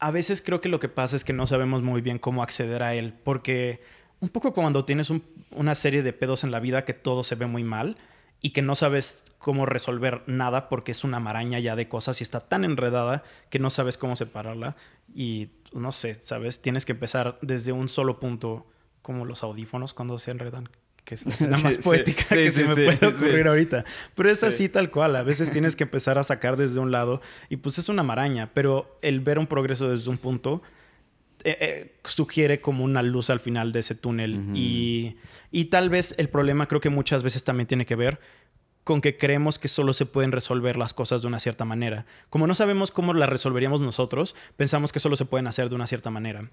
[0.00, 2.82] a veces creo que lo que pasa es que no sabemos muy bien cómo acceder
[2.82, 3.80] a él, porque
[4.20, 5.12] un poco cuando tienes
[5.52, 7.96] una serie de pedos en la vida que todo se ve muy mal
[8.40, 12.24] y que no sabes cómo resolver nada porque es una maraña ya de cosas y
[12.24, 14.76] está tan enredada que no sabes cómo separarla
[15.14, 16.60] y no sé, ¿sabes?
[16.60, 18.66] Tienes que empezar desde un solo punto
[19.02, 20.68] como los audífonos cuando se enredan
[21.04, 23.84] que es la más poética que se me puede ocurrir ahorita.
[24.14, 25.16] Pero es así tal cual.
[25.16, 28.50] A veces tienes que empezar a sacar desde un lado y pues es una maraña,
[28.54, 30.62] pero el ver un progreso desde un punto
[31.44, 34.50] eh, eh, sugiere como una luz al final de ese túnel.
[34.54, 35.16] y,
[35.50, 38.18] y tal vez el problema creo que muchas veces también tiene que ver
[38.84, 42.04] con que creemos que solo se pueden resolver las cosas de una cierta manera.
[42.28, 45.86] Como no sabemos cómo las resolveríamos nosotros, pensamos que solo se pueden hacer de una
[45.86, 46.50] cierta manera.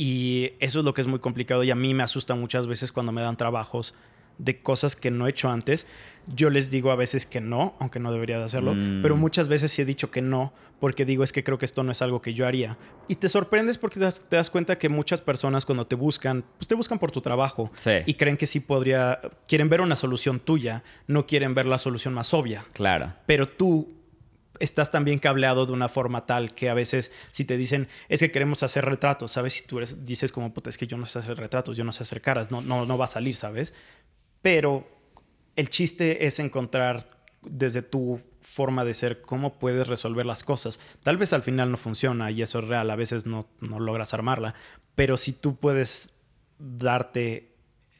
[0.00, 2.92] Y eso es lo que es muy complicado y a mí me asusta muchas veces
[2.92, 3.94] cuando me dan trabajos
[4.38, 5.88] de cosas que no he hecho antes.
[6.32, 9.02] Yo les digo a veces que no, aunque no debería de hacerlo, mm.
[9.02, 11.82] pero muchas veces sí he dicho que no, porque digo es que creo que esto
[11.82, 12.78] no es algo que yo haría.
[13.08, 16.76] Y te sorprendes porque te das, cuenta que muchas personas cuando te buscan, pues te
[16.76, 17.72] buscan por tu trabajo
[18.06, 22.14] y creen que sí podría, quieren ver una solución tuya, no quieren ver la solución
[22.14, 22.64] más obvia.
[22.72, 23.14] Claro.
[23.26, 23.97] Pero tú
[24.60, 28.30] estás también cableado de una forma tal que a veces si te dicen es que
[28.30, 29.54] queremos hacer retratos, ¿sabes?
[29.54, 31.92] Si tú eres, dices como, puta, es que yo no sé hacer retratos, yo no
[31.92, 33.74] sé hacer caras, no, no, no va a salir, ¿sabes?
[34.42, 34.88] Pero
[35.56, 37.08] el chiste es encontrar
[37.42, 40.80] desde tu forma de ser cómo puedes resolver las cosas.
[41.02, 44.14] Tal vez al final no funciona y eso es real, a veces no, no logras
[44.14, 44.54] armarla,
[44.94, 46.10] pero si tú puedes
[46.58, 47.54] darte,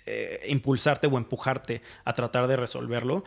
[0.07, 3.25] eh, impulsarte o empujarte a tratar de resolverlo,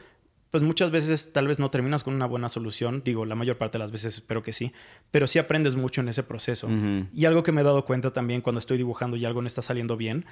[0.51, 3.77] pues muchas veces tal vez no terminas con una buena solución, digo, la mayor parte
[3.77, 4.73] de las veces espero que sí,
[5.09, 6.69] pero sí aprendes mucho en ese proceso.
[7.13, 9.61] Y algo que me he dado cuenta también cuando estoy dibujando y algo no está
[9.61, 10.25] saliendo bien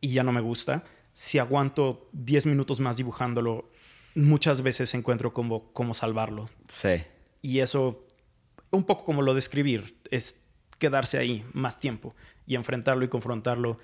[0.00, 3.70] y ya no me gusta, si aguanto 10 minutos más dibujándolo,
[4.14, 6.48] muchas veces encuentro cómo, cómo salvarlo.
[6.68, 7.02] Sí.
[7.42, 8.06] Y eso,
[8.70, 10.40] un poco como lo de escribir, es
[10.78, 12.14] quedarse ahí más tiempo
[12.46, 13.78] y enfrentarlo y confrontarlo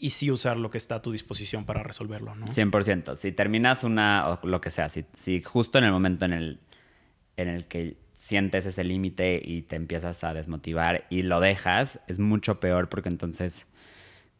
[0.00, 2.46] y sí usar lo que está a tu disposición para resolverlo, ¿no?
[2.46, 3.14] 100%.
[3.14, 6.60] Si terminas una, o lo que sea, si, si justo en el momento en el,
[7.36, 12.18] en el que sientes ese límite y te empiezas a desmotivar y lo dejas, es
[12.18, 13.66] mucho peor porque entonces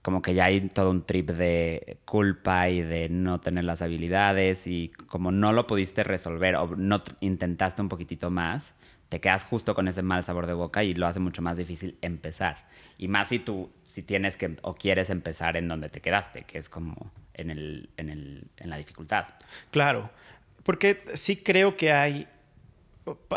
[0.03, 4.67] como que ya hay todo un trip de culpa y de no tener las habilidades
[4.67, 8.75] y como no lo pudiste resolver o no intentaste un poquitito más,
[9.11, 11.99] te quedas justo con ese mal sabor de boca y lo hace mucho más difícil
[12.01, 12.69] empezar.
[12.97, 16.59] Y más si tú, si tienes que o quieres empezar en donde te quedaste, que
[16.59, 19.27] es como en, el, en, el, en la dificultad.
[19.73, 20.11] Claro,
[20.63, 22.29] porque sí creo que hay,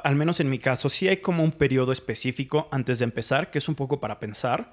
[0.04, 3.58] al menos en mi caso, sí hay como un periodo específico antes de empezar, que
[3.58, 4.72] es un poco para pensar.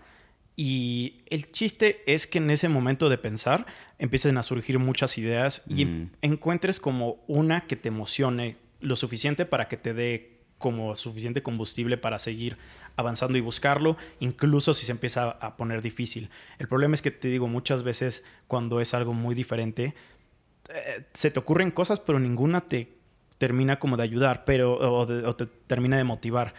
[0.55, 3.65] Y el chiste es que en ese momento de pensar
[3.99, 9.69] empiecen a surgir muchas ideas y encuentres como una que te emocione lo suficiente para
[9.69, 10.30] que te dé
[10.61, 12.57] como suficiente combustible para seguir
[12.95, 16.31] avanzando y buscarlo, incluso si se empieza a poner difícil.
[16.59, 19.95] El problema es que te digo, muchas veces cuando es algo muy diferente,
[20.69, 22.93] eh, se te ocurren cosas, pero ninguna te
[23.39, 26.53] termina como de ayudar, pero, o te termina de motivar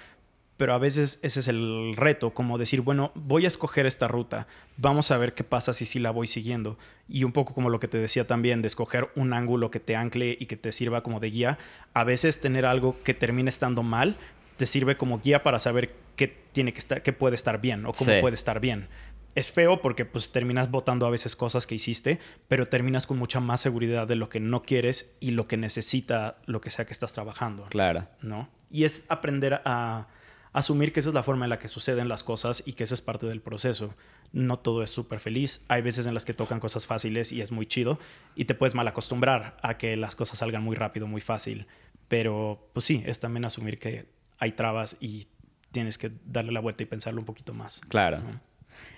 [0.62, 4.46] pero a veces ese es el reto, como decir, bueno, voy a escoger esta ruta,
[4.78, 6.78] vamos a ver qué pasa si sí la voy siguiendo.
[7.10, 9.96] Y un poco como lo que te decía también, de escoger un ángulo que te
[9.96, 11.58] ancle y que te sirva como de guía,
[11.96, 14.18] a veces tener algo que termine estando mal
[14.58, 17.94] te sirve como guía para saber qué tiene que estar, qué puede estar bien o
[17.94, 18.88] cómo puede estar bien.
[19.34, 23.40] Es feo porque pues terminas votando a veces cosas que hiciste, pero terminas con mucha
[23.40, 26.94] más seguridad de lo que no quieres y lo que necesita lo que sea que
[26.94, 27.64] estás trabajando.
[27.64, 28.08] Claro.
[28.22, 28.48] ¿No?
[28.70, 30.06] Y es aprender a
[30.54, 32.94] asumir que esa es la forma en la que suceden las cosas y que esa
[32.94, 33.96] es parte del proceso.
[34.34, 35.62] No todo es súper feliz.
[35.68, 38.00] Hay veces en las que tocan cosas fáciles y es muy chido
[38.36, 41.68] y te puedes mal acostumbrar a que las cosas salgan muy rápido, muy fácil.
[42.08, 45.28] Pero pues sí, es también asumir que hay trabas y
[45.72, 47.82] tienes que darle la vuelta y pensarlo un poquito más.
[47.88, 48.22] Claro.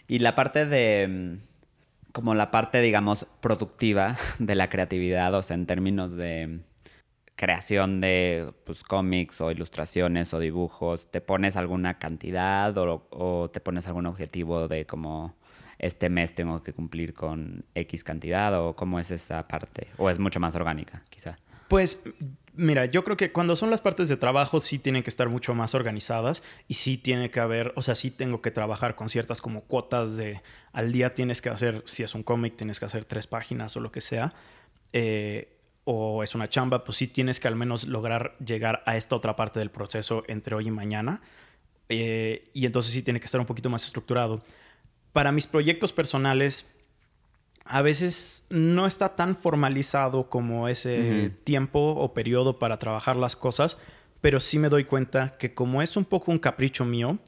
[0.08, 5.56] Y la parte de, mm, como la parte, digamos, productiva de la creatividad, o sea,
[5.56, 6.62] en términos de
[7.36, 13.88] creación de pues, cómics o ilustraciones o dibujos, ¿te pones alguna cantidad o, te pones
[13.88, 15.36] algún objetivo de como
[15.80, 19.88] este mes tengo que cumplir con X cantidad o cómo es esa parte?
[19.98, 21.36] ¿O es mucho más orgánica, quizá?
[21.68, 22.02] Pues
[22.56, 25.56] Mira, yo creo que cuando son las partes de trabajo sí tienen que estar mucho
[25.56, 29.42] más organizadas y sí tiene que haber, o sea, sí tengo que trabajar con ciertas
[29.42, 30.40] como cuotas de
[30.72, 33.80] al día tienes que hacer, si es un cómic, tienes que hacer tres páginas o
[33.80, 34.34] lo que sea,
[34.92, 35.53] eh,
[35.86, 39.36] o es una chamba, pues sí tienes que al menos lograr llegar a esta otra
[39.36, 41.22] parte del proceso entre hoy y mañana.
[41.90, 44.42] Eh, y entonces sí tiene que estar un poquito más estructurado.
[45.12, 46.66] Para mis proyectos personales,
[47.66, 53.78] a veces no está tan formalizado como ese tiempo o periodo para trabajar las cosas,
[54.22, 57.20] pero sí me doy cuenta que como es un poco un capricho mío,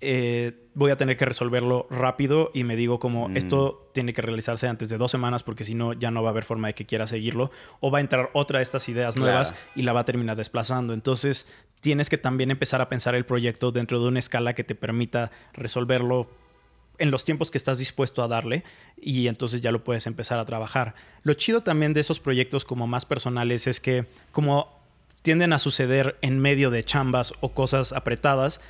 [0.00, 3.36] eh, voy a tener que resolverlo rápido y me digo como mm.
[3.36, 6.32] esto tiene que realizarse antes de dos semanas porque si no ya no va a
[6.32, 9.54] haber forma de que quiera seguirlo o va a entrar otra de estas ideas nuevas
[9.74, 10.94] y la va a terminar desplazando.
[10.94, 11.46] Entonces
[11.80, 15.30] tienes que también empezar a pensar el proyecto dentro de una escala que te permita
[15.52, 16.28] resolverlo
[16.98, 18.62] en los tiempos que estás dispuesto a darle
[18.96, 20.94] y entonces ya lo puedes empezar a trabajar.
[21.22, 24.80] Lo chido también de esos proyectos como más personales es que como
[25.22, 28.60] tienden a suceder en medio de chambas o cosas apretadas,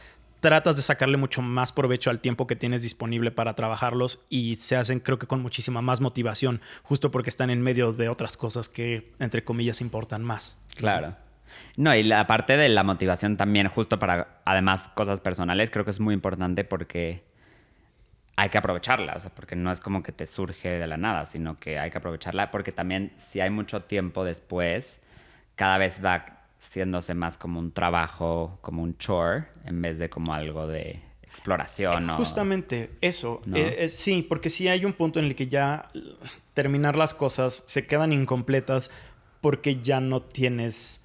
[0.40, 4.76] tratas de sacarle mucho más provecho al tiempo que tienes disponible para trabajarlos y se
[4.76, 8.68] hacen creo que con muchísima más motivación, justo porque están en medio de otras cosas
[8.68, 10.58] que entre comillas importan más.
[10.76, 11.16] Claro.
[11.76, 15.90] No, y la parte de la motivación también, justo para además cosas personales, creo que
[15.90, 17.24] es muy importante porque
[18.36, 21.26] hay que aprovecharla, o sea, porque no es como que te surge de la nada,
[21.26, 25.00] sino que hay que aprovecharla porque también si hay mucho tiempo después,
[25.56, 26.24] cada vez va
[26.60, 32.10] siéndose más como un trabajo, como un chore, en vez de como algo de exploración.
[32.10, 35.88] Eh, justamente eso, eh, eh, sí, porque sí hay un punto en el que ya
[36.54, 38.90] terminar las cosas se quedan incompletas
[39.40, 41.00] porque ya no tienes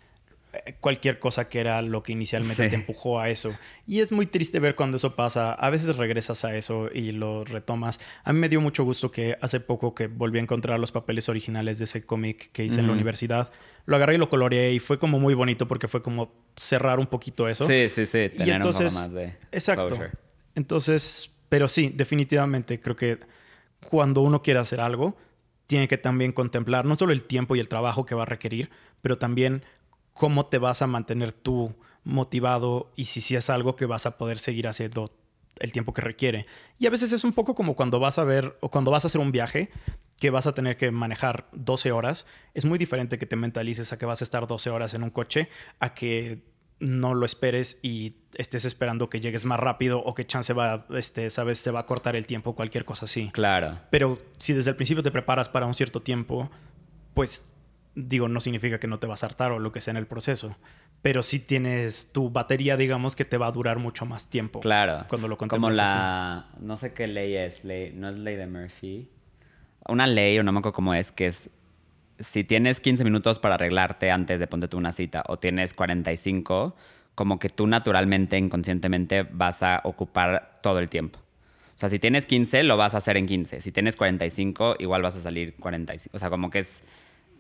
[0.80, 3.56] cualquier cosa que era lo que inicialmente te empujó a eso.
[3.88, 5.54] Y es muy triste ver cuando eso pasa.
[5.54, 8.00] A veces regresas a eso y lo retomas.
[8.24, 11.30] A mí me dio mucho gusto que hace poco que volví a encontrar los papeles
[11.30, 13.52] originales de ese cómic que hice en la universidad.
[13.86, 17.08] Lo agarré y lo coloreé y fue como muy bonito porque fue como cerrar un
[17.08, 17.68] poquito eso.
[17.68, 18.30] Sí, sí, sí.
[18.30, 20.00] Tener y entonces, un poco más de exacto.
[20.56, 23.20] Entonces, pero sí, definitivamente creo que
[23.88, 25.16] cuando uno quiere hacer algo,
[25.68, 28.70] tiene que también contemplar no solo el tiempo y el trabajo que va a requerir,
[29.02, 29.64] pero también
[30.14, 34.18] cómo te vas a mantener tú motivado y si, si es algo que vas a
[34.18, 35.12] poder seguir haciendo
[35.60, 36.46] el tiempo que requiere.
[36.80, 39.08] Y a veces es un poco como cuando vas a ver o cuando vas a
[39.08, 39.70] hacer un viaje
[40.20, 42.26] que vas a tener que manejar 12 horas.
[42.54, 45.10] Es muy diferente que te mentalices a que vas a estar 12 horas en un
[45.10, 45.50] coche
[45.80, 46.44] a que
[46.80, 51.30] no lo esperes y estés esperando que llegues más rápido o que chance va, este,
[51.30, 53.30] sabes, se va a cortar el tiempo, cualquier cosa así.
[53.32, 53.80] Claro.
[53.90, 56.52] Pero si desde el principio te preparas para un cierto tiempo,
[57.14, 57.50] pues
[57.96, 60.08] digo, no significa que no te vas a hartar o lo que sea en el
[60.08, 60.56] proceso.
[61.06, 64.62] Pero sí tienes tu batería, digamos, que te va a durar mucho más tiempo.
[64.62, 65.06] Claro.
[65.08, 66.48] Cuando lo Como la.
[66.60, 67.64] No sé qué ley es.
[67.64, 69.08] Ley, no es ley de Murphy.
[69.88, 71.52] Una ley, o no me acuerdo cómo es, que es.
[72.18, 76.76] Si tienes 15 minutos para arreglarte antes de ponerte una cita o tienes 45,
[77.14, 81.20] como que tú naturalmente, inconscientemente, vas a ocupar todo el tiempo.
[81.20, 83.62] O sea, si tienes 15, lo vas a hacer en 15.
[83.62, 86.18] Si tienes 45, igual vas a salir 45.
[86.18, 86.82] O sea, como que es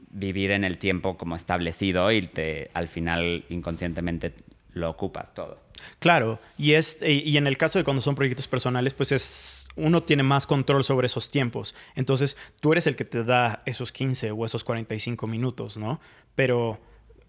[0.09, 4.33] vivir en el tiempo como establecido y te, al final inconscientemente
[4.73, 5.59] lo ocupas todo.
[5.99, 10.01] Claro, y, es, y en el caso de cuando son proyectos personales, pues es, uno
[10.03, 11.75] tiene más control sobre esos tiempos.
[11.95, 15.99] Entonces, tú eres el que te da esos 15 o esos 45 minutos, ¿no?
[16.33, 16.79] Pero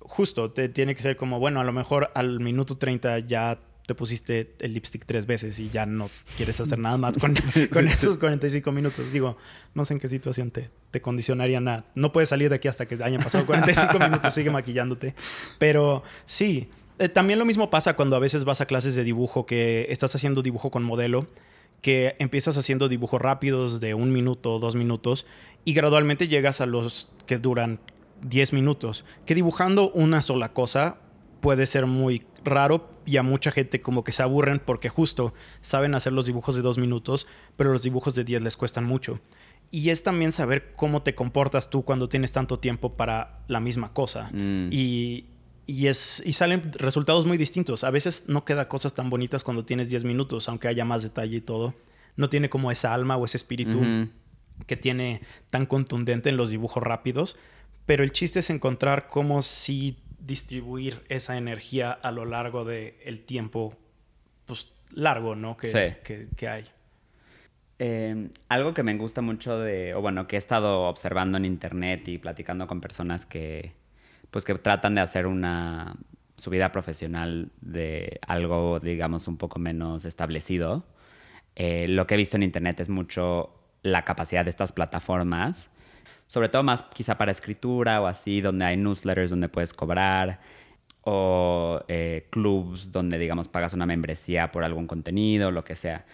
[0.01, 3.95] justo, te tiene que ser como, bueno, a lo mejor al minuto 30 ya te
[3.95, 7.35] pusiste el lipstick tres veces y ya no quieres hacer nada más con,
[7.73, 9.13] con esos 45 minutos.
[9.13, 9.37] Digo,
[9.75, 11.87] no sé en qué situación te, te condicionaría nada.
[11.95, 15.15] No puedes salir de aquí hasta que hayan pasado 45 minutos, sigue maquillándote.
[15.59, 16.69] Pero sí,
[16.99, 20.15] eh, también lo mismo pasa cuando a veces vas a clases de dibujo, que estás
[20.15, 21.29] haciendo dibujo con modelo,
[21.81, 25.27] que empiezas haciendo dibujos rápidos de un minuto dos minutos
[25.65, 27.79] y gradualmente llegas a los que duran
[28.23, 29.05] 10 minutos.
[29.27, 30.99] Que dibujando una sola cosa
[31.47, 35.95] puede ser muy raro y a mucha gente como que se aburren porque justo saben
[35.95, 39.21] hacer los dibujos de dos minutos, pero los dibujos de diez les cuestan mucho.
[39.71, 43.93] Y es también saber cómo te comportas tú cuando tienes tanto tiempo para la misma
[43.93, 44.29] cosa.
[44.33, 44.71] Mm.
[44.73, 45.27] Y,
[45.69, 47.85] es, y salen resultados muy distintos.
[47.85, 51.37] A veces no queda cosas tan bonitas cuando tienes 10 minutos, aunque haya más detalle
[51.37, 51.75] y todo.
[52.17, 54.09] No tiene como esa alma o ese espíritu
[54.67, 57.37] que tiene tan contundente en los dibujos rápidos.
[57.87, 59.97] Pero el chiste es encontrar cómo si
[60.27, 63.77] distribuir esa energía a lo largo del el tiempo
[64.47, 65.57] pues, largo, ¿no?
[65.57, 66.65] Que, que, hay.
[67.79, 72.09] Em, algo que me gusta mucho de, o bueno, que he estado observando en internet
[72.09, 73.73] y platicando con personas que,
[74.31, 75.97] pues que tratan de hacer una
[76.37, 80.85] su vida profesional de algo, digamos, un poco menos establecido,
[81.55, 83.51] eh, lo que he visto en internet es mucho
[83.83, 85.71] la capacidad de estas plataformas,
[86.27, 90.41] sobre todo más quizá para escritura o así, donde hay newsletters donde puedes cobrar
[91.03, 96.05] o eh, clubs donde, digamos, pagas una membresía por algún contenido, lo que sea.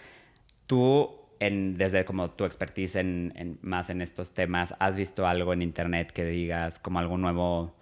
[0.67, 1.09] Tú,
[1.39, 6.11] en, desde como tu expertise en, más en estos temas, ¿has visto algo en Internet
[6.11, 7.75] que digas como algún nuevo,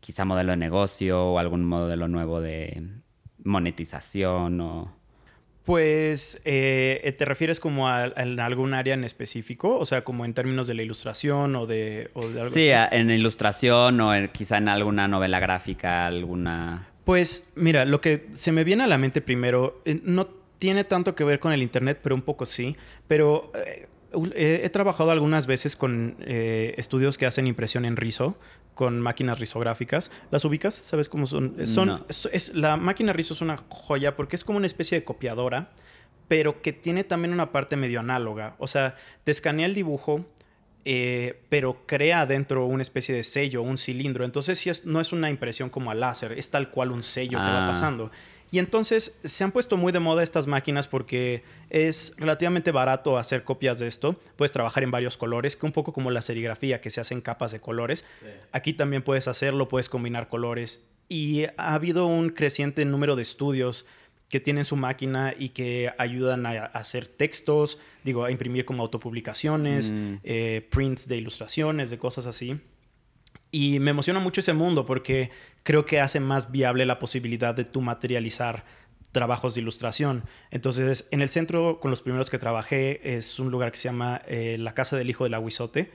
[0.00, 2.82] quizá modelo de negocio o algún modelo nuevo de
[3.42, 4.99] monetización o...
[5.70, 9.78] Pues, eh, ¿te refieres como a, algún área en específico?
[9.78, 14.12] O sea, como en términos de la ilustración o de, algo sí, en ilustración o
[14.32, 16.88] quizá en alguna novela gráfica, alguna...
[17.04, 20.26] Pues, mira, lo que se me viene a la mente primero, eh, no
[20.58, 22.76] tiene tanto que ver con el Internet, pero un poco sí.
[23.06, 28.36] Pero eh, he trabajado algunas veces con estudios que hacen impresión en rizo,
[28.80, 30.10] con máquinas risográficas.
[30.30, 30.72] ¿Las ubicas?
[30.72, 31.66] ¿Sabes cómo son?
[31.66, 35.68] son es, la máquina rizo es una joya porque es como una especie de copiadora,
[36.28, 38.56] pero que tiene también una parte medio análoga.
[38.58, 40.24] O sea, te escanea el dibujo,
[40.86, 44.24] eh, pero crea dentro una especie de sello, un cilindro.
[44.24, 47.32] Entonces, si es, no es una impresión como a láser, es tal cual un sello
[47.32, 47.68] que va ah.
[47.68, 48.10] pasando.
[48.50, 53.44] Y entonces se han puesto muy de moda estas máquinas porque es relativamente barato hacer
[53.44, 54.16] copias de esto.
[54.36, 57.20] Puedes trabajar en varios colores, que un poco como la serigrafía, que se hace en
[57.20, 58.04] capas de colores.
[58.50, 60.84] Aquí también puedes hacerlo, puedes combinar colores.
[61.08, 63.86] Y ha habido un creciente número de estudios
[64.28, 69.90] que tienen su máquina y que ayudan a, hacer textos, digo, a imprimir como autopublicaciones,
[69.90, 70.14] mm.
[70.22, 72.60] eh, prints de ilustraciones, de cosas así.
[73.50, 75.30] Y me emociona mucho ese mundo porque
[75.62, 78.64] creo que hace más viable la posibilidad de tú materializar
[79.12, 80.24] trabajos de ilustración.
[80.50, 84.22] Entonces, en el centro, con los primeros que trabajé, es un lugar que se llama
[84.26, 85.90] eh, la Casa del Hijo del Aguizote,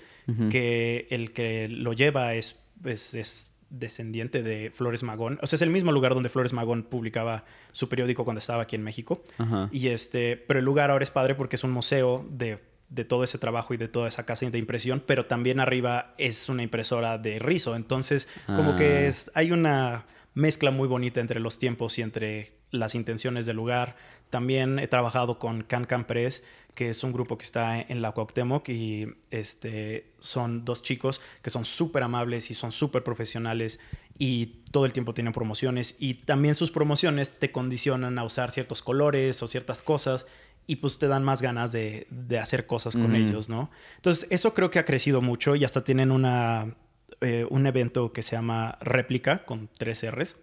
[0.49, 5.39] que el que lo lleva es, es, descendiente de Flores Magón.
[5.41, 8.75] O sea, es el mismo lugar donde Flores Magón publicaba su periódico cuando estaba aquí
[8.75, 9.23] en México.
[9.71, 12.59] Y este, pero el lugar ahora es padre porque es un museo de
[12.89, 16.49] de todo ese trabajo y de toda esa casa de impresión, pero también arriba es
[16.49, 17.75] una impresora de rizo.
[17.75, 19.07] Entonces, como que ah.
[19.07, 23.95] es, hay una mezcla muy bonita entre los tiempos y entre las intenciones del lugar.
[24.29, 26.43] También he trabajado con Can Can Press,
[26.75, 31.49] que es un grupo que está en la Cuauhtémoc y este, son dos chicos que
[31.49, 33.79] son súper amables y son súper profesionales
[34.17, 38.81] y todo el tiempo tienen promociones y también sus promociones te condicionan a usar ciertos
[38.81, 40.27] colores o ciertas cosas
[40.67, 42.07] y pues te dan más ganas de,
[42.41, 43.69] hacer cosas con ellos, ¿no?
[43.97, 46.75] Entonces, eso creo que ha crecido mucho y hasta tienen una,
[47.21, 50.37] eh, un evento que se llama Réplica con tres R's,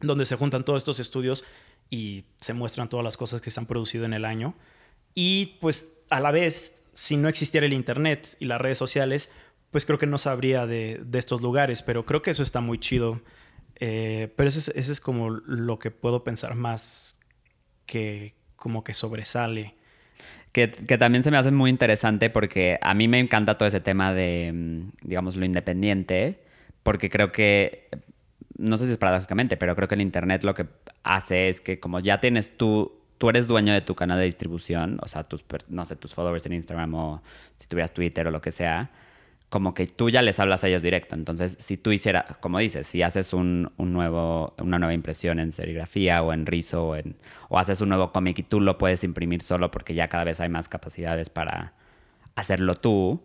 [0.00, 1.44] donde se juntan todos estos estudios
[1.90, 4.54] y se muestran todas las cosas que se han producido en el año.
[5.14, 9.32] Y pues a la vez, si no existiera el Internet y las redes sociales,
[9.72, 13.20] pues creo que no sabría de, estos lugares, pero creo que eso está muy chido.
[13.80, 17.16] Eh, pero ese ese es como lo que puedo pensar más
[17.86, 19.74] que, como que sobresale.
[20.52, 24.12] Que, también se me hace muy interesante porque a mí me encanta todo ese tema
[24.12, 26.42] de, mm, digamos, lo independiente,
[26.82, 27.88] porque creo que,
[28.56, 30.66] no sé si es paradójicamente, pero creo que el Internet lo que
[31.04, 34.98] hace es que como ya tienes tú, tú eres dueño de tu canal de distribución,
[35.00, 37.22] o sea, tus, no sé, tus followers en Instagram o
[37.56, 38.90] si tuvieras Twitter o lo que sea,
[39.48, 41.14] como que tú ya les hablas a ellos directo.
[41.14, 46.22] Entonces, si tú hicieras, como dices, si haces un, nuevo, una nueva impresión en serigrafía
[46.22, 47.16] o en rizo o, en,
[47.48, 50.40] o haces un nuevo cómic y tú lo puedes imprimir solo porque ya cada vez
[50.40, 51.74] hay más capacidades para
[52.34, 53.22] hacerlo tú,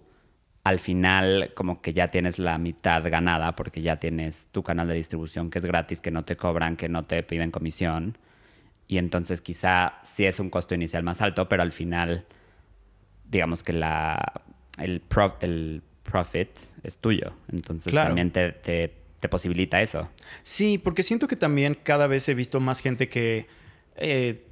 [0.63, 4.93] al final como que ya tienes la mitad ganada porque ya tienes tu canal de
[4.95, 8.17] distribución que es gratis, que no te cobran, que no te piden comisión.
[8.87, 12.25] Y entonces quizá sí es un costo inicial más alto, pero al final,
[13.29, 14.41] digamos que la,
[14.77, 15.01] el,
[15.41, 16.49] el profit
[16.83, 17.33] es tuyo.
[17.51, 18.93] Entonces también te,
[19.29, 20.09] posibilita eso.
[20.43, 23.47] Sí, porque siento que también cada vez he visto más gente que
[23.95, 24.45] eh,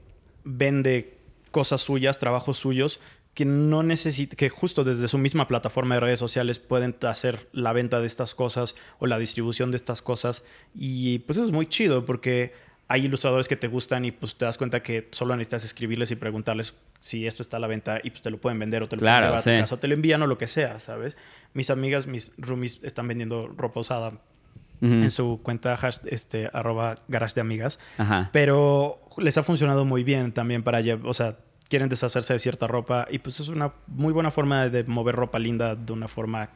[0.45, 1.17] vende
[1.51, 3.01] cosas suyas, trabajos suyos,
[3.33, 7.71] que no necesita, que justo desde su misma plataforma de redes sociales pueden hacer la
[7.73, 10.43] venta de estas cosas o la distribución de estas cosas.
[10.73, 12.53] Y pues eso es muy chido porque
[12.91, 16.17] hay ilustradores que te gustan y pues te das cuenta que solo necesitas escribirles y
[16.17, 18.97] preguntarles si esto está a la venta y pues te lo pueden vender o te
[18.97, 21.15] lo pueden llevar a tu casa o te lo envían o lo que sea, ¿sabes?
[21.53, 24.11] Mis amigas, mis roomies están vendiendo ropa usada
[24.81, 27.79] en su cuenta este, arroba garage de amigas.
[28.33, 31.37] Pero les ha funcionado muy bien también para, o sea,
[31.69, 35.39] quieren deshacerse de cierta ropa y pues es una muy buena forma de mover ropa
[35.39, 36.49] linda de una forma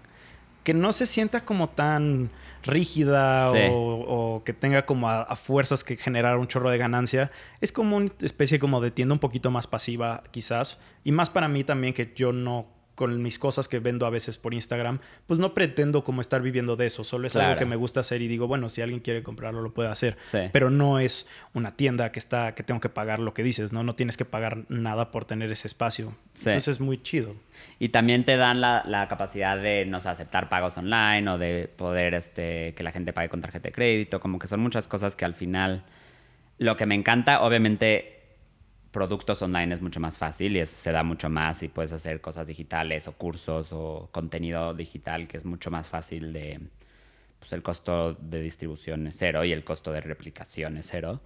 [0.66, 2.32] que no se sienta como tan
[2.64, 7.32] rígida o, que tenga como a, fuerzas que generar un chorro de ganancia.
[7.62, 10.80] Es como una especie como de tienda un poquito más pasiva quizás.
[11.04, 12.66] Y más para mí también que yo no
[12.96, 16.76] con mis cosas que vendo a veces por Instagram, pues no pretendo como estar viviendo
[16.76, 19.22] de eso, solo es algo que me gusta hacer y digo, bueno, si alguien quiere
[19.22, 20.18] comprarlo lo puede hacer,
[20.52, 23.84] pero no es una tienda que está que tengo que pagar lo que dices, ¿no?
[23.84, 26.16] No tienes que pagar nada por tener ese espacio.
[26.38, 27.36] Entonces es muy chido.
[27.80, 32.14] Y también te dan la, capacidad de, no sé, aceptar pagos online o de poder
[32.14, 35.26] este, que la gente pague con tarjeta de crédito, como que son muchas cosas que
[35.26, 35.84] al final
[36.58, 38.15] lo que me encanta, obviamente
[38.96, 42.48] productos online es mucho más fácil y se da mucho más y puedes hacer cosas
[42.48, 46.62] digitales o cursos o contenido digital que es mucho más fácil de,
[47.38, 51.20] pues el costo de distribución es cero y el costo de replicación es cero.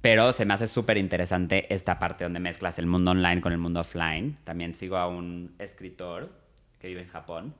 [0.00, 3.58] Pero se me hace súper interesante esta parte donde mezclas el mundo online con el
[3.58, 4.38] mundo offline.
[4.44, 6.30] También sigo a un escritor
[6.78, 7.54] que vive en Japón,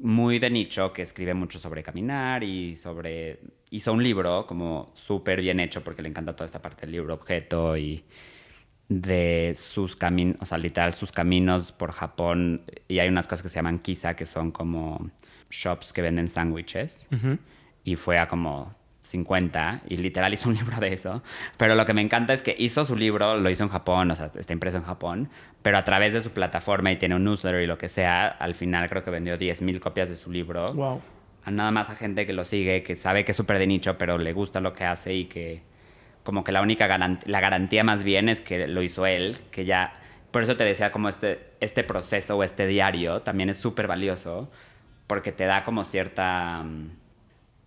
[0.00, 3.38] muy de nicho, que escribe mucho sobre caminar y sobre...
[3.70, 7.14] Hizo un libro como súper bien hecho porque le encanta toda esta parte del libro
[7.14, 8.04] objeto y
[8.88, 12.62] de sus caminos, o sea, literal sus caminos por Japón.
[12.88, 15.10] Y hay unas cosas que se llaman kisa, que son como
[15.50, 17.08] shops que venden sándwiches.
[17.84, 21.22] Y fue a como 50 y literal hizo un libro de eso.
[21.56, 24.16] Pero lo que me encanta es que hizo su libro, lo hizo en Japón, o
[24.16, 25.30] sea, está impreso en Japón,
[25.62, 28.54] pero a través de su plataforma y tiene un newsletter y lo que sea, al
[28.54, 30.72] final creo que vendió 10.000 copias de su libro.
[30.72, 31.02] Wow.
[31.44, 33.98] A nada más a gente que lo sigue, que sabe que es súper de nicho,
[33.98, 35.62] pero le gusta lo que hace y que
[36.24, 39.64] como que la única garantía, la garantía más bien es que lo hizo él, que
[39.66, 39.92] ya,
[40.32, 44.50] por eso te decía como este, este proceso o este diario también es súper valioso,
[45.06, 46.90] porque te da como cierta, mm,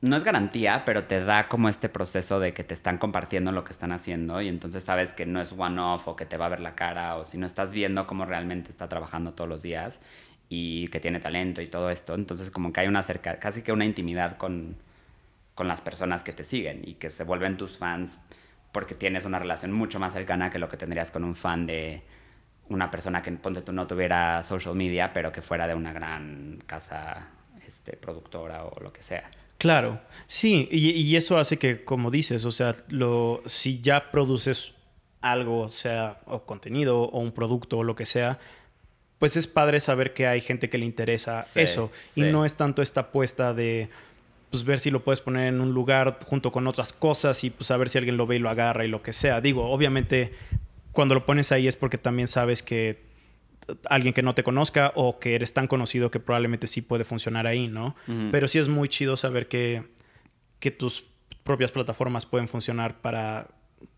[0.02, 3.64] no es garantía, pero te da como este proceso de que te están compartiendo lo
[3.64, 6.50] que están haciendo y entonces sabes que no es one-off o que te va a
[6.50, 10.00] ver la cara o si no estás viendo cómo realmente está trabajando todos los días
[10.50, 13.72] y que tiene talento y todo esto, entonces como que hay una cerca, casi que
[13.72, 14.78] una intimidad con,
[15.56, 18.20] con las personas que te siguen y que se vuelven tus fans
[18.72, 22.04] porque tienes una relación mucho más cercana que lo que tendrías con un fan de
[22.70, 26.64] una persona que ponte tú no tuviera social media, pero que fuera de una gran
[26.66, 27.30] casa
[27.66, 29.30] este, productora o lo que sea.
[29.58, 34.74] Claro, sí, y, eso hace que, como dices, o sea, lo, si ya produces
[35.20, 38.38] algo, sea o contenido o un producto o lo que sea,
[39.18, 41.92] pues es padre saber que hay gente que le interesa eso.
[42.16, 43.90] Y no es tanto esta apuesta de
[44.50, 47.70] pues ver si lo puedes poner en un lugar junto con otras cosas y pues
[47.72, 49.42] a ver si alguien lo ve y lo agarra y lo que sea.
[49.42, 50.34] Digo, obviamente
[50.92, 53.06] cuando lo pones ahí es porque también sabes que
[53.90, 57.46] alguien que no te conozca o que eres tan conocido que probablemente sí puede funcionar
[57.46, 57.96] ahí, ¿no?
[58.32, 59.84] Pero sí es muy chido saber que,
[60.60, 61.06] que tus
[61.44, 63.48] propias plataformas pueden funcionar para,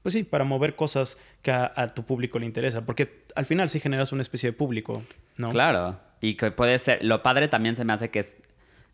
[0.04, 3.70] pues sí, para mover cosas que a, a, tu público le interesa, porque al final
[3.70, 5.04] sí generas una especie de público,
[5.38, 5.52] ¿no?
[5.52, 8.38] Claro, y que puede ser, lo padre también se me hace que es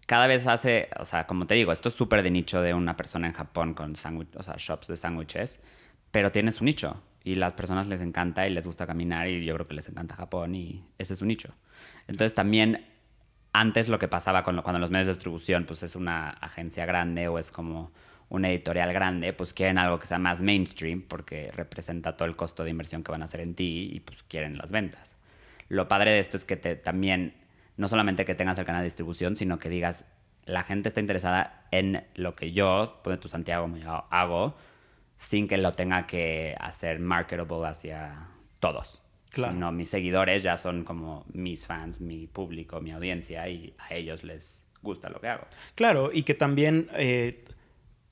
[0.05, 2.95] cada vez hace, o sea, como te digo, esto es súper de nicho de una
[2.95, 5.59] persona en Japón con o sea, shops de sándwiches,
[6.11, 9.55] pero tiene su nicho y las personas les encanta y les gusta caminar y yo
[9.55, 11.55] creo que les encanta Japón y ese es su nicho.
[12.07, 12.85] Entonces también
[13.51, 17.27] antes lo que pasaba con cuando los medios de distribución pues es una agencia grande
[17.27, 17.91] o es como
[18.29, 22.63] una editorial grande, pues quieren algo que sea más mainstream porque representa todo el costo
[22.63, 25.17] de inversión que van a hacer en ti y pues quieren las ventas.
[25.67, 27.33] Lo padre de esto es que también
[27.77, 30.05] no solamente que tengas el canal de distribución, sino que digas,
[30.45, 33.69] la gente está interesada en lo que yo, pone tu Santiago,
[34.09, 34.55] hago,
[35.17, 38.29] sin que lo tenga que hacer marketable hacia
[38.59, 39.01] todos.
[39.31, 39.53] Claro.
[39.53, 44.23] Sino mis seguidores ya son como mis fans, mi público, mi audiencia, y a ellos
[44.23, 45.45] les gusta lo que hago.
[45.73, 47.43] Claro, y que también eh,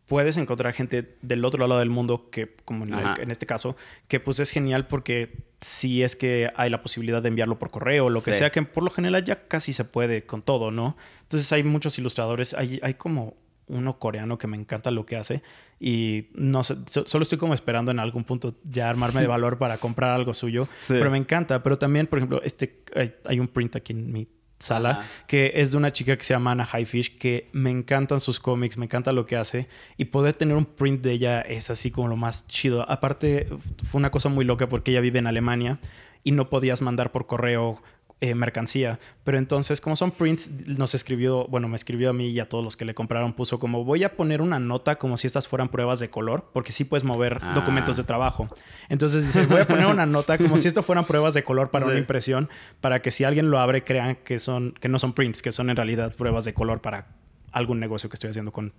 [0.08, 3.76] puedes encontrar gente del otro lado del mundo, que como en, este caso,
[4.08, 8.06] que pues es genial porque si es que hay la posibilidad de enviarlo por correo
[8.06, 10.98] o lo que sea, que por lo general ya casi se puede con todo, ¿no?
[11.22, 15.42] Entonces hay muchos ilustradores, hay, hay como uno coreano que me encanta lo que hace
[15.80, 16.76] y no sé,
[17.06, 20.68] solo estoy como esperando en algún punto ya armarme de valor para comprar algo suyo,
[20.88, 22.84] pero me encanta, pero también, por ejemplo, este
[23.26, 24.28] hay un print aquí en mi
[24.60, 28.40] sala, que es de una chica que se llama Anna Highfish, que me encantan sus
[28.40, 29.68] cómics, me encanta lo que hace,
[29.98, 32.90] y poder tener un print de ella es así como lo más chido.
[32.90, 33.48] Aparte,
[33.90, 35.80] fue una cosa muy loca porque ella vive en Alemania
[36.24, 37.82] y no podías mandar por correo
[38.24, 39.00] eh, mercancía.
[39.26, 42.64] Pero entonces, como son prints, nos escribió, bueno, me escribió a mí y a todos
[42.64, 45.68] los que le compraron, puso como voy a poner una nota como si estas fueran
[45.68, 47.52] pruebas de color, porque sí puedes mover ah.
[47.54, 48.48] documentos de trabajo.
[48.88, 51.86] Entonces dice, voy a poner una nota como si esto fueran pruebas de color para
[51.86, 52.48] una impresión,
[52.80, 55.70] para que si alguien lo abre crean que son, que no son prints, que son
[55.70, 57.08] en realidad pruebas de color para
[57.52, 58.72] algún negocio que estoy haciendo con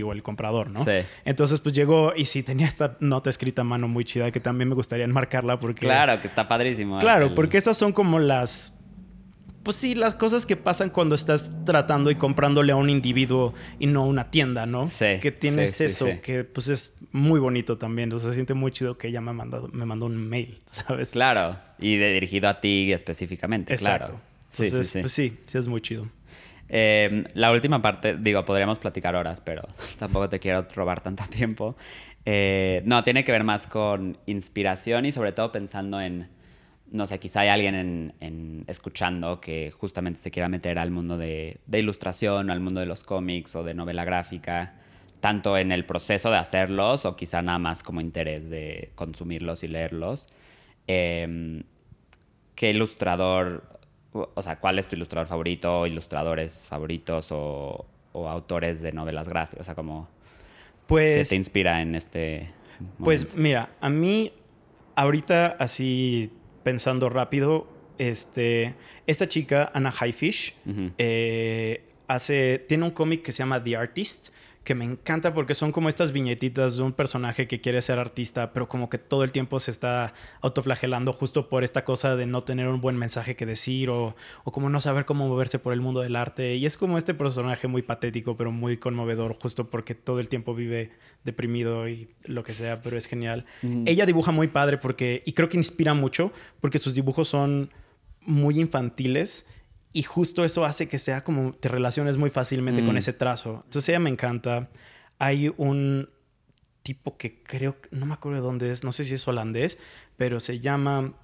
[0.00, 0.82] o el comprador, ¿no?
[0.84, 1.06] Sí.
[1.26, 4.70] Entonces, pues llegó y sí tenía esta nota escrita a mano muy chida que también
[4.70, 5.80] me gustaría enmarcarla porque...
[5.80, 6.98] Claro, que está padrísimo.
[7.00, 8.78] Claro, porque esas son como las
[9.62, 13.86] pues sí, las cosas que pasan cuando estás tratando y comprándole a un individuo y
[13.86, 14.90] no a una tienda, ¿no?
[14.90, 15.18] Sí.
[15.20, 18.12] Que tienes eso, que pues es muy bonito también.
[18.12, 20.60] O sea, se siente muy chido que ella me, ha mandado, me mandó un mail,
[20.70, 21.10] ¿sabes?
[21.10, 21.58] Claro.
[21.78, 24.12] Y de, dirigido a ti específicamente, Exacto.
[24.12, 24.20] claro.
[24.50, 25.00] Sí, sí, sí.
[25.00, 26.08] Pues sí, sí es muy chido.
[26.68, 29.62] Em, la última parte, digo, podríamos platicar horas, pero
[29.98, 31.76] tampoco te quiero robar tanto tiempo.
[32.24, 36.28] Eh, no, tiene que ver más con inspiración y sobre todo pensando en,
[36.92, 41.58] no sé, quizá hay alguien en, escuchando que justamente se quiera meter al mundo de,
[41.66, 44.74] de ilustración, al mundo de los cómics o de novela gráfica
[45.22, 49.68] tanto en el proceso de hacerlos o quizá nada más como interés de consumirlos y
[49.68, 50.26] leerlos.
[50.88, 51.62] Em,
[52.56, 53.62] ¿Qué ilustrador,
[54.12, 59.60] o sea, cuál es tu ilustrador favorito, ilustradores favoritos o, autores de novelas gráficas?
[59.60, 60.08] O sea, como
[60.88, 62.50] pues, te inspira en este...
[62.98, 64.32] Pues mira, a mí
[64.96, 66.32] ahorita así
[66.62, 67.66] pensando rápido,
[67.98, 68.74] este,
[69.06, 70.54] esta chica, Anna Highfish,
[70.98, 74.28] eh, hace, tiene un cómic que se llama The Artist,
[74.64, 78.52] que me encanta porque son como estas viñetitas de un personaje que quiere ser artista,
[78.52, 82.44] pero como que todo el tiempo se está autoflagelando justo por esta cosa de no
[82.44, 84.14] tener un buen mensaje que decir o,
[84.44, 86.54] o como no saber cómo moverse por el mundo del arte.
[86.56, 90.54] Y es como este personaje muy patético, pero muy conmovedor, justo porque todo el tiempo
[90.54, 90.92] vive
[91.24, 93.44] deprimido y lo que sea, pero es genial.
[93.86, 97.70] Ella dibuja muy padre porque, y creo que inspira mucho, porque sus dibujos son
[98.20, 99.46] muy infantiles
[99.92, 102.98] y justo eso hace que sea como te relaciones muy fácilmente con mm.
[102.98, 103.60] ese trazo.
[103.64, 104.70] Entonces ella me encanta.
[105.18, 106.08] Hay un
[106.82, 109.78] tipo que creo, no me acuerdo de dónde es, no sé si es holandés,
[110.16, 111.14] pero se llama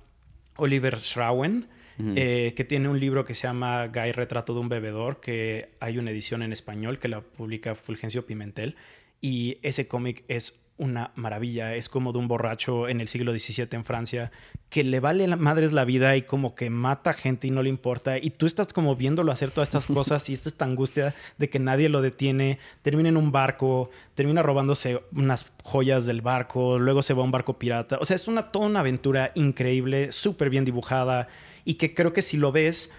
[0.56, 1.68] Oliver Schrauen,
[2.14, 5.98] eh, que tiene un libro que se llama Guy Retrato de un Bebedor, que hay
[5.98, 8.76] una edición en español que la publica Fulgencio Pimentel.
[9.20, 11.74] Y ese cómic es una maravilla.
[11.74, 14.30] Es como de un borracho en el siglo XVII en Francia
[14.70, 17.68] que le vale la madres la vida y como que mata gente y no le
[17.68, 18.18] importa.
[18.18, 21.88] Y tú estás como viéndolo hacer todas estas cosas y esta angustia de que nadie
[21.88, 22.58] lo detiene.
[22.82, 27.30] Termina en un barco, termina robándose unas joyas del barco, luego se va a un
[27.30, 27.98] barco pirata.
[28.00, 31.28] O sea, es una, toda una aventura increíble, súper bien dibujada
[31.64, 32.90] y que creo que si lo ves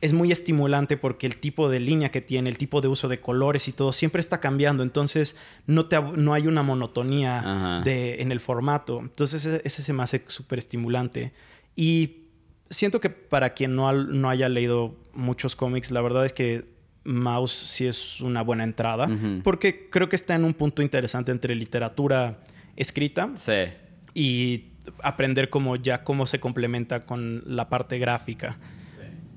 [0.00, 3.20] es muy estimulante porque el tipo de línea que tiene, el tipo de uso de
[3.20, 4.82] colores y todo siempre está cambiando.
[4.82, 5.36] Entonces
[5.66, 9.00] no, te, no hay una monotonía de, en el formato.
[9.00, 11.32] Entonces ese, se me hace súper estimulante.
[11.76, 12.28] Y
[12.70, 16.64] siento que para quien no, no haya leído muchos cómics, la verdad es que
[17.04, 19.06] Mouse sí es una buena entrada.
[19.42, 22.40] Porque creo que está en un punto interesante entre literatura
[22.76, 23.30] escrita
[24.14, 24.64] y
[25.02, 28.58] aprender cómo ya cómo se complementa con la parte gráfica.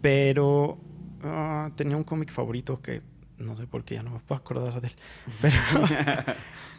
[0.04, 0.78] Pero
[1.24, 3.02] ah, tenía un cómic favorito que
[3.38, 4.96] no sé por qué ya no me puedo acordar de él.
[5.42, 6.36] Pero,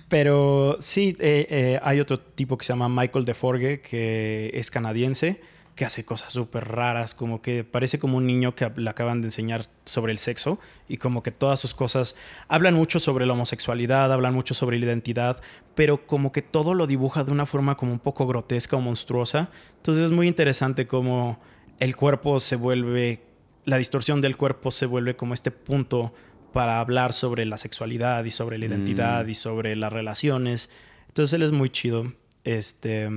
[0.09, 5.41] pero sí, eh, eh, hay otro tipo que se llama Michael DeForge, que es canadiense,
[5.75, 9.29] que hace cosas súper raras, como que parece como un niño que le acaban de
[9.29, 12.15] enseñar sobre el sexo y como que todas sus cosas
[12.47, 15.41] hablan mucho sobre la homosexualidad, hablan mucho sobre la identidad,
[15.75, 19.51] pero como que todo lo dibuja de una forma como un poco grotesca o monstruosa.
[19.79, 21.41] Entonces es muy interesante como
[21.79, 23.23] el cuerpo se vuelve,
[23.65, 26.13] la distorsión del cuerpo se vuelve como este punto
[26.53, 29.31] para hablar sobre la sexualidad y sobre la identidad mm.
[29.31, 30.71] y sobre las relaciones.
[31.09, 32.13] Entonces él es muy chido.
[32.45, 33.11] Este.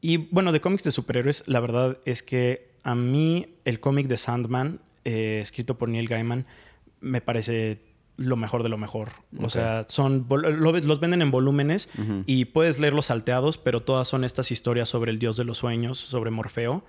[0.00, 4.18] Y bueno, de cómics de superhéroes, la verdad es que a mí el cómic de
[4.18, 6.46] Sandman, eh, escrito por Neil Gaiman,
[7.00, 7.80] me parece
[8.16, 9.12] lo mejor de lo mejor.
[9.40, 11.88] O sea, son los venden en volúmenes
[12.26, 15.98] y puedes leerlos salteados, pero todas son estas historias sobre el dios de los sueños,
[15.98, 16.84] sobre Morfeo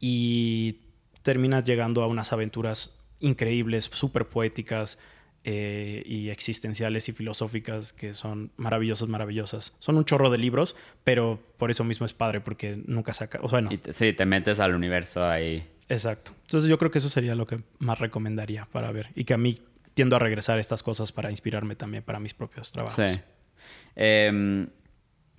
[0.00, 0.80] y
[1.22, 4.98] terminas llegando a unas aventuras increíbles, súper poéticas
[5.44, 9.74] eh, y existenciales y filosóficas que son maravillosas, maravillosas.
[9.78, 13.38] Son un chorro de libros, pero por eso mismo es padre, porque nunca saca...
[13.42, 15.66] O sea, sí, te metes al universo ahí.
[15.88, 16.32] Exacto.
[16.42, 19.38] Entonces yo creo que eso sería lo que más recomendaría para ver y que a
[19.38, 19.58] mí
[19.94, 23.10] tiendo a regresar a estas cosas para inspirarme también para mis propios trabajos.
[23.10, 23.20] Sí.
[23.96, 24.68] Em,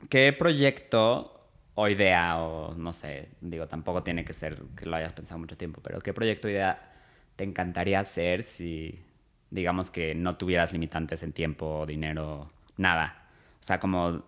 [0.10, 1.41] ¿Qué proyecto
[1.76, 5.58] o idea, o no sé, digo, tampoco tiene que ser que lo hayas pensado mucho
[5.58, 6.92] tiempo, pero ¿qué proyecto o idea
[7.36, 9.02] te encantaría hacer si,
[9.50, 13.26] digamos, que no tuvieras limitantes en tiempo, dinero, nada?
[13.60, 14.24] O sea, como,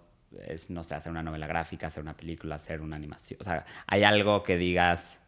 [0.48, 3.40] es, no sé, hacer una novela gráfica, hacer una película, hacer una animación.
[3.42, 5.20] O sea, ¿hay algo que digas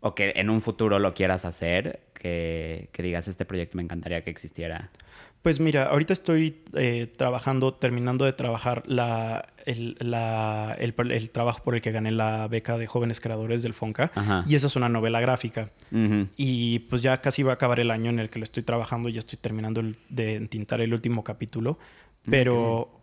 [0.00, 4.24] o que en un futuro lo quieras hacer, que, que digas, este proyecto me encantaría
[4.24, 4.90] que existiera?
[5.42, 9.96] Pues mira, ahorita estoy eh, trabajando, terminando de trabajar la, el,
[11.32, 14.12] trabajo por el que gané la beca de jóvenes creadores del FONCA.
[14.46, 15.70] Y esa es una novela gráfica.
[16.36, 19.08] Y pues ya casi va a acabar el año en el que lo estoy trabajando.
[19.08, 21.78] Ya estoy terminando de entintar el último capítulo.
[22.28, 23.00] Pero,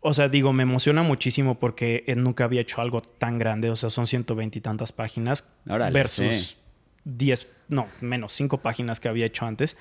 [0.00, 3.68] o sea, digo, me emociona muchísimo porque nunca había hecho algo tan grande.
[3.68, 6.56] O sea, son ciento y tantas páginas versus
[7.04, 9.76] 10, no, menos 5 páginas que había hecho antes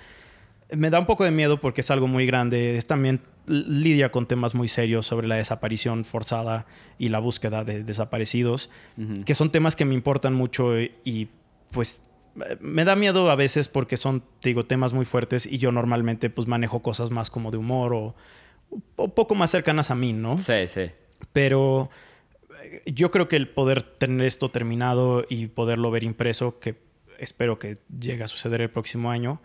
[0.71, 2.77] me da un poco de miedo porque es algo muy grande.
[2.77, 6.65] Es también lidia con temas muy serios sobre la desaparición forzada
[6.97, 8.69] y la búsqueda de desaparecidos,
[9.25, 11.29] que son temas que me importan mucho y,
[11.71, 12.03] pues
[12.59, 16.29] me da miedo a veces porque son, te digo, temas muy fuertes y yo normalmente
[16.29, 18.15] pues manejo cosas más como de humor o,
[18.97, 20.37] un poco más cercanas a mí, ¿no?
[20.37, 20.91] Sí, sí.
[21.33, 21.89] Pero
[22.63, 26.75] eh, yo creo que el poder tener esto terminado y poderlo ver impreso, que
[27.17, 29.41] espero que llegue a suceder el próximo año,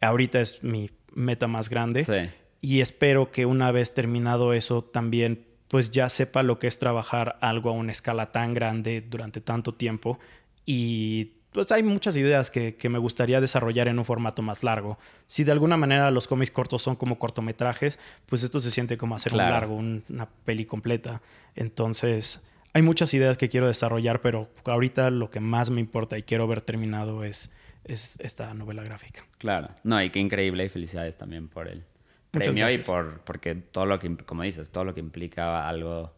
[0.00, 2.04] ahorita es mi meta más grande.
[2.04, 2.34] Sí.
[2.60, 7.38] Y espero que una vez terminado eso también pues ya sepa lo que es trabajar
[7.40, 10.18] algo a una escala tan grande durante tanto tiempo
[10.66, 14.98] y pues hay muchas ideas que, me gustaría desarrollar en un formato más largo.
[15.26, 19.16] Si de alguna manera los cómics cortos son como cortometrajes, pues esto se siente como
[19.16, 21.22] hacer un largo, una peli completa.
[21.56, 22.40] Entonces,
[22.72, 26.46] hay muchas ideas que quiero desarrollar, pero ahorita lo que más me importa y quiero
[26.46, 27.50] ver terminado es,
[27.84, 29.24] es esta novela gráfica.
[29.38, 29.68] Claro.
[29.84, 31.84] No, y qué increíble y felicidades también por el
[32.30, 36.14] premio y por porque todo lo que, como dices, todo lo que implica algo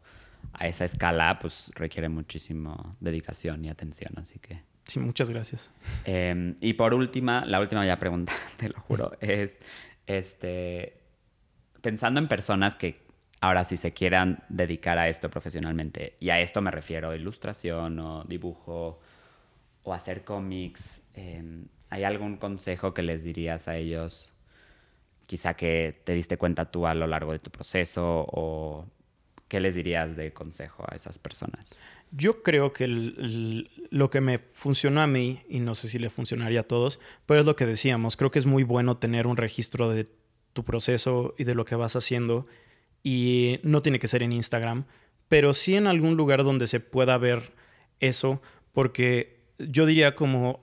[0.53, 4.63] a esa escala, pues requiere muchísimo dedicación y atención, así que...
[4.85, 5.71] Sí, muchas gracias.
[6.05, 9.59] Em, y por última, la última ya pregunta, te lo juro, es,
[10.07, 11.01] este,
[11.81, 13.01] pensando en personas que
[13.41, 18.25] ahora si se quieran dedicar a esto profesionalmente, y a esto me refiero, ilustración o
[18.25, 19.01] dibujo
[19.85, 24.33] o hacer cómics, em, ¿hay algún consejo que les dirías a ellos?
[25.27, 28.87] Quizá que te diste cuenta tú a lo largo de tu proceso o
[29.53, 31.79] ¿qué les dirías de consejo a esas personas?
[32.11, 36.61] Yo creo que lo que me funcionó a mí, y no sé si le funcionaría
[36.61, 39.91] a todos, pero es lo que decíamos, creo que es muy bueno tener un registro
[39.91, 40.09] de
[40.55, 42.47] tu proceso y de lo que vas haciendo,
[43.03, 44.87] y no tiene que ser en Instagram,
[45.29, 47.53] pero sí en algún lugar donde se pueda ver
[48.01, 48.41] eso,
[48.73, 50.61] porque yo diría como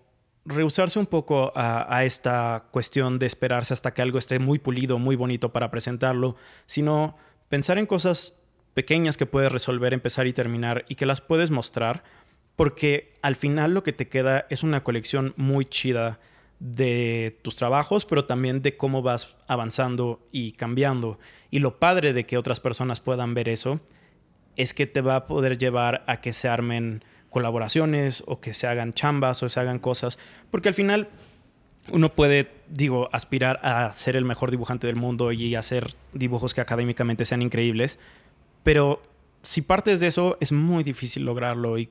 [0.50, 5.16] rehusarse un poco a, esta cuestión de esperarse hasta que algo esté muy pulido, muy
[5.16, 6.36] bonito para presentarlo,
[6.66, 7.16] sino
[7.50, 8.36] pensar en cosas
[8.74, 12.04] pequeñas que puedes resolver, empezar y terminar y que las puedes mostrar,
[12.56, 16.20] porque al final lo que te queda es una colección muy chida
[16.60, 21.20] de tus trabajos, pero también de cómo vas avanzando y cambiando.
[21.52, 23.80] Y lo padre de que otras personas puedan ver eso
[24.56, 28.68] es que te va a poder llevar a que se armen colaboraciones o que se
[28.68, 30.20] hagan chambas o se hagan cosas,
[30.52, 31.10] porque al final
[31.92, 36.62] uno puede, digo, aspirar a ser el mejor dibujante del mundo y hacer dibujos que
[36.62, 38.00] académicamente sean increíbles,
[38.64, 39.02] pero
[39.42, 41.90] si partes de eso, es muy difícil lograrlo y,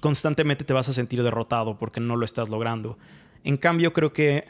[0.00, 2.98] constantemente te vas a sentir derrotado porque no lo estás logrando.
[3.44, 4.46] En cambio, creo que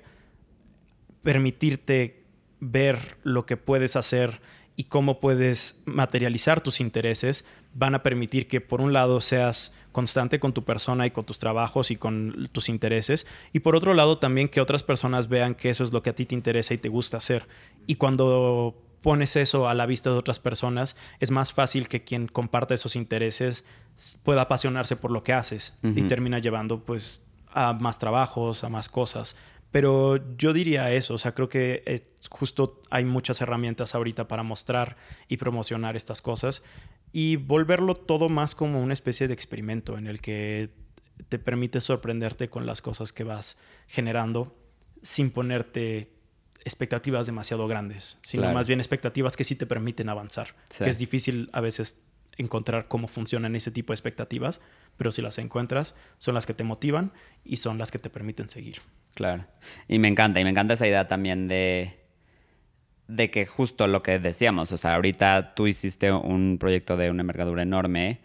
[1.22, 2.24] permitirte
[2.60, 4.40] ver lo que puedes hacer
[4.76, 7.44] y cómo puedes materializar tus intereses
[7.78, 11.38] van a permitir que por un lado seas constante con tu persona y con tus
[11.38, 15.70] trabajos y con tus intereses y por otro lado también que otras personas vean que
[15.70, 17.46] eso es lo que a ti te interesa y te gusta hacer.
[17.86, 22.26] Y cuando pones eso a la vista de otras personas, es más fácil que quien
[22.26, 23.64] comparta esos intereses
[24.24, 27.22] pueda apasionarse por lo que haces y termina llevando pues
[27.52, 29.36] a más trabajos, a más cosas.
[29.70, 34.42] Pero yo diría eso, o sea, creo que eh, justo hay muchas herramientas ahorita para
[34.42, 34.96] mostrar
[35.28, 36.62] y promocionar estas cosas
[37.12, 40.70] y volverlo todo más como una especie de experimento en el que
[41.28, 44.56] te permite sorprenderte con las cosas que vas generando
[45.02, 46.12] sin ponerte
[46.64, 50.54] expectativas demasiado grandes, sino más bien expectativas que sí te permiten avanzar.
[50.76, 52.02] Que es difícil a veces
[52.36, 54.60] encontrar cómo funcionan ese tipo de expectativas,
[54.96, 57.12] pero si las encuentras, son las que te motivan
[57.44, 58.80] y son las que te permiten seguir.
[59.14, 59.46] Claro.
[59.88, 61.98] Y me encanta, y me encanta esa idea también de,
[63.08, 67.22] de que justo lo que decíamos, o sea, ahorita tú hiciste un proyecto de una
[67.22, 68.20] envergadura enorme,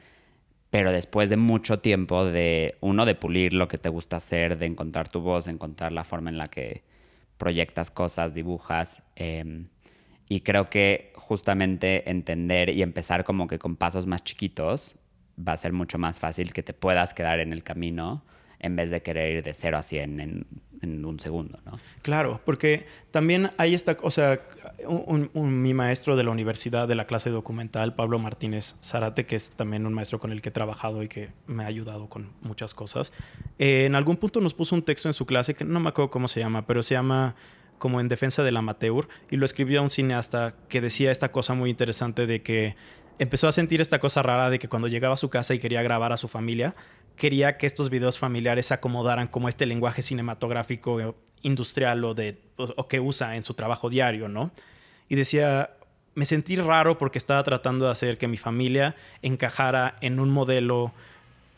[0.69, 4.65] pero después de mucho tiempo de, uno, de pulir lo que te gusta hacer, de
[4.65, 6.83] encontrar tu voz, de encontrar la forma en la que
[7.37, 9.03] proyectas cosas, dibujas.
[9.15, 9.67] Em,
[10.27, 14.95] y creo que justamente entender y empezar como que con pasos más chiquitos
[15.37, 18.25] va a ser mucho más fácil que te puedas quedar en el camino
[18.59, 20.47] en vez de querer ir de cero a 100 en,
[20.83, 21.59] en un segundo.
[22.01, 24.41] Claro, porque también hay esta, o sea,
[25.33, 29.85] mi maestro de la universidad de la clase documental, Pablo Martínez Zarate, que es también
[29.85, 33.13] un maestro con el que he trabajado y que me ha ayudado con muchas cosas,
[33.59, 36.11] eh, en algún punto nos puso un texto en su clase que no me acuerdo
[36.11, 37.35] cómo se llama, pero se llama
[37.77, 41.69] como en defensa del amateur y lo escribió un cineasta que decía esta cosa muy
[41.69, 42.75] interesante de que
[43.19, 45.81] empezó a sentir esta cosa rara de que cuando llegaba a su casa y quería
[45.81, 46.75] grabar a su familia,
[47.15, 52.87] quería que estos videos familiares se acomodaran como este lenguaje cinematográfico industrial o, de, o,
[52.87, 54.51] que usa en su trabajo diario, ¿no?
[55.09, 55.71] Y decía,
[56.15, 60.93] me sentí raro porque estaba tratando de hacer que mi familia encajara en un modelo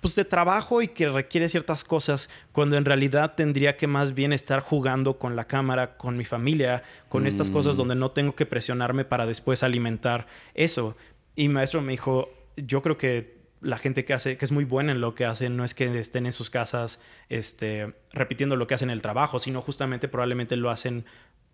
[0.02, 4.34] pues, de trabajo y que requiere ciertas cosas, cuando en realidad tendría que más bien
[4.34, 7.77] estar jugando con la cámara, con mi familia, con estas cosas mm.
[7.77, 10.95] donde no tengo que presionarme para después alimentar eso.
[11.36, 14.65] Y mi maestro me dijo, yo creo que la gente que hace, que es muy
[14.65, 18.68] buena en lo que hacen, no es que estén en sus casas este, repitiendo lo
[18.68, 21.06] que hacen en el trabajo, sino justamente probablemente lo hacen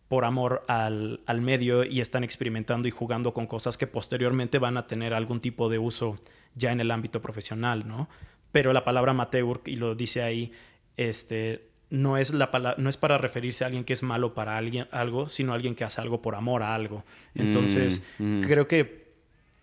[0.08, 4.76] por amor al, al, medio y están experimentando y jugando con cosas que posteriormente van
[4.76, 6.20] a tener algún tipo de uso
[6.54, 8.10] ya en el ámbito profesional, ¿no?
[8.52, 10.52] Pero la palabra amateur, y lo dice ahí,
[10.98, 14.88] este, no, es la no es para referirse a alguien que es malo para alguien,
[14.92, 17.06] algo, sino a alguien que hace algo por amor a algo.
[17.36, 18.42] Entonces, mm, mm.
[18.44, 19.01] creo que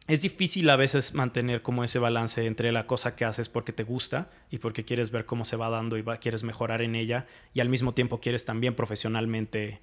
[0.09, 3.85] es difícil a veces mantener como ese balance entre la cosa que haces porque te
[3.85, 7.61] gusta y porque quieres ver cómo se va dando y quieres mejorar en ella y
[7.61, 9.83] al mismo tiempo quieres también profesionalmente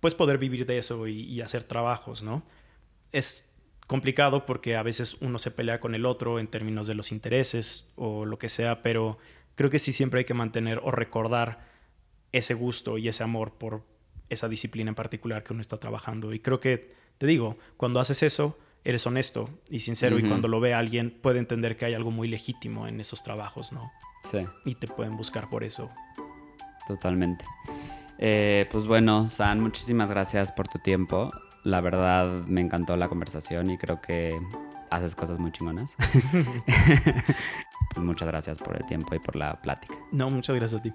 [0.00, 2.42] pues poder vivir de eso y, hacer trabajos, ¿no?
[3.10, 3.50] Es
[3.86, 7.90] complicado porque a veces uno se pelea con el otro en términos de los intereses
[7.96, 9.16] o lo que sea, pero
[9.54, 11.70] creo que sí siempre hay que mantener o recordar
[12.32, 13.82] ese gusto y ese amor por
[14.28, 16.34] esa disciplina en particular que uno está trabajando.
[16.34, 20.60] Y creo que, te digo, cuando haces eso, eres honesto y sincero y cuando lo
[20.60, 23.90] ve alguien puede entender que hay algo muy legítimo en esos trabajos, ¿no?
[24.30, 24.38] Sí.
[24.64, 25.90] Y te pueden buscar por eso.
[26.86, 27.44] Totalmente.
[28.18, 31.32] Eh, pues bueno, San, muchísimas gracias por tu tiempo.
[31.62, 34.38] La verdad me encantó la conversación y creo que
[34.90, 35.96] haces cosas muy chingonas.
[37.94, 39.94] pues muchas gracias por el tiempo y por la plática.
[40.12, 40.92] No, muchas gracias a ti.